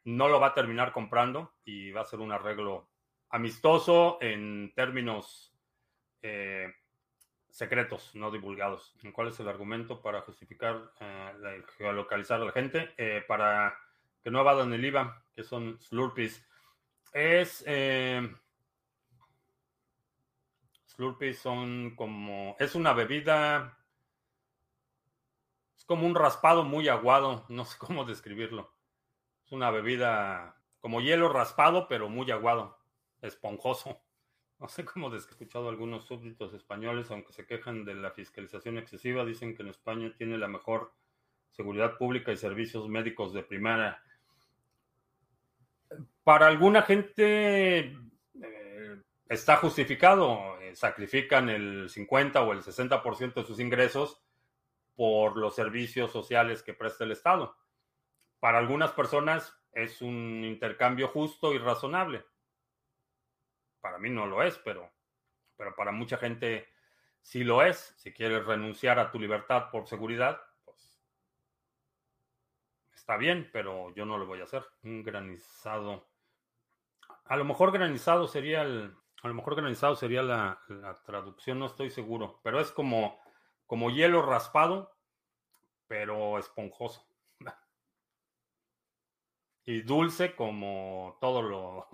no 0.03 0.28
lo 0.28 0.39
va 0.39 0.47
a 0.47 0.53
terminar 0.53 0.91
comprando 0.91 1.56
y 1.64 1.91
va 1.91 2.01
a 2.01 2.06
ser 2.06 2.20
un 2.20 2.32
arreglo 2.32 2.89
amistoso 3.30 4.18
en 4.22 4.74
términos 4.76 5.56
eh, 6.22 6.74
secretos, 7.56 8.14
no 8.16 8.32
divulgados. 8.32 8.93
¿Cuál 9.14 9.30
es 9.30 9.39
el 9.39 9.47
argumento 9.47 10.01
para 10.01 10.22
justificar 10.22 10.91
eh, 10.99 11.64
geolocalizar 11.78 12.41
a 12.41 12.45
la 12.45 12.51
gente? 12.51 12.93
Eh, 12.97 13.24
para 13.26 13.78
que 14.22 14.30
no 14.30 14.41
evadan 14.41 14.74
el 14.74 14.84
IVA, 14.84 15.24
que 15.34 15.43
son 15.43 15.80
Slurpees. 15.80 16.45
Es. 17.14 17.64
Eh, 17.66 18.30
Slurpees 20.96 21.39
son 21.39 21.96
como. 21.96 22.56
Es 22.60 22.76
una 22.76 22.93
bebida. 22.93 23.78
Es 25.78 25.84
como 25.86 26.06
un 26.08 26.16
raspado 26.16 26.64
muy 26.64 26.88
aguado. 26.88 27.46
No 27.50 27.66
sé 27.66 27.78
cómo 27.78 28.06
describirlo. 28.06 28.72
Es 29.46 29.52
una 29.52 29.72
bebida 29.72 30.62
como 30.80 31.02
hielo 31.02 31.30
raspado, 31.30 31.88
pero 31.88 32.10
muy 32.10 32.30
aguado. 32.32 32.80
Esponjoso. 33.22 34.02
No 34.58 34.70
sé 34.70 34.86
cómo 34.86 35.14
he 35.14 35.18
escuchado 35.18 35.68
algunos 35.68 36.06
súbditos 36.06 36.54
españoles, 36.54 37.12
aunque 37.12 37.34
se 37.34 37.46
quejan 37.46 37.84
de 37.84 37.93
la 37.93 38.12
fiscalización 38.12 38.78
excesiva, 38.78 39.26
dicen 39.26 39.54
que 39.54 39.64
en 39.64 39.68
España 39.68 40.14
tiene 40.18 40.38
la 40.38 40.48
mejor 40.48 40.93
seguridad 41.52 41.98
pública 41.98 42.32
y 42.32 42.38
servicios 42.38 42.88
médicos 42.88 43.34
de 43.34 43.43
primera. 43.43 44.02
Para 46.24 46.48
alguna 46.48 46.84
gente 46.84 47.98
está 49.28 49.57
justificado, 49.57 50.59
eh, 50.61 50.76
sacrifican 50.76 51.49
el 51.49 51.89
50 51.89 52.41
o 52.43 52.53
el 52.53 52.61
60% 52.61 53.34
de 53.34 53.43
sus 53.43 53.59
ingresos 53.59 54.21
por 54.95 55.38
los 55.38 55.55
servicios 55.55 56.11
sociales 56.11 56.63
que 56.63 56.73
presta 56.73 57.03
el 57.03 57.11
Estado. 57.11 57.57
Para 58.39 58.59
algunas 58.59 58.91
personas 58.91 59.57
es 59.71 60.01
un 60.01 60.43
intercambio 60.43 61.07
justo 61.09 61.53
y 61.53 61.57
razonable 61.57 62.23
para 63.86 63.99
mí 63.99 64.09
no 64.09 64.26
lo 64.26 64.41
es, 64.41 64.57
pero, 64.57 64.91
pero 65.55 65.76
para 65.76 65.91
mucha 65.91 66.17
gente 66.17 66.67
sí 67.21 67.43
lo 67.43 67.61
es. 67.61 67.93
Si 67.97 68.11
quieres 68.11 68.43
renunciar 68.43 68.97
a 68.97 69.11
tu 69.11 69.19
libertad 69.19 69.69
por 69.69 69.86
seguridad, 69.86 70.41
pues 70.63 70.99
está 72.95 73.15
bien, 73.15 73.47
pero 73.53 73.93
yo 73.93 74.07
no 74.07 74.17
lo 74.17 74.26
voy 74.26 74.41
a 74.41 74.45
hacer. 74.45 74.65
Un 74.82 75.03
granizado. 75.03 76.09
A 77.26 77.38
lo 77.38 77.45
mejor 77.45 77.71
granizado 77.71 78.28
sería 78.28 78.63
el. 78.63 78.91
A 79.26 79.28
lo 79.28 79.34
mejor 79.34 79.55
granizado 79.55 79.95
sería 79.95 80.21
la, 80.21 80.61
la 80.67 81.01
traducción, 81.01 81.57
no 81.57 81.65
estoy 81.65 81.89
seguro. 81.89 82.39
Pero 82.43 82.59
es 82.59 82.69
como, 82.69 83.19
como 83.65 83.89
hielo 83.89 84.21
raspado, 84.21 84.95
pero 85.88 86.38
esponjoso. 86.38 87.09
y 89.65 89.82
dulce 89.82 90.36
como 90.36 91.17
todo 91.19 91.41
lo 91.41 91.89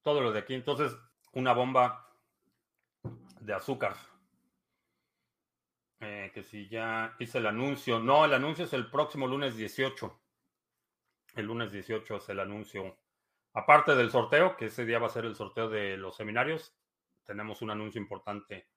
todo 0.00 0.22
lo 0.22 0.32
de 0.32 0.38
aquí. 0.38 0.54
Entonces, 0.54 0.96
una 1.32 1.52
bomba 1.52 2.10
de 3.38 3.52
azúcar. 3.52 3.94
Eh, 6.00 6.30
que 6.32 6.42
si 6.42 6.70
ya 6.70 7.16
hice 7.18 7.36
el 7.36 7.48
anuncio. 7.48 7.98
No, 7.98 8.24
el 8.24 8.32
anuncio 8.32 8.64
es 8.64 8.72
el 8.72 8.90
próximo 8.90 9.26
lunes 9.26 9.58
18. 9.58 10.20
El 11.34 11.44
lunes 11.44 11.70
18 11.70 12.16
es 12.16 12.28
el 12.30 12.40
anuncio. 12.40 12.96
Aparte 13.56 13.96
del 13.96 14.10
sorteo, 14.10 14.56
que 14.56 14.66
ese 14.66 14.84
día 14.84 14.98
va 14.98 15.06
a 15.06 15.10
ser 15.10 15.24
el 15.24 15.34
sorteo 15.34 15.68
de 15.68 15.96
los 15.96 16.16
seminarios, 16.16 16.76
tenemos 17.24 17.62
un 17.62 17.70
anuncio 17.70 18.00
importante 18.00 18.68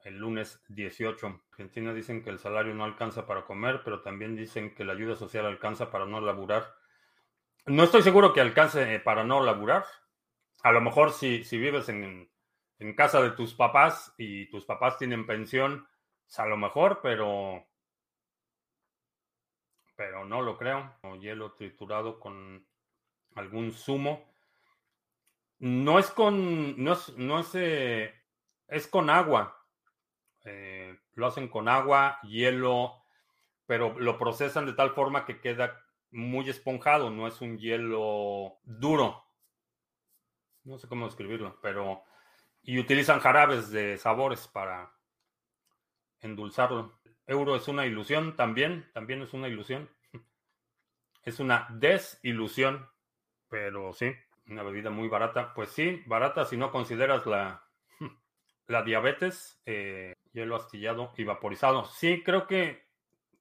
el 0.00 0.18
lunes 0.18 0.62
18. 0.68 1.42
Argentina 1.50 1.92
dicen 1.92 2.22
que 2.22 2.30
el 2.30 2.38
salario 2.38 2.74
no 2.74 2.84
alcanza 2.84 3.26
para 3.26 3.44
comer, 3.44 3.82
pero 3.84 4.02
también 4.02 4.36
dicen 4.36 4.74
que 4.74 4.84
la 4.84 4.92
ayuda 4.92 5.16
social 5.16 5.46
alcanza 5.46 5.90
para 5.90 6.06
no 6.06 6.20
laburar. 6.20 6.74
No 7.66 7.82
estoy 7.82 8.02
seguro 8.02 8.32
que 8.32 8.40
alcance 8.40 9.00
para 9.00 9.24
no 9.24 9.42
laburar 9.42 9.84
a 10.62 10.72
lo 10.72 10.80
mejor 10.80 11.12
si, 11.12 11.44
si 11.44 11.58
vives 11.58 11.88
en, 11.88 12.28
casa 12.96 13.22
de 13.22 13.30
tus 13.30 13.54
papás 13.54 14.12
y 14.18 14.50
tus 14.50 14.64
papás 14.64 14.98
tienen 14.98 15.24
pensión, 15.24 15.86
pues, 16.24 16.40
a 16.40 16.46
lo 16.46 16.56
mejor, 16.56 16.98
pero 17.02 17.64
pero 19.94 20.24
no 20.24 20.42
lo 20.42 20.58
creo. 20.58 20.92
O 21.02 21.14
hielo 21.14 21.52
triturado 21.52 22.18
con 22.18 22.66
algún 23.36 23.72
zumo. 23.72 24.28
No 25.58 25.98
es 25.98 26.10
con, 26.10 26.82
no 26.82 26.92
es, 26.92 27.16
no 27.16 27.38
es, 27.38 27.54
eh, 27.54 28.12
es 28.68 28.88
con 28.88 29.08
agua. 29.08 29.64
Eh, 30.44 30.98
lo 31.14 31.26
hacen 31.26 31.48
con 31.48 31.68
agua, 31.68 32.18
hielo, 32.24 33.02
pero 33.66 33.98
lo 33.98 34.18
procesan 34.18 34.66
de 34.66 34.74
tal 34.74 34.90
forma 34.90 35.24
que 35.24 35.40
queda 35.40 35.80
muy 36.10 36.48
esponjado, 36.50 37.10
no 37.10 37.26
es 37.26 37.40
un 37.40 37.58
hielo 37.58 38.58
duro 38.64 39.26
no 40.66 40.78
sé 40.78 40.88
cómo 40.88 41.06
describirlo, 41.06 41.58
pero... 41.62 42.02
Y 42.62 42.80
utilizan 42.80 43.20
jarabes 43.20 43.70
de 43.70 43.96
sabores 43.96 44.48
para 44.48 44.92
endulzarlo. 46.20 46.98
Euro 47.26 47.54
es 47.54 47.68
una 47.68 47.86
ilusión 47.86 48.34
también, 48.34 48.90
también 48.92 49.22
es 49.22 49.32
una 49.32 49.48
ilusión. 49.48 49.88
Es 51.22 51.40
una 51.40 51.66
desilusión, 51.70 52.88
pero 53.48 53.92
sí, 53.92 54.12
una 54.48 54.62
bebida 54.62 54.90
muy 54.90 55.08
barata. 55.08 55.54
Pues 55.54 55.70
sí, 55.70 56.02
barata 56.06 56.44
si 56.44 56.56
no 56.56 56.70
consideras 56.70 57.26
la, 57.26 57.66
la 58.66 58.82
diabetes, 58.82 59.60
eh, 59.66 60.14
hielo 60.32 60.56
astillado 60.56 61.12
y 61.16 61.24
vaporizado. 61.24 61.84
Sí, 61.84 62.22
creo 62.22 62.46
que, 62.46 62.86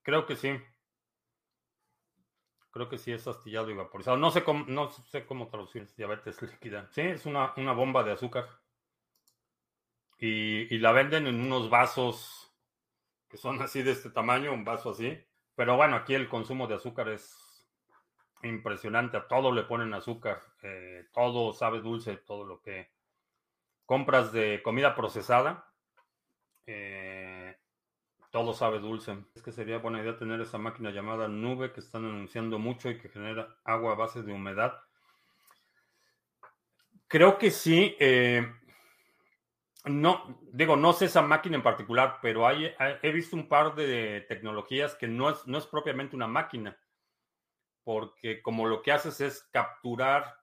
creo 0.01 0.25
que 0.25 0.35
sí. 0.35 0.59
Creo 2.71 2.89
que 2.89 2.97
sí 2.97 3.11
es 3.11 3.25
astillado 3.27 3.69
y 3.69 3.73
vaporizado. 3.73 4.17
No 4.17 4.31
sé 4.31 4.43
cómo, 4.43 4.65
no 4.67 4.89
sé 4.89 5.25
cómo 5.25 5.47
traducir 5.47 5.87
diabetes 5.95 6.41
líquida. 6.41 6.87
Sí, 6.91 7.01
es 7.01 7.25
una, 7.25 7.53
bomba 7.73 8.03
de 8.03 8.13
azúcar. 8.13 8.47
Y, 10.17 10.77
la 10.79 10.91
venden 10.91 11.27
en 11.27 11.41
unos 11.41 11.69
vasos 11.69 12.53
que 13.29 13.37
son 13.37 13.61
así 13.61 13.83
de 13.83 13.91
este 13.91 14.09
tamaño, 14.09 14.53
un 14.53 14.63
vaso 14.63 14.91
así. 14.91 15.17
Pero 15.55 15.75
bueno, 15.77 15.95
aquí 15.95 16.13
el 16.13 16.27
consumo 16.27 16.67
de 16.67 16.75
azúcar 16.75 17.09
es 17.09 17.44
impresionante. 18.47 19.17
A 19.17 19.27
todo 19.27 19.51
le 19.51 19.63
ponen 19.63 19.93
azúcar. 19.93 20.41
Eh, 20.61 21.05
todo 21.13 21.53
sabe 21.53 21.81
dulce, 21.81 22.17
todo 22.17 22.45
lo 22.45 22.61
que 22.61 22.91
compras 23.85 24.31
de 24.31 24.61
comida 24.63 24.95
procesada. 24.95 25.71
Eh, 26.65 27.57
todo 28.31 28.53
sabe 28.53 28.79
dulce. 28.79 29.17
Es 29.35 29.41
que 29.41 29.51
sería 29.51 29.77
buena 29.77 30.01
idea 30.01 30.17
tener 30.17 30.41
esa 30.41 30.57
máquina 30.57 30.91
llamada 30.91 31.27
nube 31.27 31.71
que 31.71 31.79
están 31.79 32.05
anunciando 32.05 32.59
mucho 32.59 32.89
y 32.89 32.99
que 32.99 33.09
genera 33.09 33.57
agua 33.63 33.93
a 33.93 33.95
base 33.95 34.23
de 34.23 34.33
humedad. 34.33 34.79
Creo 37.07 37.37
que 37.37 37.51
sí. 37.51 37.95
Eh, 37.99 38.45
no, 39.85 40.39
digo, 40.51 40.75
no 40.75 40.93
sé 40.93 41.05
esa 41.05 41.21
máquina 41.21 41.55
en 41.57 41.63
particular, 41.63 42.17
pero 42.21 42.49
he 42.49 43.11
visto 43.11 43.35
un 43.35 43.47
par 43.47 43.75
de 43.75 44.25
tecnologías 44.27 44.95
que 44.95 45.07
no 45.07 45.29
es, 45.29 45.45
no 45.45 45.59
es 45.59 45.67
propiamente 45.67 46.15
una 46.15 46.27
máquina, 46.27 46.75
porque 47.85 48.41
como 48.41 48.67
lo 48.67 48.81
que 48.81 48.91
haces 48.91 49.21
es 49.21 49.47
capturar 49.53 50.35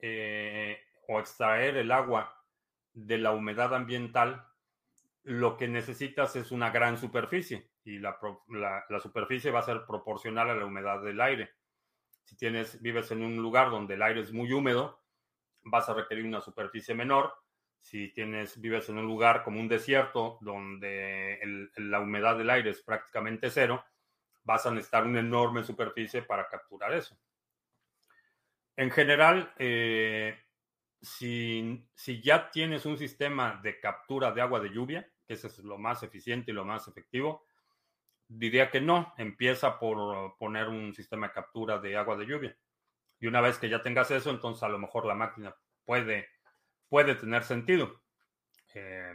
eh, 0.00 0.80
o 1.06 1.20
extraer 1.20 1.76
el 1.76 1.92
agua 1.92 2.34
de 2.92 3.18
la 3.18 3.30
humedad 3.30 3.72
ambiental 3.72 4.50
lo 5.22 5.56
que 5.56 5.68
necesitas 5.68 6.34
es 6.36 6.50
una 6.50 6.70
gran 6.70 6.98
superficie 6.98 7.70
y 7.84 7.98
la, 7.98 8.18
superficie 9.00 9.50
va 9.50 9.60
a 9.60 9.64
ser 9.64 9.84
proporcional 9.86 10.50
a 10.50 10.54
la 10.54 10.64
humedad 10.64 11.02
del 11.02 11.20
aire. 11.20 11.50
Si 12.24 12.36
tienes, 12.36 12.80
vives 12.80 13.10
en 13.10 13.22
un 13.22 13.36
lugar 13.36 13.70
donde 13.70 13.94
el 13.94 14.02
aire 14.02 14.20
es 14.20 14.32
muy 14.32 14.52
húmedo, 14.52 15.02
vas 15.62 15.88
a 15.88 15.94
requerir 15.94 16.24
una 16.24 16.40
superficie 16.40 16.94
menor. 16.94 17.32
Si 17.80 18.12
tienes, 18.12 18.60
vives 18.60 18.88
en 18.88 18.98
un 18.98 19.06
lugar 19.06 19.42
como 19.42 19.60
un 19.60 19.68
desierto 19.68 20.38
donde 20.40 21.70
la 21.76 22.00
humedad 22.00 22.36
del 22.36 22.50
aire 22.50 22.70
es 22.70 22.82
prácticamente 22.82 23.50
cero, 23.50 23.84
vas 24.44 24.66
a 24.66 24.70
necesitar 24.70 25.04
una 25.04 25.20
enorme 25.20 25.62
superficie 25.62 26.22
para 26.22 26.48
capturar 26.48 26.92
eso. 26.92 27.16
En 28.76 28.90
general, 28.90 29.52
eh, 29.58 30.38
si, 31.00 31.86
ya 32.22 32.50
tienes 32.50 32.86
un 32.86 32.98
sistema 32.98 33.60
de 33.62 33.80
captura 33.80 34.32
de 34.32 34.40
agua 34.40 34.60
de 34.60 34.70
lluvia, 34.70 35.10
que 35.26 35.34
ese 35.34 35.48
es 35.48 35.58
lo 35.58 35.78
más 35.78 36.02
eficiente 36.02 36.50
y 36.50 36.54
lo 36.54 36.64
más 36.64 36.88
efectivo, 36.88 37.44
diría 38.28 38.70
que 38.70 38.80
no, 38.80 39.12
empieza 39.16 39.78
por 39.78 40.36
poner 40.38 40.68
un 40.68 40.94
sistema 40.94 41.28
de 41.28 41.34
captura 41.34 41.78
de 41.78 41.96
agua 41.96 42.16
de 42.16 42.26
lluvia. 42.26 42.56
Y 43.18 43.26
una 43.26 43.40
vez 43.40 43.58
que 43.58 43.68
ya 43.68 43.82
tengas 43.82 44.10
eso, 44.10 44.30
entonces 44.30 44.62
a 44.62 44.68
lo 44.68 44.78
mejor 44.78 45.04
la 45.04 45.14
máquina 45.14 45.54
puede, 45.84 46.28
puede 46.88 47.14
tener 47.16 47.44
sentido. 47.44 48.02
Eh, 48.74 49.12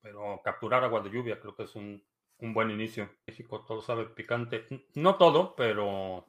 pero 0.00 0.40
capturar 0.42 0.84
agua 0.84 1.00
de 1.00 1.10
lluvia 1.10 1.40
creo 1.40 1.54
que 1.54 1.64
es 1.64 1.74
un, 1.74 2.02
buen 2.40 2.70
inicio. 2.70 3.10
México 3.26 3.64
todo 3.64 3.82
sabe 3.82 4.06
picante. 4.06 4.66
No 4.94 5.16
todo, 5.16 5.54
pero 5.56 6.26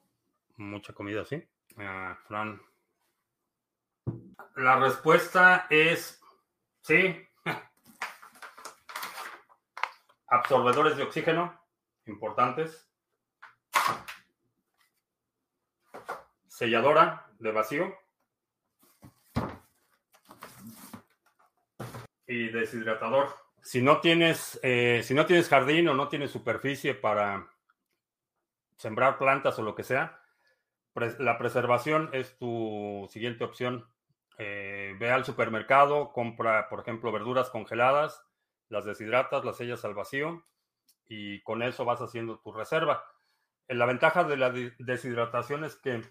mucha 0.57 0.93
comida, 0.93 1.25
sí. 1.25 1.43
Ah, 1.77 2.17
Fran, 2.27 2.61
la 4.55 4.77
respuesta 4.77 5.67
es 5.69 6.21
sí. 6.81 7.15
Absorbedores 10.27 10.97
de 10.97 11.03
oxígeno, 11.03 11.59
importantes. 12.05 12.87
Selladora 16.47 17.27
de 17.39 17.51
vacío. 17.51 17.95
Y 22.27 22.49
deshidratador. 22.49 23.48
Si 23.61 23.81
no 23.81 23.99
tienes, 23.99 24.59
eh, 24.63 25.01
si 25.03 25.13
no 25.13 25.25
tienes 25.25 25.49
jardín 25.49 25.87
o 25.89 25.93
no 25.93 26.07
tienes 26.07 26.31
superficie 26.31 26.93
para 26.93 27.47
sembrar 28.77 29.17
plantas 29.17 29.59
o 29.59 29.63
lo 29.63 29.75
que 29.75 29.83
sea, 29.83 30.21
la 31.19 31.37
preservación 31.37 32.09
es 32.13 32.37
tu 32.37 33.07
siguiente 33.09 33.43
opción. 33.43 33.87
Eh, 34.37 34.95
ve 34.99 35.11
al 35.11 35.25
supermercado, 35.25 36.11
compra, 36.13 36.69
por 36.69 36.79
ejemplo, 36.79 37.11
verduras 37.11 37.49
congeladas, 37.49 38.23
las 38.69 38.85
deshidratas, 38.85 39.43
las 39.43 39.57
sellas 39.57 39.83
al 39.83 39.93
vacío 39.93 40.45
y 41.07 41.41
con 41.41 41.63
eso 41.63 41.85
vas 41.85 42.01
haciendo 42.01 42.39
tu 42.39 42.51
reserva. 42.51 43.03
La 43.67 43.85
ventaja 43.85 44.23
de 44.23 44.37
la 44.37 44.51
deshidratación 44.51 45.63
es 45.63 45.75
que 45.75 46.01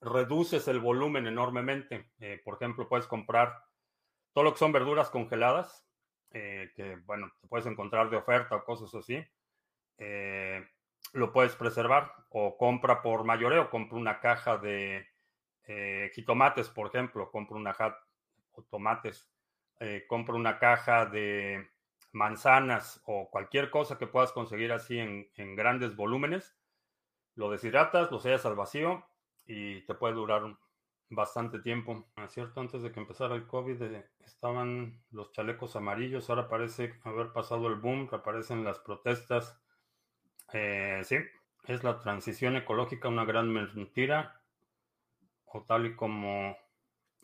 reduces 0.00 0.68
el 0.68 0.80
volumen 0.80 1.26
enormemente. 1.26 2.10
Eh, 2.20 2.40
por 2.44 2.54
ejemplo, 2.54 2.88
puedes 2.88 3.06
comprar 3.06 3.64
todo 4.32 4.44
lo 4.44 4.52
que 4.52 4.58
son 4.58 4.72
verduras 4.72 5.10
congeladas, 5.10 5.86
eh, 6.32 6.72
que 6.74 6.96
bueno, 6.96 7.32
te 7.40 7.48
puedes 7.48 7.66
encontrar 7.66 8.10
de 8.10 8.16
oferta 8.16 8.56
o 8.56 8.64
cosas 8.64 8.94
así. 8.94 9.24
Eh, 9.98 10.66
lo 11.12 11.32
puedes 11.32 11.54
preservar 11.56 12.12
o 12.30 12.56
compra 12.56 13.02
por 13.02 13.24
mayoreo, 13.24 13.70
compra 13.70 13.98
una 13.98 14.20
caja 14.20 14.58
de 14.58 15.06
jitomates, 16.14 16.68
por 16.68 16.88
ejemplo, 16.88 17.30
compra 17.30 17.56
una 17.56 17.72
caja 17.72 17.96
o 18.52 18.62
tomates, 18.64 19.28
compra 20.08 20.34
una 20.34 20.58
caja 20.58 21.06
de 21.06 21.70
manzanas 22.12 23.00
o 23.04 23.30
cualquier 23.30 23.70
cosa 23.70 23.96
que 23.98 24.08
puedas 24.08 24.32
conseguir 24.32 24.72
así 24.72 24.98
en, 24.98 25.30
en 25.36 25.54
grandes 25.54 25.94
volúmenes, 25.94 26.56
lo 27.36 27.50
deshidratas, 27.50 28.10
lo 28.10 28.18
sellas 28.18 28.44
al 28.46 28.56
vacío 28.56 29.06
y 29.46 29.82
te 29.82 29.94
puede 29.94 30.14
durar 30.14 30.42
bastante 31.10 31.58
tiempo. 31.58 32.06
Cierto, 32.28 32.60
antes 32.60 32.82
de 32.82 32.92
que 32.92 33.00
empezara 33.00 33.34
el 33.34 33.46
COVID 33.46 33.82
eh, 33.82 34.06
estaban 34.24 35.02
los 35.10 35.32
chalecos 35.32 35.76
amarillos, 35.76 36.30
ahora 36.30 36.48
parece 36.48 36.94
haber 37.04 37.32
pasado 37.32 37.66
el 37.66 37.74
boom, 37.74 38.08
aparecen 38.12 38.64
las 38.64 38.78
protestas. 38.78 39.60
Eh, 40.52 41.02
sí, 41.04 41.16
es 41.66 41.84
la 41.84 41.98
transición 41.98 42.56
ecológica 42.56 43.08
una 43.08 43.24
gran 43.24 43.52
mentira, 43.52 44.40
o 45.46 45.62
tal 45.64 45.86
y 45.86 45.96
como 45.96 46.56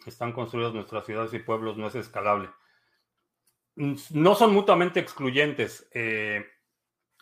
están 0.04 0.32
construidas 0.32 0.74
nuestras 0.74 1.06
ciudades 1.06 1.32
y 1.32 1.38
pueblos, 1.38 1.78
no 1.78 1.86
es 1.86 1.94
escalable. 1.94 2.50
No 3.76 4.34
son 4.34 4.52
mutuamente 4.52 4.98
excluyentes. 5.00 5.88
Eh, 5.92 6.44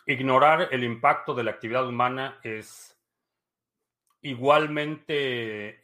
ignorar 0.07 0.69
el 0.71 0.83
impacto 0.83 1.35
de 1.35 1.43
la 1.43 1.51
actividad 1.51 1.87
humana 1.87 2.39
es 2.43 2.97
igualmente 4.21 5.83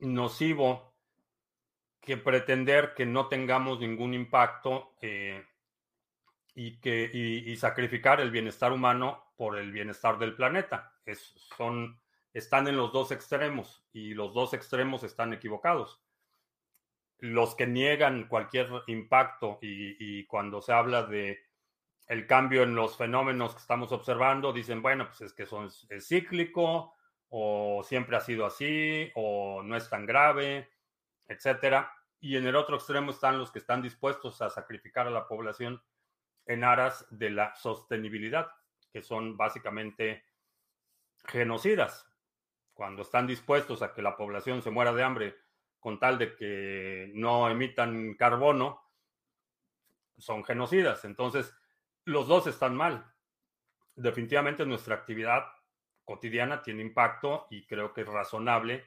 nocivo 0.00 0.94
que 2.00 2.16
pretender 2.16 2.94
que 2.94 3.06
no 3.06 3.28
tengamos 3.28 3.80
ningún 3.80 4.14
impacto 4.14 4.94
eh, 5.02 5.44
y, 6.54 6.80
que, 6.80 7.10
y, 7.12 7.54
sacrificar 7.56 8.20
el 8.20 8.30
bienestar 8.30 8.72
humano 8.72 9.32
por 9.36 9.58
el 9.58 9.70
bienestar 9.72 10.18
del 10.18 10.34
planeta. 10.34 10.92
son, 11.56 12.00
están 12.32 12.66
en 12.66 12.76
los 12.76 12.92
dos 12.92 13.12
extremos 13.12 13.84
y 13.92 14.14
los 14.14 14.34
dos 14.34 14.54
extremos 14.54 15.02
están 15.04 15.32
equivocados. 15.32 16.00
Los 17.18 17.54
que 17.54 17.66
niegan 17.66 18.28
cualquier 18.28 18.68
impacto 18.86 19.58
y, 19.60 19.96
y 19.98 20.26
cuando 20.26 20.62
se 20.62 20.72
habla 20.72 21.02
de 21.02 21.40
el 22.08 22.26
cambio 22.26 22.62
en 22.62 22.74
los 22.74 22.96
fenómenos 22.96 23.54
que 23.54 23.60
estamos 23.60 23.92
observando, 23.92 24.52
dicen, 24.52 24.80
bueno, 24.80 25.06
pues 25.06 25.20
es 25.20 25.32
que 25.34 25.44
son, 25.44 25.70
es 25.90 26.08
cíclico, 26.08 26.94
o 27.28 27.82
siempre 27.84 28.16
ha 28.16 28.20
sido 28.20 28.46
así, 28.46 29.10
o 29.14 29.62
no 29.62 29.76
es 29.76 29.88
tan 29.88 30.06
grave, 30.06 30.70
etcétera. 31.26 31.92
Y 32.20 32.36
en 32.36 32.46
el 32.46 32.56
otro 32.56 32.76
extremo 32.76 33.10
están 33.10 33.38
los 33.38 33.50
que 33.50 33.58
están 33.58 33.82
dispuestos 33.82 34.42
a 34.42 34.50
sacrificar 34.50 35.06
a 35.06 35.10
la 35.10 35.28
población 35.28 35.82
en 36.46 36.64
aras 36.64 37.06
de 37.10 37.30
la 37.30 37.54
sostenibilidad, 37.54 38.50
que 38.90 39.02
son 39.02 39.36
básicamente 39.36 40.24
genocidas. 41.26 42.10
Cuando 42.72 43.02
están 43.02 43.26
dispuestos 43.26 43.82
a 43.82 43.92
que 43.92 44.02
la 44.02 44.16
población 44.16 44.62
se 44.62 44.70
muera 44.70 44.92
de 44.92 45.02
hambre 45.02 45.36
con 45.78 45.98
tal 45.98 46.18
de 46.18 46.34
que 46.34 47.10
no 47.14 47.48
emitan 47.50 48.14
carbono, 48.14 48.82
son 50.16 50.44
genocidas. 50.44 51.04
Entonces, 51.04 51.54
los 52.04 52.26
dos 52.26 52.46
están 52.46 52.74
mal. 52.74 53.12
Definitivamente 53.94 54.64
nuestra 54.64 54.96
actividad 54.96 55.44
cotidiana 56.08 56.62
tiene 56.62 56.80
impacto 56.80 57.48
y 57.50 57.66
creo 57.66 57.92
que 57.92 58.00
es 58.00 58.08
razonable 58.08 58.82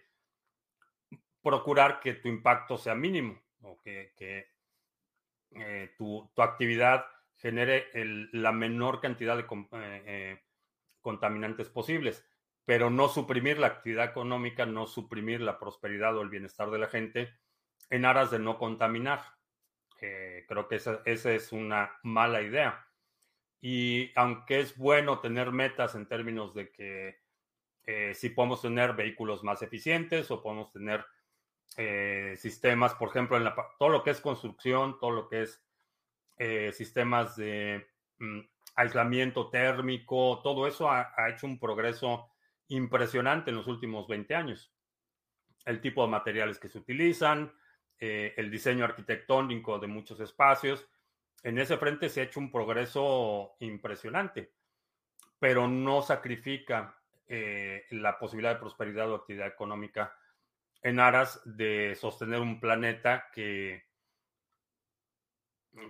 procurar 1.43 1.99
que 1.99 2.15
tu 2.15 2.28
impacto 2.28 2.80
sea 2.80 2.95
mínimo 2.95 3.39
o 3.61 3.80
que, 3.80 4.11
eh, 5.51 5.93
tu, 5.99 6.32
actividad 6.38 7.05
genere 7.36 7.91
la 8.34 8.51
menor 8.51 9.01
cantidad 9.01 9.38
de 9.38 9.43
eh, 9.43 10.03
eh, 10.07 10.41
contaminantes 10.99 11.69
posibles, 11.69 12.28
pero 12.65 12.89
no 12.89 13.07
suprimir 13.07 13.59
la 13.59 13.67
actividad 13.67 14.05
económica, 14.05 14.65
no 14.65 14.88
suprimir 14.88 15.41
la 15.41 15.59
prosperidad 15.59 16.17
o 16.17 16.24
el 16.24 16.30
bienestar 16.30 16.72
de 16.72 16.80
la 16.80 16.88
gente 16.88 17.32
en 17.91 18.05
aras 18.05 18.32
de 18.32 18.39
no 18.39 18.57
contaminar. 18.57 19.22
creo 19.99 20.67
que 20.67 20.76
esa, 20.78 21.03
es 21.05 21.51
una 21.51 21.99
mala 22.01 22.41
idea. 22.41 22.84
Y 23.62 24.12
aunque 24.16 24.59
es 24.59 24.76
bueno 24.76 25.20
tener 25.20 25.51
metas 25.51 25.93
en 25.93 26.07
términos 26.07 26.55
de 26.55 26.72
que 26.72 27.22
eh, 27.84 28.14
si 28.16 28.30
podemos 28.30 28.62
tener 28.62 28.93
vehículos 28.93 29.43
más 29.43 29.62
eficientes 29.62 30.30
o 30.32 30.41
podemos 30.41 30.72
tener 30.72 31.05
eh, 31.78 32.36
sistemas, 32.38 32.95
por 32.95 33.09
ejemplo, 33.09 33.38
en 33.38 33.47
todo 33.78 33.89
lo 33.89 34.03
que 34.03 34.09
es 34.09 34.20
construcción, 34.20 34.99
todo 34.99 35.12
lo 35.12 35.28
que 35.28 35.43
es 35.43 35.64
eh, 36.38 36.72
sistemas 36.74 37.36
de 37.36 37.88
mm, 38.18 38.39
aislamiento 38.76 39.49
térmico, 39.49 40.41
todo 40.43 40.68
eso 40.68 40.89
ha, 40.89 41.14
hecho 41.30 41.45
un 41.45 41.59
progreso 41.59 42.30
impresionante 42.68 43.51
en 43.51 43.57
los 43.57 43.68
últimos 43.68 44.07
20 44.07 44.36
años. 44.36 44.74
El 45.66 45.82
tipo 45.82 46.03
de 46.03 46.09
materiales 46.09 46.57
que 46.57 46.70
se 46.70 46.80
utilizan, 46.80 47.53
el 47.99 48.49
diseño 48.49 48.84
arquitectónico 48.84 49.78
de 49.78 49.86
muchos 49.86 50.20
espacios, 50.22 50.89
en 51.43 51.57
ese 51.57 51.77
frente 51.77 52.09
se 52.09 52.21
ha 52.21 52.23
hecho 52.25 52.39
un 52.39 52.51
progreso 52.51 53.55
impresionante, 53.59 54.53
pero 55.39 55.67
no 55.67 56.01
sacrifica 56.01 56.95
eh, 57.27 57.85
la 57.91 58.19
posibilidad 58.19 58.53
de 58.53 58.59
prosperidad 58.59 59.11
o 59.11 59.15
actividad 59.15 59.47
económica 59.47 60.15
en 60.81 60.99
aras 60.99 61.41
de 61.45 61.95
sostener 61.95 62.39
un 62.39 62.59
planeta 62.59 63.29
que, 63.31 63.85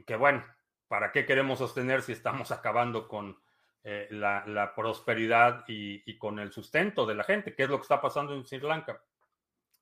que 0.06 0.16
bueno, 0.16 0.44
¿para 0.88 1.12
qué 1.12 1.26
queremos 1.26 1.60
sostener 1.60 2.02
si 2.02 2.12
estamos 2.12 2.52
acabando 2.52 3.08
con 3.08 3.42
eh, 3.84 4.08
la, 4.12 4.74
prosperidad 4.76 5.64
y, 5.68 6.18
con 6.18 6.40
el 6.40 6.52
sustento 6.52 7.06
de 7.06 7.16
la 7.16 7.24
gente? 7.24 7.56
¿Qué 7.56 7.64
es 7.64 7.70
lo 7.70 7.78
que 7.78 7.84
está 7.84 8.02
pasando 8.02 8.36
en 8.36 8.46
Sri 8.46 8.60
Lanka? 8.60 9.02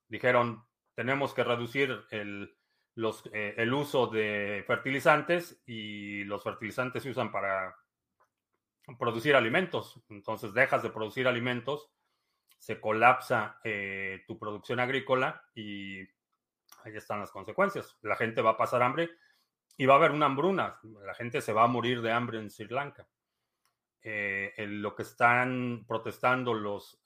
Dijeron, 0.07 0.63
tenemos 0.95 1.34
que 1.34 1.43
reducir 1.43 2.05
el, 2.11 2.55
eh, 3.32 3.54
el 3.58 3.74
uso 3.74 4.08
de 4.08 4.64
fertilizantes 4.68 5.62
y 5.66 6.24
los 6.26 6.44
fertilizantes 6.44 7.04
se 7.04 7.10
usan 7.10 7.32
para 7.32 7.76
producir 8.98 9.36
alimentos. 9.36 10.02
Entonces 10.10 10.54
dejas 10.54 10.84
de 10.84 10.90
producir 10.90 11.28
alimentos, 11.28 11.92
se 12.58 12.82
colapsa 12.82 13.60
eh, 13.64 14.24
tu 14.28 14.38
producción 14.38 14.80
agrícola 14.80 15.44
y 15.56 16.00
ahí 16.84 16.96
están 16.96 17.20
las 17.20 17.32
consecuencias. 17.32 17.98
La 18.02 18.16
gente 18.16 18.42
va 18.42 18.52
a 18.52 18.58
pasar 18.58 18.82
hambre 18.82 19.10
y 19.78 19.86
va 19.86 19.94
a 19.94 19.98
haber 19.98 20.12
una 20.12 20.26
hambruna. 20.26 20.80
La 21.06 21.14
gente 21.14 21.42
se 21.42 21.54
va 21.54 21.64
a 21.64 21.68
morir 21.68 22.02
de 22.02 22.12
hambre 22.12 22.40
en 22.40 22.50
Sri 22.50 22.68
Lanka. 22.68 23.08
Eh, 24.02 24.54
lo 24.58 24.96
que 24.96 25.04
están 25.04 25.86
protestando 25.88 26.54
los 26.54 27.02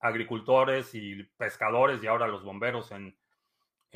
agricultores 0.00 0.94
y 0.94 1.22
pescadores 1.36 2.02
y 2.02 2.06
ahora 2.06 2.26
los 2.26 2.44
bomberos 2.44 2.90
en 2.92 3.16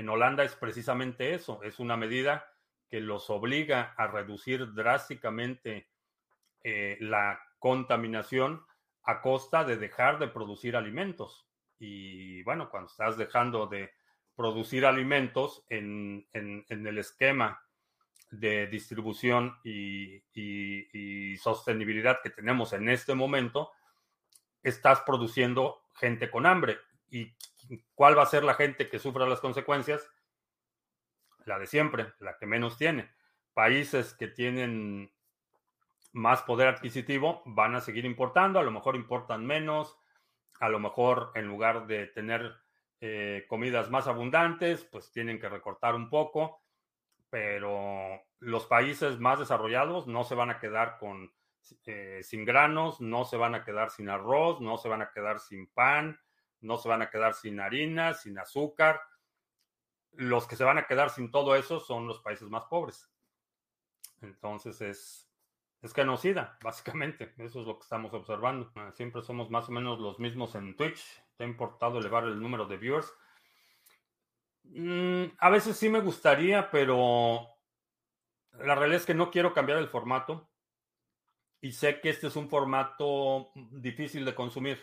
en 0.01 0.09
Holanda 0.09 0.45
es 0.45 0.57
precisamente 0.57 1.35
eso, 1.35 1.63
es 1.63 1.79
una 1.79 1.95
medida 1.95 2.51
que 2.89 3.01
los 3.01 3.29
obliga 3.29 3.95
a 3.99 4.07
reducir 4.07 4.73
drásticamente 4.73 5.91
eh, 6.65 6.97
la 7.01 7.39
contaminación 7.59 8.65
a 9.03 9.21
costa 9.21 9.63
de 9.63 9.77
dejar 9.77 10.19
de 10.19 10.29
producir 10.29 10.75
alimentos. 10.75 11.47
Y 11.79 12.43
bueno, 12.45 12.71
cuando 12.71 12.89
estás 12.91 13.19
dejando 13.19 13.67
de 13.67 13.91
producir 14.35 14.87
alimentos 14.87 15.67
en, 15.69 16.27
el 16.33 16.99
esquema 16.99 17.63
de 18.31 18.69
distribución 18.69 19.59
y, 19.63 20.23
y, 20.33 21.37
sostenibilidad 21.37 22.21
que 22.23 22.31
tenemos 22.31 22.73
en 22.73 22.89
este 22.89 23.15
momento, 23.15 23.71
estás 24.63 25.03
produciendo 25.03 25.83
gente 25.95 26.31
con 26.31 26.47
hambre. 26.47 26.79
¿Y 27.11 27.35
cuál 27.95 28.17
va 28.19 28.23
a 28.23 28.27
ser 28.27 28.45
la 28.45 28.55
gente 28.55 28.89
que 28.89 28.99
sufra 28.99 29.27
las 29.27 29.41
consecuencias? 29.41 30.09
La 31.45 31.59
de 31.59 31.67
siempre, 31.67 32.13
la 32.19 32.37
que 32.39 32.47
menos 32.47 32.77
tiene. 32.77 33.11
Países 33.55 34.15
que 34.15 34.29
tienen 34.29 35.13
más 36.13 36.43
poder 36.43 36.69
adquisitivo 36.69 37.43
van 37.47 37.75
a 37.75 37.81
seguir 37.81 38.05
importando, 38.05 38.59
a 38.59 38.63
lo 38.63 38.71
mejor 38.71 38.97
importan 38.97 39.47
menos, 39.47 39.99
a 40.59 40.69
lo 40.69 40.79
mejor 40.79 41.33
en 41.35 41.47
lugar 41.47 41.87
de 41.87 42.07
tener 42.09 42.55
eh, 43.01 43.47
comidas 43.49 43.91
más 43.91 44.07
abundantes, 44.07 44.85
pues 44.85 45.11
tienen 45.13 45.41
que 45.41 45.49
recortar 45.49 45.95
un 45.95 46.11
poco, 46.11 46.63
pero 47.31 48.21
los 48.41 48.67
países 48.67 49.19
más 49.19 49.39
desarrollados 49.39 50.07
no 50.07 50.25
se 50.25 50.35
van 50.35 50.51
a 50.51 50.59
quedar 50.59 50.99
con 50.99 51.33
eh, 51.87 52.21
sin 52.23 52.45
granos, 52.45 53.01
no 53.01 53.25
se 53.25 53.37
van 53.37 53.55
a 53.55 53.65
quedar 53.65 53.91
sin 53.91 54.09
arroz, 54.09 54.61
no 54.61 54.77
se 54.77 54.89
van 54.89 55.03
a 55.03 55.11
quedar 55.11 55.39
sin 55.39 55.69
pan, 55.69 56.19
no 56.61 56.79
se 56.79 56.89
van 56.89 57.03
a 57.03 57.11
quedar 57.11 57.35
sin 57.35 57.61
harina, 57.61 58.15
sin 58.15 58.39
azúcar. 58.39 59.01
Los 60.13 60.47
que 60.47 60.57
se 60.57 60.65
van 60.65 60.79
a 60.79 60.87
quedar 60.87 61.11
sin 61.11 61.31
todo 61.31 61.55
eso 61.55 61.81
son 61.81 62.07
los 62.07 62.21
países 62.21 62.49
más 62.49 62.65
pobres. 62.65 63.11
Entonces 64.21 64.81
es, 64.81 65.31
es 65.83 65.95
genocida, 65.95 66.59
básicamente. 66.63 67.35
Eso 67.39 67.61
es 67.61 67.67
lo 67.67 67.79
que 67.79 67.85
estamos 67.85 68.13
observando. 68.13 68.71
Ah, 68.77 68.93
siempre 68.93 69.23
somos 69.23 69.51
más 69.51 69.69
o 69.69 69.73
menos 69.73 69.99
los 69.99 70.19
mismos 70.19 70.55
en 70.55 70.77
Twitch. 70.77 71.03
Te 71.37 71.45
ha 71.45 71.47
importado 71.47 71.99
elevar 71.99 72.25
el 72.25 72.41
número 72.41 72.67
de 72.67 72.77
viewers. 72.77 73.13
Mm, 74.65 75.25
a 75.39 75.51
veces 75.51 75.77
sí 75.77 75.89
me 75.89 76.01
gustaría, 76.01 76.71
pero 76.71 77.49
la 78.53 78.75
realidad 78.75 79.01
es 79.01 79.07
que 79.07 79.15
no 79.15 79.31
quiero 79.31 79.55
cambiar 79.55 79.79
el 79.79 79.89
formato. 79.89 80.49
Y 81.63 81.73
sé 81.73 82.01
que 82.01 82.09
este 82.09 82.29
es 82.29 82.37
un 82.37 82.49
formato 82.49 83.51
difícil 83.55 84.25
de 84.25 84.35
consumir. 84.35 84.81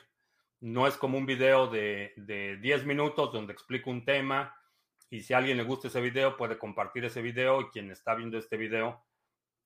No 0.59 0.87
es 0.87 0.97
como 0.97 1.17
un 1.17 1.25
video 1.25 1.67
de, 1.67 2.13
de 2.17 2.57
10 2.57 2.85
minutos 2.85 3.31
donde 3.31 3.53
explico 3.53 3.89
un 3.89 4.03
tema 4.05 4.55
y 5.09 5.21
si 5.21 5.33
a 5.33 5.37
alguien 5.37 5.57
le 5.57 5.63
gusta 5.63 5.87
ese 5.87 6.01
video 6.01 6.35
puede 6.35 6.57
compartir 6.57 7.05
ese 7.05 7.21
video 7.21 7.61
y 7.61 7.69
quien 7.69 7.91
está 7.91 8.15
viendo 8.15 8.37
este 8.37 8.57
video, 8.57 9.05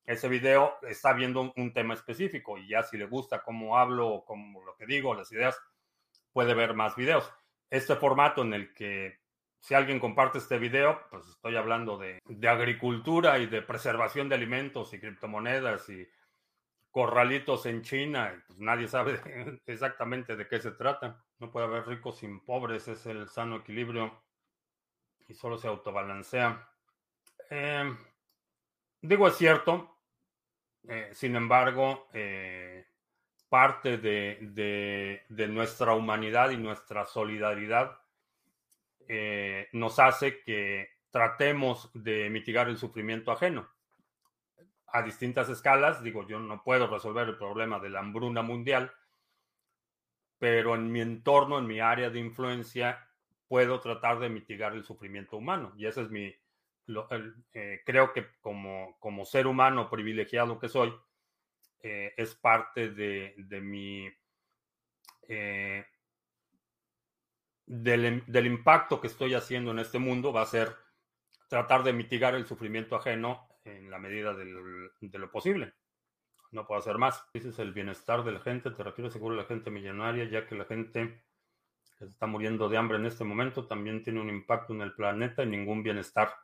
ese 0.06 0.28
video 0.30 0.78
está 0.84 1.14
viendo 1.14 1.54
un, 1.56 1.74
tema 1.74 1.94
específico 1.94 2.58
y 2.58 2.68
ya 2.68 2.84
si 2.84 2.98
le 2.98 3.06
gusta 3.06 3.42
cómo 3.44 3.78
hablo, 3.78 4.24
como 4.26 4.64
lo 4.64 4.76
que 4.76 4.86
digo, 4.86 5.16
las 5.16 5.32
ideas, 5.32 5.60
puede 6.34 6.54
ver 6.54 6.74
más 6.74 6.96
videos. 6.96 7.32
Este 7.70 7.96
formato 7.96 8.42
en 8.42 8.54
el 8.54 8.74
que 8.74 9.20
si 9.60 9.74
alguien 9.74 10.00
comparte 10.00 10.40
este 10.40 10.58
video, 10.58 11.02
pues 11.10 11.28
estoy 11.28 11.56
hablando 11.56 11.98
de, 11.98 12.20
de 12.26 12.48
agricultura 12.48 13.40
y 13.40 13.46
de 13.46 13.62
preservación 13.62 14.28
de 14.28 14.36
alimentos 14.36 14.94
y 14.94 15.00
criptomonedas 15.00 15.88
y 15.90 16.08
corralitos 16.92 17.66
en 17.66 17.82
China, 17.82 18.44
pues 18.46 18.60
nadie 18.60 18.88
sabe 18.88 19.20
exactamente 19.66 20.36
de 20.36 20.48
qué 20.48 20.60
se 20.60 20.72
trata. 20.72 21.24
No 21.40 21.50
puede 21.50 21.66
haber 21.66 21.88
ricos 21.88 22.20
sin 22.20 22.44
pobres, 22.44 22.88
es 22.88 23.06
el 23.06 23.28
sano 23.30 23.58
equilibrio 23.58 24.24
y 25.28 25.34
solo 25.34 25.58
se 25.58 25.68
autobalancea. 25.68 26.70
Eh, 27.50 27.96
digo, 29.02 29.28
es 29.28 29.38
cierto, 29.38 29.98
eh, 30.88 31.10
sin 31.14 31.36
embargo, 31.36 32.10
eh, 32.14 32.86
parte 33.50 33.98
de, 33.98 35.26
de, 35.28 35.48
nuestra 35.48 35.94
humanidad 35.94 36.52
y 36.52 36.58
nuestra 36.58 37.06
solidaridad 37.06 37.98
nos 39.74 40.00
hace 40.00 40.42
que 40.42 40.88
tratemos 41.10 41.92
de 41.94 42.30
mitigar 42.30 42.70
el 42.70 42.78
sufrimiento 42.78 43.34
ajeno 43.34 43.70
a 44.94 45.02
distintas 45.02 45.50
escalas. 45.50 46.04
Digo, 46.04 46.28
yo 46.28 46.40
no 46.40 46.64
puedo 46.64 46.88
resolver 46.88 47.28
el 47.28 47.38
problema 47.38 47.80
de 47.80 47.90
la 47.90 48.00
hambruna 48.00 48.42
mundial, 48.42 48.92
pero 50.38 50.76
en 50.76 50.92
mi 50.92 51.02
entorno, 51.02 51.60
en 51.60 51.68
mi 51.68 51.80
área 51.80 52.10
de 52.10 52.20
influencia, 52.20 53.08
puedo 53.48 53.80
tratar 53.80 54.20
de 54.20 54.30
mitigar 54.30 54.74
el 54.74 54.84
sufrimiento 54.84 55.38
humano. 55.38 55.74
Y 55.78 55.86
ese 55.86 56.02
es 56.02 56.10
mi, 56.10 56.34
eh, 57.54 57.82
creo 57.86 58.14
que 58.14 58.28
como, 58.42 58.98
como 59.00 59.26
ser 59.26 59.48
humano 59.48 59.90
privilegiado 59.90 60.60
que 60.60 60.70
soy, 60.70 60.94
eh, 61.84 62.14
es 62.18 62.36
parte 62.36 62.92
de, 62.92 63.34
de 63.38 63.62
mi, 63.62 64.10
eh, 65.28 65.86
del, 67.66 68.24
del 68.26 68.46
impacto 68.46 69.02
que 69.02 69.08
estoy 69.08 69.34
haciendo 69.34 69.72
en 69.72 69.80
este 69.80 70.00
mundo, 70.00 70.34
va 70.34 70.42
a 70.42 70.46
ser 70.46 70.76
tratar 71.48 71.84
de 71.84 71.94
mitigar 71.94 72.36
el 72.36 72.46
sufrimiento 72.46 72.96
ajeno 72.96 73.51
en 73.66 73.90
la 73.90 74.00
medida 74.00 74.34
de 74.34 74.46
lo 74.46 75.32
posible. 75.32 75.74
No 76.52 76.68
puedo 76.68 76.80
hacer 76.80 76.98
más. 76.98 77.24
Dices 77.34 77.58
el 77.60 77.72
bienestar 77.72 78.24
de 78.24 78.34
la 78.34 78.40
gente, 78.40 78.72
te 78.72 78.84
refieres 78.84 79.14
seguro 79.14 79.36
a 79.36 79.42
la 79.42 79.48
gente 79.48 79.72
millonaria, 79.72 80.26
ya 80.26 80.46
que 80.46 80.56
la 80.56 80.66
gente 80.66 81.24
que 81.98 82.06
está 82.06 82.28
muriendo 82.28 82.68
de 82.68 82.78
hambre 82.78 82.98
en 82.98 83.06
este 83.06 83.24
momento 83.24 83.68
también 83.68 84.04
tiene 84.04 84.20
un 84.20 84.30
impacto 84.30 84.74
en 84.74 84.82
el 84.82 84.94
planeta 84.94 85.44
y 85.44 85.48
ningún 85.48 85.84
bienestar. 85.84 86.36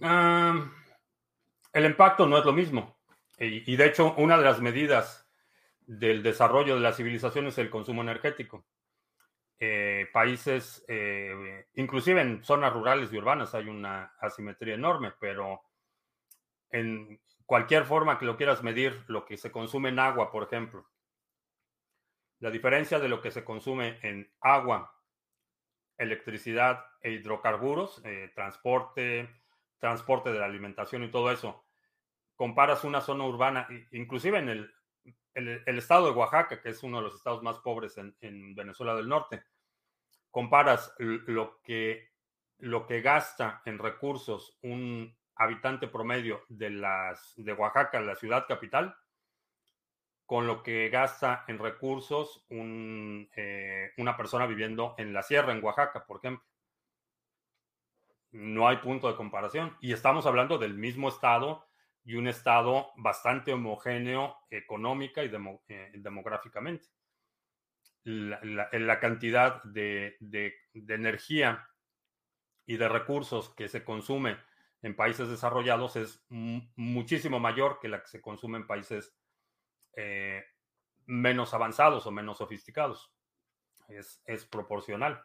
El 0.00 1.84
impacto 1.84 2.26
no 2.26 2.38
es 2.38 2.44
lo 2.44 2.52
mismo. 2.52 2.98
Y, 3.38 3.72
y 3.72 3.76
de 3.76 3.86
hecho, 3.86 4.14
una 4.16 4.36
de 4.36 4.44
las 4.44 4.60
medidas 4.60 5.28
del 5.80 6.22
desarrollo 6.22 6.74
de 6.74 6.80
la 6.80 6.92
civilización 6.92 7.46
es 7.46 7.58
el 7.58 7.70
consumo 7.70 8.02
energético. 8.02 8.66
Eh, 9.64 10.08
países, 10.12 10.84
eh, 10.88 11.68
inclusive 11.74 12.20
en 12.20 12.42
zonas 12.42 12.72
rurales 12.72 13.12
y 13.12 13.16
urbanas 13.16 13.54
hay 13.54 13.68
una 13.68 14.12
asimetría 14.18 14.74
enorme, 14.74 15.12
pero 15.20 15.62
en 16.70 17.20
cualquier 17.46 17.84
forma 17.84 18.18
que 18.18 18.24
lo 18.24 18.36
quieras 18.36 18.64
medir, 18.64 19.04
lo 19.06 19.24
que 19.24 19.36
se 19.36 19.52
consume 19.52 19.90
en 19.90 20.00
agua, 20.00 20.32
por 20.32 20.42
ejemplo, 20.42 20.90
la 22.40 22.50
diferencia 22.50 22.98
de 22.98 23.08
lo 23.08 23.20
que 23.20 23.30
se 23.30 23.44
consume 23.44 24.00
en 24.02 24.32
agua, 24.40 25.00
electricidad 25.96 26.84
e 27.00 27.12
hidrocarburos, 27.12 28.02
eh, 28.04 28.32
transporte, 28.34 29.30
transporte 29.78 30.32
de 30.32 30.40
la 30.40 30.46
alimentación 30.46 31.04
y 31.04 31.10
todo 31.12 31.30
eso, 31.30 31.64
comparas 32.34 32.82
una 32.82 33.00
zona 33.00 33.26
urbana, 33.26 33.68
inclusive 33.92 34.40
en 34.40 34.48
el, 34.48 34.74
el, 35.34 35.78
estado 35.78 36.06
de 36.06 36.12
Oaxaca, 36.12 36.60
que 36.60 36.70
es 36.70 36.82
uno 36.82 36.98
de 36.98 37.04
los 37.04 37.14
estados 37.14 37.42
más 37.42 37.58
pobres 37.58 37.96
en, 37.98 38.16
en 38.20 38.54
Venezuela 38.54 38.94
del 38.94 39.08
Norte, 39.08 39.44
comparas 40.30 40.94
lo 40.98 41.60
que, 41.62 42.10
lo 42.58 42.86
que 42.86 43.00
gasta 43.00 43.62
en 43.64 43.78
recursos 43.78 44.58
un 44.62 45.16
habitante 45.36 45.88
promedio 45.88 46.44
de, 46.48 46.70
las, 46.70 47.34
de 47.36 47.52
Oaxaca, 47.52 48.00
la 48.00 48.16
ciudad 48.16 48.46
capital, 48.46 48.96
con 50.26 50.46
lo 50.46 50.62
que 50.62 50.88
gasta 50.88 51.44
en 51.48 51.58
recursos 51.58 52.46
un, 52.48 53.28
eh, 53.36 53.92
una 53.98 54.16
persona 54.16 54.46
viviendo 54.46 54.94
en 54.98 55.12
la 55.12 55.22
sierra, 55.22 55.52
en 55.52 55.62
Oaxaca, 55.62 56.06
por 56.06 56.18
ejemplo. 56.18 56.46
No 58.30 58.66
hay 58.66 58.78
punto 58.78 59.08
de 59.08 59.16
comparación. 59.16 59.76
Y 59.80 59.92
estamos 59.92 60.24
hablando 60.24 60.56
del 60.56 60.74
mismo 60.74 61.08
estado 61.08 61.66
y 62.04 62.14
un 62.14 62.28
estado 62.28 62.90
bastante 62.96 63.52
homogéneo 63.52 64.36
económica 64.50 65.22
y 65.22 65.30
eh, 65.68 65.92
demográficamente 65.94 66.88
la, 68.04 69.00
cantidad 69.00 69.62
de, 69.64 70.16
energía 70.88 71.68
y 72.66 72.76
de 72.76 72.88
recursos 72.88 73.50
que 73.50 73.68
se 73.68 73.84
consume 73.84 74.38
en 74.82 74.96
países 74.96 75.28
desarrollados 75.28 75.96
es 75.96 76.24
muchísimo 76.28 77.38
mayor 77.38 77.78
que 77.80 77.88
la 77.88 78.02
que 78.02 78.08
se 78.08 78.20
consume 78.20 78.58
en 78.58 78.66
países 78.66 79.16
eh, 79.96 80.44
menos 81.06 81.54
avanzados 81.54 82.06
o 82.06 82.10
menos 82.10 82.38
sofisticados. 82.38 83.12
Es, 83.88 84.22
es, 84.24 84.44
proporcional. 84.46 85.22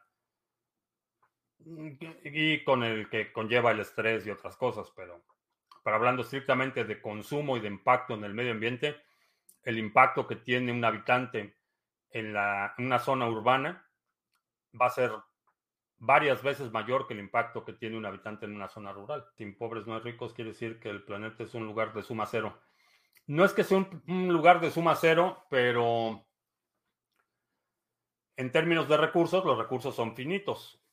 Y 1.59 2.63
con 2.63 2.83
el 2.83 3.09
que 3.09 3.31
conlleva 3.31 3.71
el 3.71 3.79
estrés 3.79 4.27
y 4.27 4.29
otras 4.29 4.57
cosas, 4.57 4.91
pero, 4.95 5.23
pero 5.87 5.95
hablando 5.95 6.23
estrictamente 6.23 6.83
de 6.83 7.01
consumo 7.01 7.55
y 7.55 7.61
de 7.61 7.69
impacto 7.69 8.13
en 8.13 8.25
el 8.25 8.33
medio 8.33 8.51
ambiente, 8.51 8.97
el 9.63 9.79
impacto 9.79 10.27
que 10.27 10.35
tiene 10.35 10.73
un 10.73 10.83
habitante 10.83 11.55
en, 12.09 12.35
una 12.77 12.99
zona 12.99 13.29
urbana 13.29 13.89
va 14.73 14.87
a 14.87 14.89
ser 14.89 15.13
varias 15.95 16.43
veces 16.43 16.73
mayor 16.73 17.07
que 17.07 17.13
el 17.13 17.21
impacto 17.21 17.63
que 17.63 17.71
tiene 17.71 17.97
un 17.97 18.05
habitante 18.05 18.45
en 18.45 18.53
una 18.57 18.67
zona 18.67 18.91
rural. 18.91 19.27
Sin 19.37 19.57
pobres 19.57 19.87
no 19.87 19.95
hay 19.95 20.01
ricos 20.01 20.33
quiere 20.33 20.51
decir 20.51 20.77
que 20.81 20.89
el 20.89 21.05
planeta 21.05 21.45
es 21.45 21.53
un 21.53 21.65
lugar 21.65 21.93
de 21.93 22.03
suma 22.03 22.25
cero. 22.25 22.59
No 23.25 23.45
es 23.45 23.53
que 23.53 23.63
sea 23.63 23.77
un, 23.77 24.27
lugar 24.27 24.59
de 24.59 24.71
suma 24.71 24.93
cero, 24.93 25.45
pero 25.49 26.27
en 28.35 28.51
términos 28.51 28.89
de 28.89 28.97
recursos, 28.97 29.45
los 29.45 29.57
recursos 29.57 29.95
son 29.95 30.17
finitos. 30.17 30.83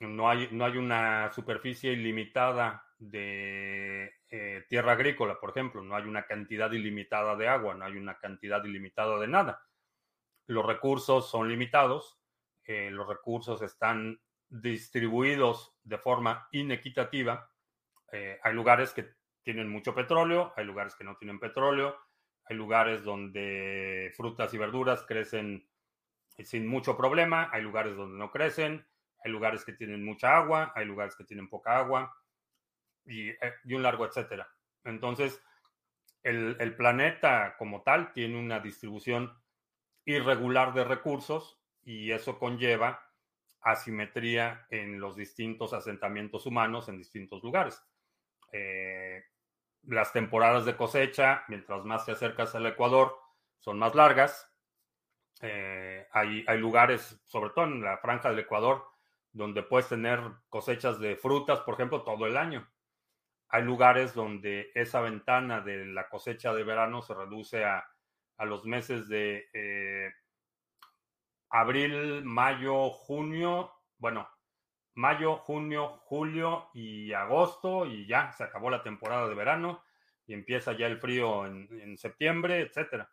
No 0.00 0.30
hay 0.30 0.48
una 0.50 1.30
superficie 1.30 1.92
ilimitada 1.92 2.88
de 3.10 4.14
eh, 4.30 4.64
tierra 4.68 4.92
agrícola, 4.92 5.38
por 5.40 5.50
ejemplo. 5.50 5.82
No 5.82 5.96
hay 5.96 6.04
una 6.04 6.26
cantidad 6.26 6.70
ilimitada 6.72 7.36
de 7.36 7.48
agua, 7.48 7.74
no 7.74 7.84
hay 7.84 7.96
una 7.96 8.18
cantidad 8.18 8.64
ilimitada 8.64 9.18
de 9.18 9.28
nada 9.28 9.62
los 10.46 10.66
recursos 10.66 11.30
son 11.30 11.48
limitados, 11.48 12.18
eh, 12.64 12.90
los 12.90 13.08
recursos 13.08 13.62
están 13.62 14.20
distribuidos 14.48 15.74
de 15.82 15.98
forma 15.98 16.48
inequitativa. 16.52 17.50
Eh, 18.12 18.38
hay 18.42 18.52
lugares 18.52 18.92
que 18.92 19.14
tienen 19.42 19.68
mucho 19.68 19.94
petróleo, 19.94 20.52
hay 20.56 20.64
lugares 20.64 20.94
que 20.94 21.04
no 21.04 21.16
tienen 21.16 21.40
petróleo, 21.40 21.96
hay 22.44 22.56
lugares 22.56 23.02
donde 23.02 24.12
frutas 24.16 24.52
y 24.52 24.58
verduras 24.58 25.02
crecen 25.02 25.66
sin 26.38 26.66
mucho 26.66 26.96
problema, 26.96 27.48
hay 27.52 27.62
lugares 27.62 27.96
donde 27.96 28.18
no 28.18 28.30
crecen, 28.30 28.86
hay 29.24 29.30
lugares 29.30 29.64
que 29.64 29.72
tienen 29.72 30.04
mucha 30.04 30.36
agua, 30.36 30.72
hay 30.74 30.84
lugares 30.84 31.14
que 31.16 31.24
tienen 31.24 31.48
poca 31.48 31.78
agua 31.78 32.14
y, 33.04 33.30
eh, 33.30 33.54
un 33.66 33.82
largo 33.82 34.06
etcétera. 34.06 34.48
Entonces, 34.84 35.42
el 36.22 36.76
planeta 36.76 37.56
como 37.58 37.82
tal 37.82 38.12
tiene 38.12 38.38
una 38.38 38.60
distribución 38.60 39.36
irregular 40.04 40.72
de 40.72 40.84
recursos 40.84 41.60
y 41.82 42.12
eso 42.12 42.38
conlleva 42.38 43.12
asimetría 43.62 44.66
en 44.70 45.00
los 45.00 45.16
distintos 45.16 45.72
asentamientos 45.72 46.46
humanos 46.46 46.88
en 46.88 46.98
distintos 46.98 47.42
lugares. 47.42 47.82
Eh, 48.52 49.24
las 49.84 50.12
temporadas 50.12 50.64
de 50.64 50.76
cosecha, 50.76 51.44
mientras 51.48 51.84
más 51.84 52.04
te 52.04 52.12
acercas 52.12 52.54
al 52.54 52.66
Ecuador, 52.66 53.16
son 53.58 53.78
más 53.78 53.94
largas. 53.94 54.48
Eh, 55.40 56.06
hay, 56.12 56.44
hay 56.46 56.58
lugares, 56.58 57.20
sobre 57.24 57.50
todo 57.50 57.64
en 57.66 57.82
la 57.82 57.98
franja 57.98 58.30
del 58.30 58.40
Ecuador, 58.40 58.84
donde 59.32 59.62
puedes 59.62 59.88
tener 59.88 60.20
cosechas 60.48 60.98
de 61.00 61.16
frutas, 61.16 61.60
por 61.60 61.74
ejemplo, 61.74 62.02
todo 62.02 62.26
el 62.26 62.36
año. 62.36 62.68
Hay 63.54 63.64
lugares 63.64 64.14
donde 64.14 64.72
esa 64.74 65.02
ventana 65.02 65.60
de 65.60 65.84
la 65.84 66.08
cosecha 66.08 66.54
de 66.54 66.64
verano 66.64 67.02
se 67.02 67.12
reduce 67.12 67.64
a, 67.64 67.86
los 68.38 68.64
meses 68.64 69.08
de 69.08 69.46
eh, 69.52 70.10
abril, 71.50 72.24
mayo, 72.24 72.88
junio, 72.90 73.70
bueno, 73.98 74.26
mayo, 74.94 75.36
junio, 75.36 76.00
julio 76.06 76.70
y 76.72 77.12
agosto 77.12 77.84
y 77.84 78.06
ya 78.06 78.32
se 78.32 78.42
acabó 78.42 78.70
la 78.70 78.82
temporada 78.82 79.28
de 79.28 79.34
verano 79.34 79.84
y 80.26 80.32
empieza 80.32 80.72
ya 80.72 80.86
el 80.86 80.98
frío 80.98 81.44
en, 81.44 81.98
septiembre, 81.98 82.62
etcétera. 82.62 83.10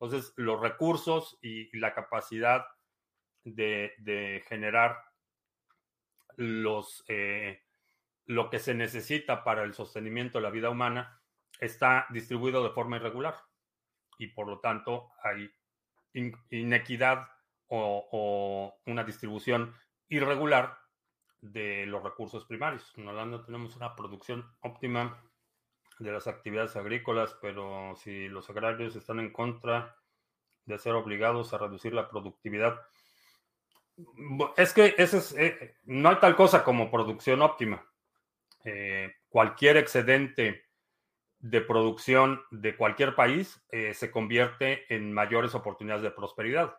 Entonces, 0.00 0.32
los 0.36 0.60
recursos 0.60 1.38
y, 1.42 1.76
la 1.76 1.92
capacidad 1.92 2.64
de, 3.42 4.44
generar 4.46 4.96
los, 6.36 7.04
eh, 7.08 7.60
lo 8.32 8.50
que 8.50 8.58
se 8.58 8.74
necesita 8.74 9.44
para 9.44 9.62
el 9.62 9.74
sostenimiento 9.74 10.38
de 10.38 10.42
la 10.42 10.50
vida 10.50 10.70
humana 10.70 11.20
está 11.60 12.06
distribuido 12.10 12.62
de 12.64 12.70
forma 12.70 12.96
irregular 12.96 13.36
y 14.18 14.28
por 14.28 14.48
lo 14.48 14.60
tanto 14.60 15.10
hay 15.22 15.50
inequidad 16.50 17.28
o, 17.68 18.74
una 18.86 19.02
distribución 19.04 19.74
irregular 20.08 20.78
de 21.40 21.86
los 21.86 22.02
recursos 22.02 22.44
primarios. 22.44 22.92
En 22.96 23.08
Holanda 23.08 23.42
tenemos 23.44 23.76
una 23.76 23.96
producción 23.96 24.46
óptima 24.60 25.22
de 25.98 26.12
las 26.12 26.26
actividades 26.26 26.76
agrícolas, 26.76 27.36
pero 27.40 27.94
si 27.96 28.28
los 28.28 28.48
agrarios 28.50 28.94
están 28.94 29.20
en 29.20 29.32
contra 29.32 29.96
de 30.66 30.78
ser 30.78 30.92
obligados 30.92 31.54
a 31.54 31.58
reducir 31.58 31.94
la 31.94 32.08
productividad, 32.08 32.78
es 34.56 34.72
que 34.72 34.94
ese 34.98 35.18
es, 35.18 35.34
eh, 35.38 35.76
no 35.84 36.10
hay 36.10 36.16
tal 36.16 36.36
cosa 36.36 36.62
como 36.62 36.90
producción 36.90 37.40
óptima. 37.40 37.86
Eh, 38.64 39.12
cualquier 39.28 39.76
excedente 39.76 40.64
de 41.38 41.60
producción 41.60 42.40
de 42.52 42.76
cualquier 42.76 43.16
país 43.16 43.60
eh, 43.70 43.94
se 43.94 44.10
convierte 44.10 44.92
en 44.94 45.12
mayores 45.12 45.54
oportunidades 45.54 46.02
de 46.02 46.12
prosperidad. 46.12 46.76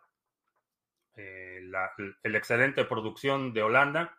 Eh, 1.15 1.61
el 2.23 2.35
excedente 2.35 2.81
de 2.81 2.87
producción 2.87 3.53
de 3.53 3.63
Holanda 3.63 4.17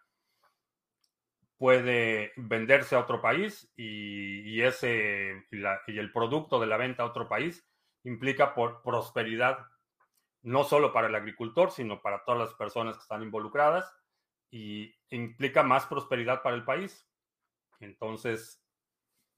puede 1.56 2.32
venderse 2.36 2.94
a 2.94 3.00
otro 3.00 3.22
país 3.22 3.72
y, 3.76 4.60
el 4.60 6.12
producto 6.12 6.60
de 6.60 6.66
la 6.66 6.76
venta 6.76 7.02
a 7.02 7.06
otro 7.06 7.28
país 7.28 7.66
implica 8.02 8.54
prosperidad 8.54 9.66
no 10.42 10.64
solo 10.64 10.92
para 10.92 11.08
el 11.08 11.14
agricultor, 11.14 11.70
sino 11.70 12.02
para 12.02 12.22
todas 12.24 12.40
las 12.40 12.54
personas 12.54 12.96
que 12.96 13.02
están 13.02 13.22
involucradas 13.22 13.90
y 14.50 14.94
implica 15.08 15.62
más 15.62 15.86
prosperidad 15.86 16.42
para 16.42 16.54
el 16.54 16.64
país. 16.64 17.08
Entonces, 17.84 18.62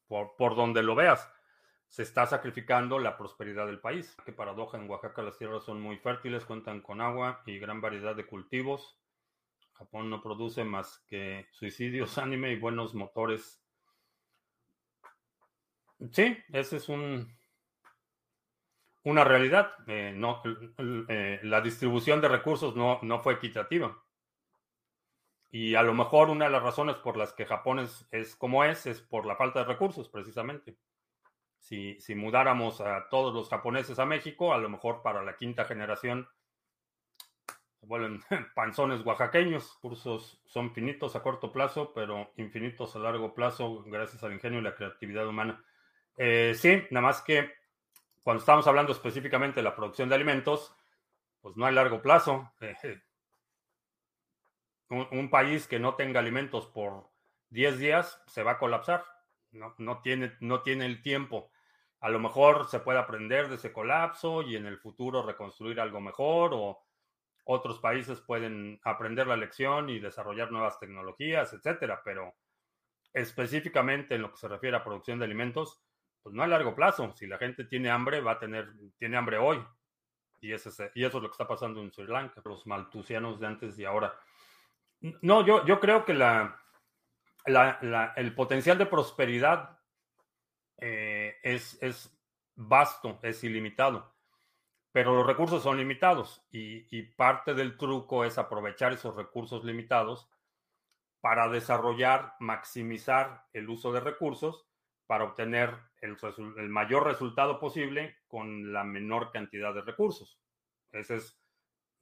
por, 0.09 0.57
donde 0.57 0.83
lo 0.83 0.95
veas, 0.95 1.31
se 1.89 2.03
está 2.03 2.27
sacrificando 2.27 2.99
la 2.99 3.17
prosperidad 3.17 3.67
del 3.67 3.81
país. 3.81 4.17
Qué 4.25 4.33
paradoja, 4.33 4.79
en 4.79 4.89
Oaxaca 4.89 5.23
las 5.23 5.39
tierras 5.39 5.65
son 5.65 5.81
muy 5.81 5.99
fértiles, 5.99 6.45
cuentan 6.45 6.81
con 6.81 7.01
agua 7.01 7.43
y 7.47 7.59
gran 7.59 7.81
variedad 7.81 8.15
de 8.15 8.27
cultivos. 8.27 8.99
Japón 9.75 10.09
no 10.09 10.23
produce 10.23 10.65
más 10.65 11.05
que 11.09 11.47
suicidios, 11.51 12.19
anime 12.19 12.53
y 12.53 12.59
buenos 12.59 12.95
motores. 12.95 13.63
Sí, 16.13 16.37
ese 16.53 16.77
es 16.77 16.89
un, 16.89 17.35
una 19.05 19.25
realidad. 19.25 19.73
Eh, 19.87 20.13
no, 20.15 20.43
eh, 21.09 21.41
la 21.43 21.61
distribución 21.61 22.21
de 22.21 22.29
recursos 22.29 22.77
no, 22.77 22.99
no, 23.03 23.21
fue 23.21 23.35
equitativa. 23.35 23.97
Y 25.51 25.75
a 25.75 25.83
lo 25.83 25.95
mejor 25.95 26.31
una 26.31 26.47
de 26.47 26.51
las 26.51 26.63
razones 26.63 26.97
por 26.97 27.17
las 27.17 27.33
que 27.33 27.47
Japón 27.47 27.79
es, 27.79 28.07
es 28.11 28.37
como 28.37 28.65
es 28.65 28.87
es 28.87 29.01
por 29.01 29.27
la 29.27 29.37
falta 29.37 29.61
de 29.61 29.67
recursos, 29.67 30.09
precisamente 30.09 30.77
si, 31.67 32.15
mudáramos 32.15 32.81
a 32.81 33.09
todos 33.09 33.35
los 33.35 33.49
japoneses 33.49 33.99
a 33.99 34.07
México, 34.07 34.55
a 34.55 34.59
lo 34.59 34.69
mejor 34.69 35.03
para 35.03 35.23
la 35.23 35.37
quinta 35.37 35.65
generación 35.65 36.29
se 37.81 37.87
vuelven 37.87 38.21
panzones 38.55 39.05
oaxaqueños. 39.05 39.77
Cursos 39.81 40.41
son 40.47 40.73
finitos 40.73 41.17
a 41.17 41.23
corto 41.23 41.53
plazo, 41.53 41.93
pero 41.93 42.33
infinitos 42.37 42.95
a 42.95 43.01
largo 43.01 43.35
plazo 43.35 43.83
gracias 43.87 44.23
al 44.23 44.33
ingenio 44.33 44.61
y 44.61 44.63
la 44.63 44.75
creatividad 44.75 45.27
humana. 45.27 45.65
Eh, 46.17 46.55
sí, 46.57 46.83
nada 46.91 47.07
más 47.07 47.21
que 47.21 47.53
cuando 48.23 48.41
estamos 48.41 48.67
hablando 48.67 48.93
específicamente 48.93 49.57
de 49.57 49.65
la 49.65 49.75
producción 49.75 50.09
de 50.09 50.15
alimentos, 50.15 50.75
pues 51.41 51.57
no 51.57 51.67
hay 51.67 51.75
largo 51.75 52.01
plazo. 52.01 52.53
un, 54.91 55.31
país 55.31 55.67
que 55.67 55.79
no 55.79 55.95
tenga 55.95 56.21
alimentos 56.21 56.67
por 56.67 57.11
10 57.51 57.79
días 57.79 58.23
se 58.27 58.43
va 58.43 58.53
a 58.53 58.59
colapsar. 58.59 59.05
No, 59.51 59.75
no, 59.79 60.01
tiene, 60.03 60.33
no 60.41 60.63
tiene 60.63 60.87
el 60.87 61.03
tiempo 61.03 61.51
a 62.01 62.09
lo 62.11 62.21
mejor 62.21 62.69
se 62.69 62.81
puede 62.81 62.99
aprender 62.99 63.49
de 63.49 63.57
ese 63.57 63.73
colapso 63.73 64.43
y 64.43 64.57
en 64.57 64.67
el 64.67 64.79
futuro 64.79 65.23
reconstruir 65.23 65.81
algo 65.81 66.01
mejor 66.01 66.51
o 66.55 66.83
otros 67.45 67.79
países 67.79 68.21
pueden 68.21 68.81
aprender 68.85 69.27
la 69.27 69.37
lección 69.37 69.89
y 69.89 69.99
desarrollar 69.99 70.51
nuevas 70.51 70.79
tecnologías, 70.79 71.53
etcétera, 71.53 72.03
pero 72.05 72.35
específicamente 73.13 74.17
en 74.17 74.23
lo 74.23 74.31
que 74.31 74.37
se 74.37 74.49
refiere 74.49 74.77
a 74.77 74.85
producción 74.85 75.19
de 75.19 75.25
alimentos, 75.25 75.81
pues 76.23 76.35
no 76.35 76.43
a 76.43 76.47
largo 76.47 76.75
plazo. 76.75 77.13
Si 77.17 77.27
la 77.27 77.39
gente 77.39 77.65
tiene 77.65 77.89
hambre, 77.89 78.21
va 78.21 78.33
a 78.33 78.39
tener, 78.39 78.73
tiene 78.99 79.17
hambre 79.17 79.39
hoy. 79.39 79.65
Y, 80.41 80.53
ese 80.53 80.71
y 80.95 81.05
eso 81.05 81.17
es 81.17 81.23
lo 81.23 81.29
que 81.29 81.35
está 81.35 81.49
pasando 81.49 81.81
en 81.81 81.93
Sri 81.93 82.07
Lanka, 82.07 82.43
los 82.45 82.67
maltusianos 82.67 83.41
de 83.41 83.47
antes 83.47 83.79
y 83.79 83.85
ahora. 83.85 84.15
No, 85.23 85.45
yo, 85.45 85.65
yo 85.67 85.81
creo 85.81 86.05
que 86.05 86.15
la, 86.15 86.61
el 88.17 88.35
potencial 88.35 88.79
de 88.79 88.87
prosperidad 88.87 89.79
eh, 90.79 91.37
es, 91.43 91.79
es, 91.83 92.17
vasto, 92.57 93.19
es 93.23 93.45
ilimitado, 93.45 94.15
pero 94.93 95.15
los 95.15 95.27
recursos 95.27 95.63
son 95.63 95.77
limitados 95.77 96.45
y, 96.51 97.03
parte 97.03 97.55
del 97.55 97.77
truco 97.77 98.25
es 98.25 98.39
aprovechar 98.39 98.93
esos 98.93 99.15
recursos 99.15 99.65
limitados 99.65 100.29
para 101.21 101.49
desarrollar, 101.49 102.35
maximizar 102.41 103.47
el 103.53 103.69
uso 103.69 103.93
de 103.93 104.01
recursos 104.01 104.67
para 105.07 105.25
obtener 105.25 105.75
el, 106.01 106.17
el, 106.57 106.69
mayor 106.69 107.05
resultado 107.05 107.59
posible 107.59 108.17
con 108.27 108.73
la 108.73 108.85
menor 108.85 109.31
cantidad 109.33 109.73
de 109.75 109.83
recursos. 109.83 110.41
Ese 110.93 111.17
es, 111.17 111.39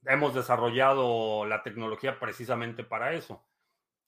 hemos 0.07 0.35
desarrollado 0.35 1.47
la 1.47 1.63
tecnología 1.63 2.19
precisamente 2.19 2.85
para 2.85 3.13
eso, 3.15 3.47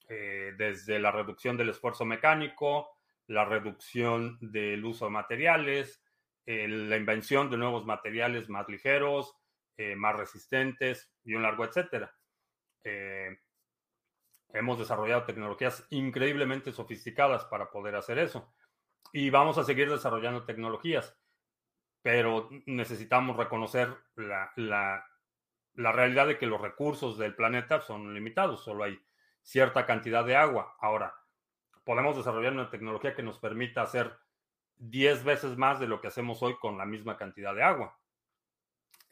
eh, 0.09 0.55
desde 0.57 0.99
la 0.99 1.11
reducción 1.11 1.57
del 1.57 1.71
esfuerzo 1.71 2.05
mecánico, 2.05 2.91
la 3.27 3.45
reducción 3.45 4.39
del 4.41 4.85
uso 4.85 5.07
de 5.07 5.11
materiales, 5.11 6.03
la 6.47 6.97
invención 6.97 7.51
de 7.51 7.57
nuevos 7.57 7.85
materiales 7.85 8.49
más 8.49 8.69
ligeros, 8.69 9.35
eh, 9.77 9.97
más 9.97 10.17
resistentes 10.17 11.13
y 11.25 11.35
un 11.35 11.43
largo 11.43 11.65
etcétera. 11.65 12.15
Eh, 12.85 13.37
hemos 14.55 14.79
desarrollado 14.79 15.25
tecnologías 15.25 15.87
increíblemente 15.91 16.73
sofisticadas 16.73 17.45
para 17.47 17.71
poder 17.71 17.97
hacer 17.97 18.19
eso. 18.19 18.55
Y 19.13 19.29
vamos 19.31 19.59
a 19.59 19.65
seguir 19.65 19.91
desarrollando 19.91 20.45
tecnologías, 20.45 21.19
pero 22.01 22.49
necesitamos 22.65 23.37
reconocer 23.37 23.95
la, 24.15 24.53
la 24.57 25.05
realidad 25.77 26.27
de 26.27 26.39
que 26.39 26.47
los 26.47 26.61
recursos 26.61 27.19
del 27.19 27.35
planeta 27.35 27.81
son 27.81 28.15
limitados, 28.15 28.65
solo 28.65 28.85
hay 28.85 28.99
cierta 29.43 29.87
cantidad 29.87 30.25
de 30.25 30.37
agua. 30.37 30.77
Ahora, 30.81 31.15
podemos 31.85 32.17
desarrollar 32.17 32.53
una 32.53 32.71
tecnología 32.71 33.15
que 33.15 33.23
nos 33.23 33.39
permita 33.39 33.83
hacer 33.83 34.19
10 34.79 35.25
veces 35.25 35.57
más 35.57 35.81
de 35.81 35.87
lo 35.87 36.01
que 36.01 36.09
hacemos 36.09 36.43
hoy 36.43 36.57
con 36.59 36.77
la 36.77 36.85
misma 36.85 37.17
cantidad 37.17 37.55
de 37.55 37.63
agua. 37.63 37.99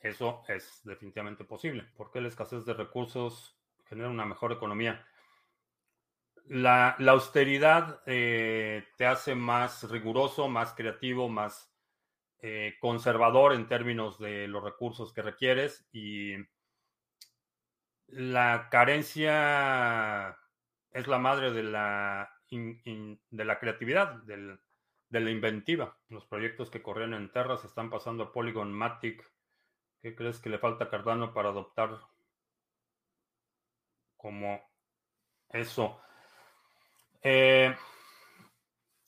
Eso 0.01 0.43
es 0.49 0.83
definitivamente 0.85 1.45
posible. 1.45 1.85
¿Por 1.97 2.11
qué 2.11 2.21
la 2.21 2.29
escasez 2.29 2.65
de 2.67 2.75
recursos 2.75 3.57
genera 3.87 4.11
una 4.11 4.27
mejor 4.27 4.53
economía? 4.53 5.07
La, 6.47 6.97
austeridad 7.09 8.03
eh, 8.05 8.87
te 8.99 9.07
hace 9.07 9.35
más 9.35 9.89
riguroso, 9.91 10.49
más 10.49 10.75
creativo, 10.75 11.31
más 11.31 11.73
eh, 12.41 12.75
conservador 12.81 13.55
en 13.55 13.67
términos 13.67 14.19
de 14.19 14.47
los 14.49 14.63
recursos 14.63 15.15
que 15.15 15.23
requieres 15.23 15.89
y 15.91 16.35
la 18.09 18.69
carencia 18.71 20.39
es 20.91 21.07
la 21.07 21.19
madre 21.19 21.53
de 21.53 21.63
la 21.63 22.31
de 22.51 23.45
la 23.45 23.59
creatividad, 23.59 24.23
de 24.23 25.21
la 25.21 25.31
inventiva. 25.31 25.99
Los 26.09 26.25
proyectos 26.27 26.71
que 26.71 26.83
corren 26.83 27.15
en 27.15 27.33
Terra 27.33 27.57
se 27.57 27.67
están 27.67 27.91
pasando 27.91 28.25
a 28.25 28.33
Polygon 28.33 28.73
Matic. 28.73 29.29
¿Qué 30.03 30.15
crees 30.15 30.39
que 30.39 30.51
le 30.51 30.59
falta 30.59 30.85
a 30.85 30.91
Cardano 30.91 31.35
para 31.35 31.49
adoptar 31.49 31.99
como 34.25 34.59
eso. 35.51 36.01
Eh, 37.23 37.77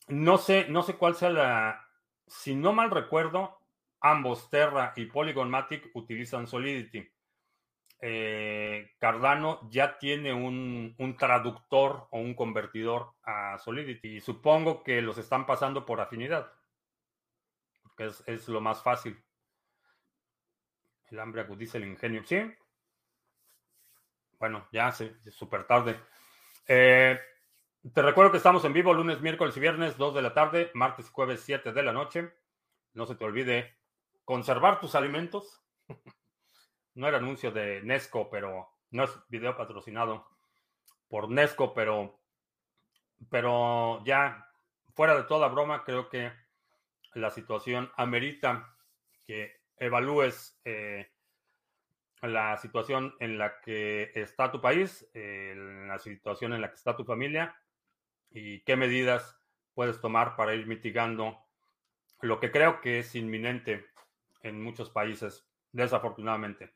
no 0.09 0.37
sé, 0.37 0.67
no 0.69 0.83
sé 0.83 0.97
cuál 0.97 1.15
sea 1.15 1.31
la. 1.31 1.89
Si 2.27 2.55
no 2.55 2.75
mal 2.75 2.91
recuerdo, 2.91 3.59
ambos, 4.01 4.51
Terra 4.51 4.93
y 4.95 5.07
Polygon 5.07 5.49
Matic, 5.49 5.91
utilizan 5.95 6.47
Solidity. 6.47 7.11
Eh, 8.01 8.93
Cardano 8.99 9.69
ya 9.71 9.99
tiene 9.99 10.33
un, 10.33 11.17
traductor 11.19 12.09
o 12.11 12.19
un 12.19 12.35
convertidor 12.35 13.15
a 13.23 13.59
Solidity. 13.59 14.17
Y 14.17 14.21
supongo 14.21 14.83
que 14.83 15.01
los 15.01 15.19
están 15.19 15.47
pasando 15.47 15.87
por 15.87 16.01
afinidad. 16.01 16.53
Porque 17.83 18.13
es, 18.27 18.49
lo 18.49 18.61
más 18.61 18.83
fácil. 18.83 19.23
El 21.11 21.21
hambre 21.21 21.43
agudiza 21.43 21.79
el 21.79 21.87
ingenio. 21.87 22.25
Sí. 22.25 22.41
Bueno, 24.39 24.69
ya 24.73 24.89
es 24.89 25.35
súper 25.35 25.67
tarde. 25.67 25.99
Eh, 26.69 27.19
te 27.95 28.03
recuerdo 28.03 28.33
que 28.33 28.39
estamos 28.39 28.65
en 28.65 28.73
vivo 28.73 28.93
lunes, 28.93 29.21
miércoles 29.21 29.57
y 29.57 29.61
viernes, 29.61 29.97
2 29.97 30.15
de 30.15 30.23
la 30.23 30.35
tarde, 30.35 30.71
martes 30.75 31.07
y 31.07 31.13
jueves, 31.13 31.43
7 31.43 31.73
de 31.73 31.83
la 31.83 31.93
noche. 31.93 32.35
No 32.93 33.07
se 33.07 33.15
te 33.15 33.25
olvide 33.25 33.79
conservar 34.25 34.81
tus 34.81 34.95
alimentos. 34.95 35.63
No 36.97 37.07
era 37.07 37.19
anuncio 37.19 37.51
de 37.53 37.83
Nesco, 37.83 38.29
pero 38.29 38.69
no 38.91 39.05
es 39.05 39.11
video 39.29 39.57
patrocinado 39.57 40.27
por 41.09 41.31
Nesco, 41.31 41.73
pero, 41.73 42.19
pero 43.31 44.05
ya 44.05 44.51
fuera 44.95 45.15
de 45.15 45.25
toda 45.25 45.49
broma, 45.49 45.85
creo 45.85 46.09
que 46.09 46.33
la 47.15 47.31
situación 47.31 47.91
amerita 47.97 48.77
que 49.27 49.61
evalúes 49.79 50.59
eh, 50.65 51.13
la 52.23 52.57
situación 52.57 53.15
en 53.21 53.39
la 53.39 53.61
que 53.61 54.11
está 54.15 54.51
tu 54.51 54.61
país, 54.61 55.09
eh, 55.15 55.55
la 55.87 55.99
situación 55.99 56.55
en 56.55 56.63
la 56.63 56.69
que 56.69 56.77
está 56.77 56.97
tu 56.97 57.05
familia 57.05 57.55
y 58.31 58.61
qué 58.61 58.77
medidas 58.77 59.39
puedes 59.75 60.01
tomar 60.01 60.35
para 60.37 60.55
ir 60.55 60.67
mitigando 60.67 61.39
lo 62.21 62.41
que 62.41 62.51
creo 62.51 62.81
que 62.81 63.01
es 63.01 63.15
inminente 63.15 63.87
en 64.43 64.63
muchos 64.63 64.91
países, 64.91 65.47
desafortunadamente. 65.73 66.73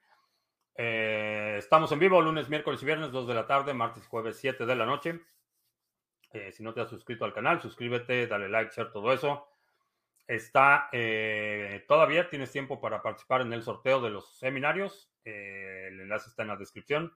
Eh, 0.82 1.56
estamos 1.58 1.92
en 1.92 1.98
vivo 1.98 2.22
lunes, 2.22 2.48
miércoles 2.48 2.82
y 2.82 2.86
viernes, 2.86 3.12
2 3.12 3.28
de 3.28 3.34
la 3.34 3.46
tarde, 3.46 3.74
martes 3.74 4.02
y 4.02 4.06
jueves, 4.06 4.38
7 4.38 4.64
de 4.64 4.74
la 4.74 4.86
noche. 4.86 5.20
Eh, 6.32 6.52
si 6.52 6.62
no 6.62 6.72
te 6.72 6.80
has 6.80 6.88
suscrito 6.88 7.26
al 7.26 7.34
canal, 7.34 7.60
suscríbete, 7.60 8.26
dale 8.26 8.48
like, 8.48 8.72
share, 8.74 8.90
todo 8.90 9.12
eso. 9.12 9.46
Está, 10.26 10.88
eh, 10.90 11.84
todavía 11.86 12.30
tienes 12.30 12.50
tiempo 12.50 12.80
para 12.80 13.02
participar 13.02 13.42
en 13.42 13.52
el 13.52 13.62
sorteo 13.62 14.00
de 14.00 14.08
los 14.08 14.38
seminarios. 14.38 15.12
el 15.22 16.00
enlace 16.00 16.30
está 16.30 16.44
en 16.44 16.48
la 16.48 16.56
descripción. 16.56 17.14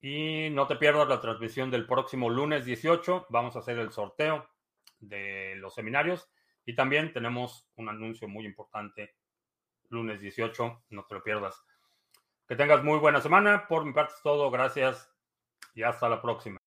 Y 0.00 0.50
no 0.50 0.66
te 0.66 0.74
pierdas 0.74 1.08
la 1.08 1.20
transmisión 1.20 1.70
del 1.70 1.86
próximo 1.86 2.28
lunes 2.28 2.64
18. 2.64 3.26
Vamos 3.28 3.54
a 3.54 3.60
hacer 3.60 3.78
el 3.78 3.92
sorteo 3.92 4.48
de 4.98 5.54
los 5.58 5.76
seminarios. 5.76 6.28
Y 6.66 6.74
también 6.74 7.12
tenemos 7.12 7.70
un 7.76 7.88
anuncio 7.88 8.26
muy 8.26 8.46
importante 8.46 9.14
lunes 9.90 10.20
18. 10.20 10.86
No 10.90 11.04
te 11.04 11.14
lo 11.14 11.22
pierdas. 11.22 11.64
Que 12.48 12.56
tengas 12.56 12.82
muy 12.82 12.98
buena 12.98 13.20
semana. 13.20 13.68
Por 13.68 13.84
mi 13.84 13.92
parte 13.92 14.14
es 14.16 14.22
todo. 14.22 14.50
Gracias 14.50 15.12
y 15.74 15.82
hasta 15.82 16.08
la 16.08 16.22
próxima. 16.22 16.57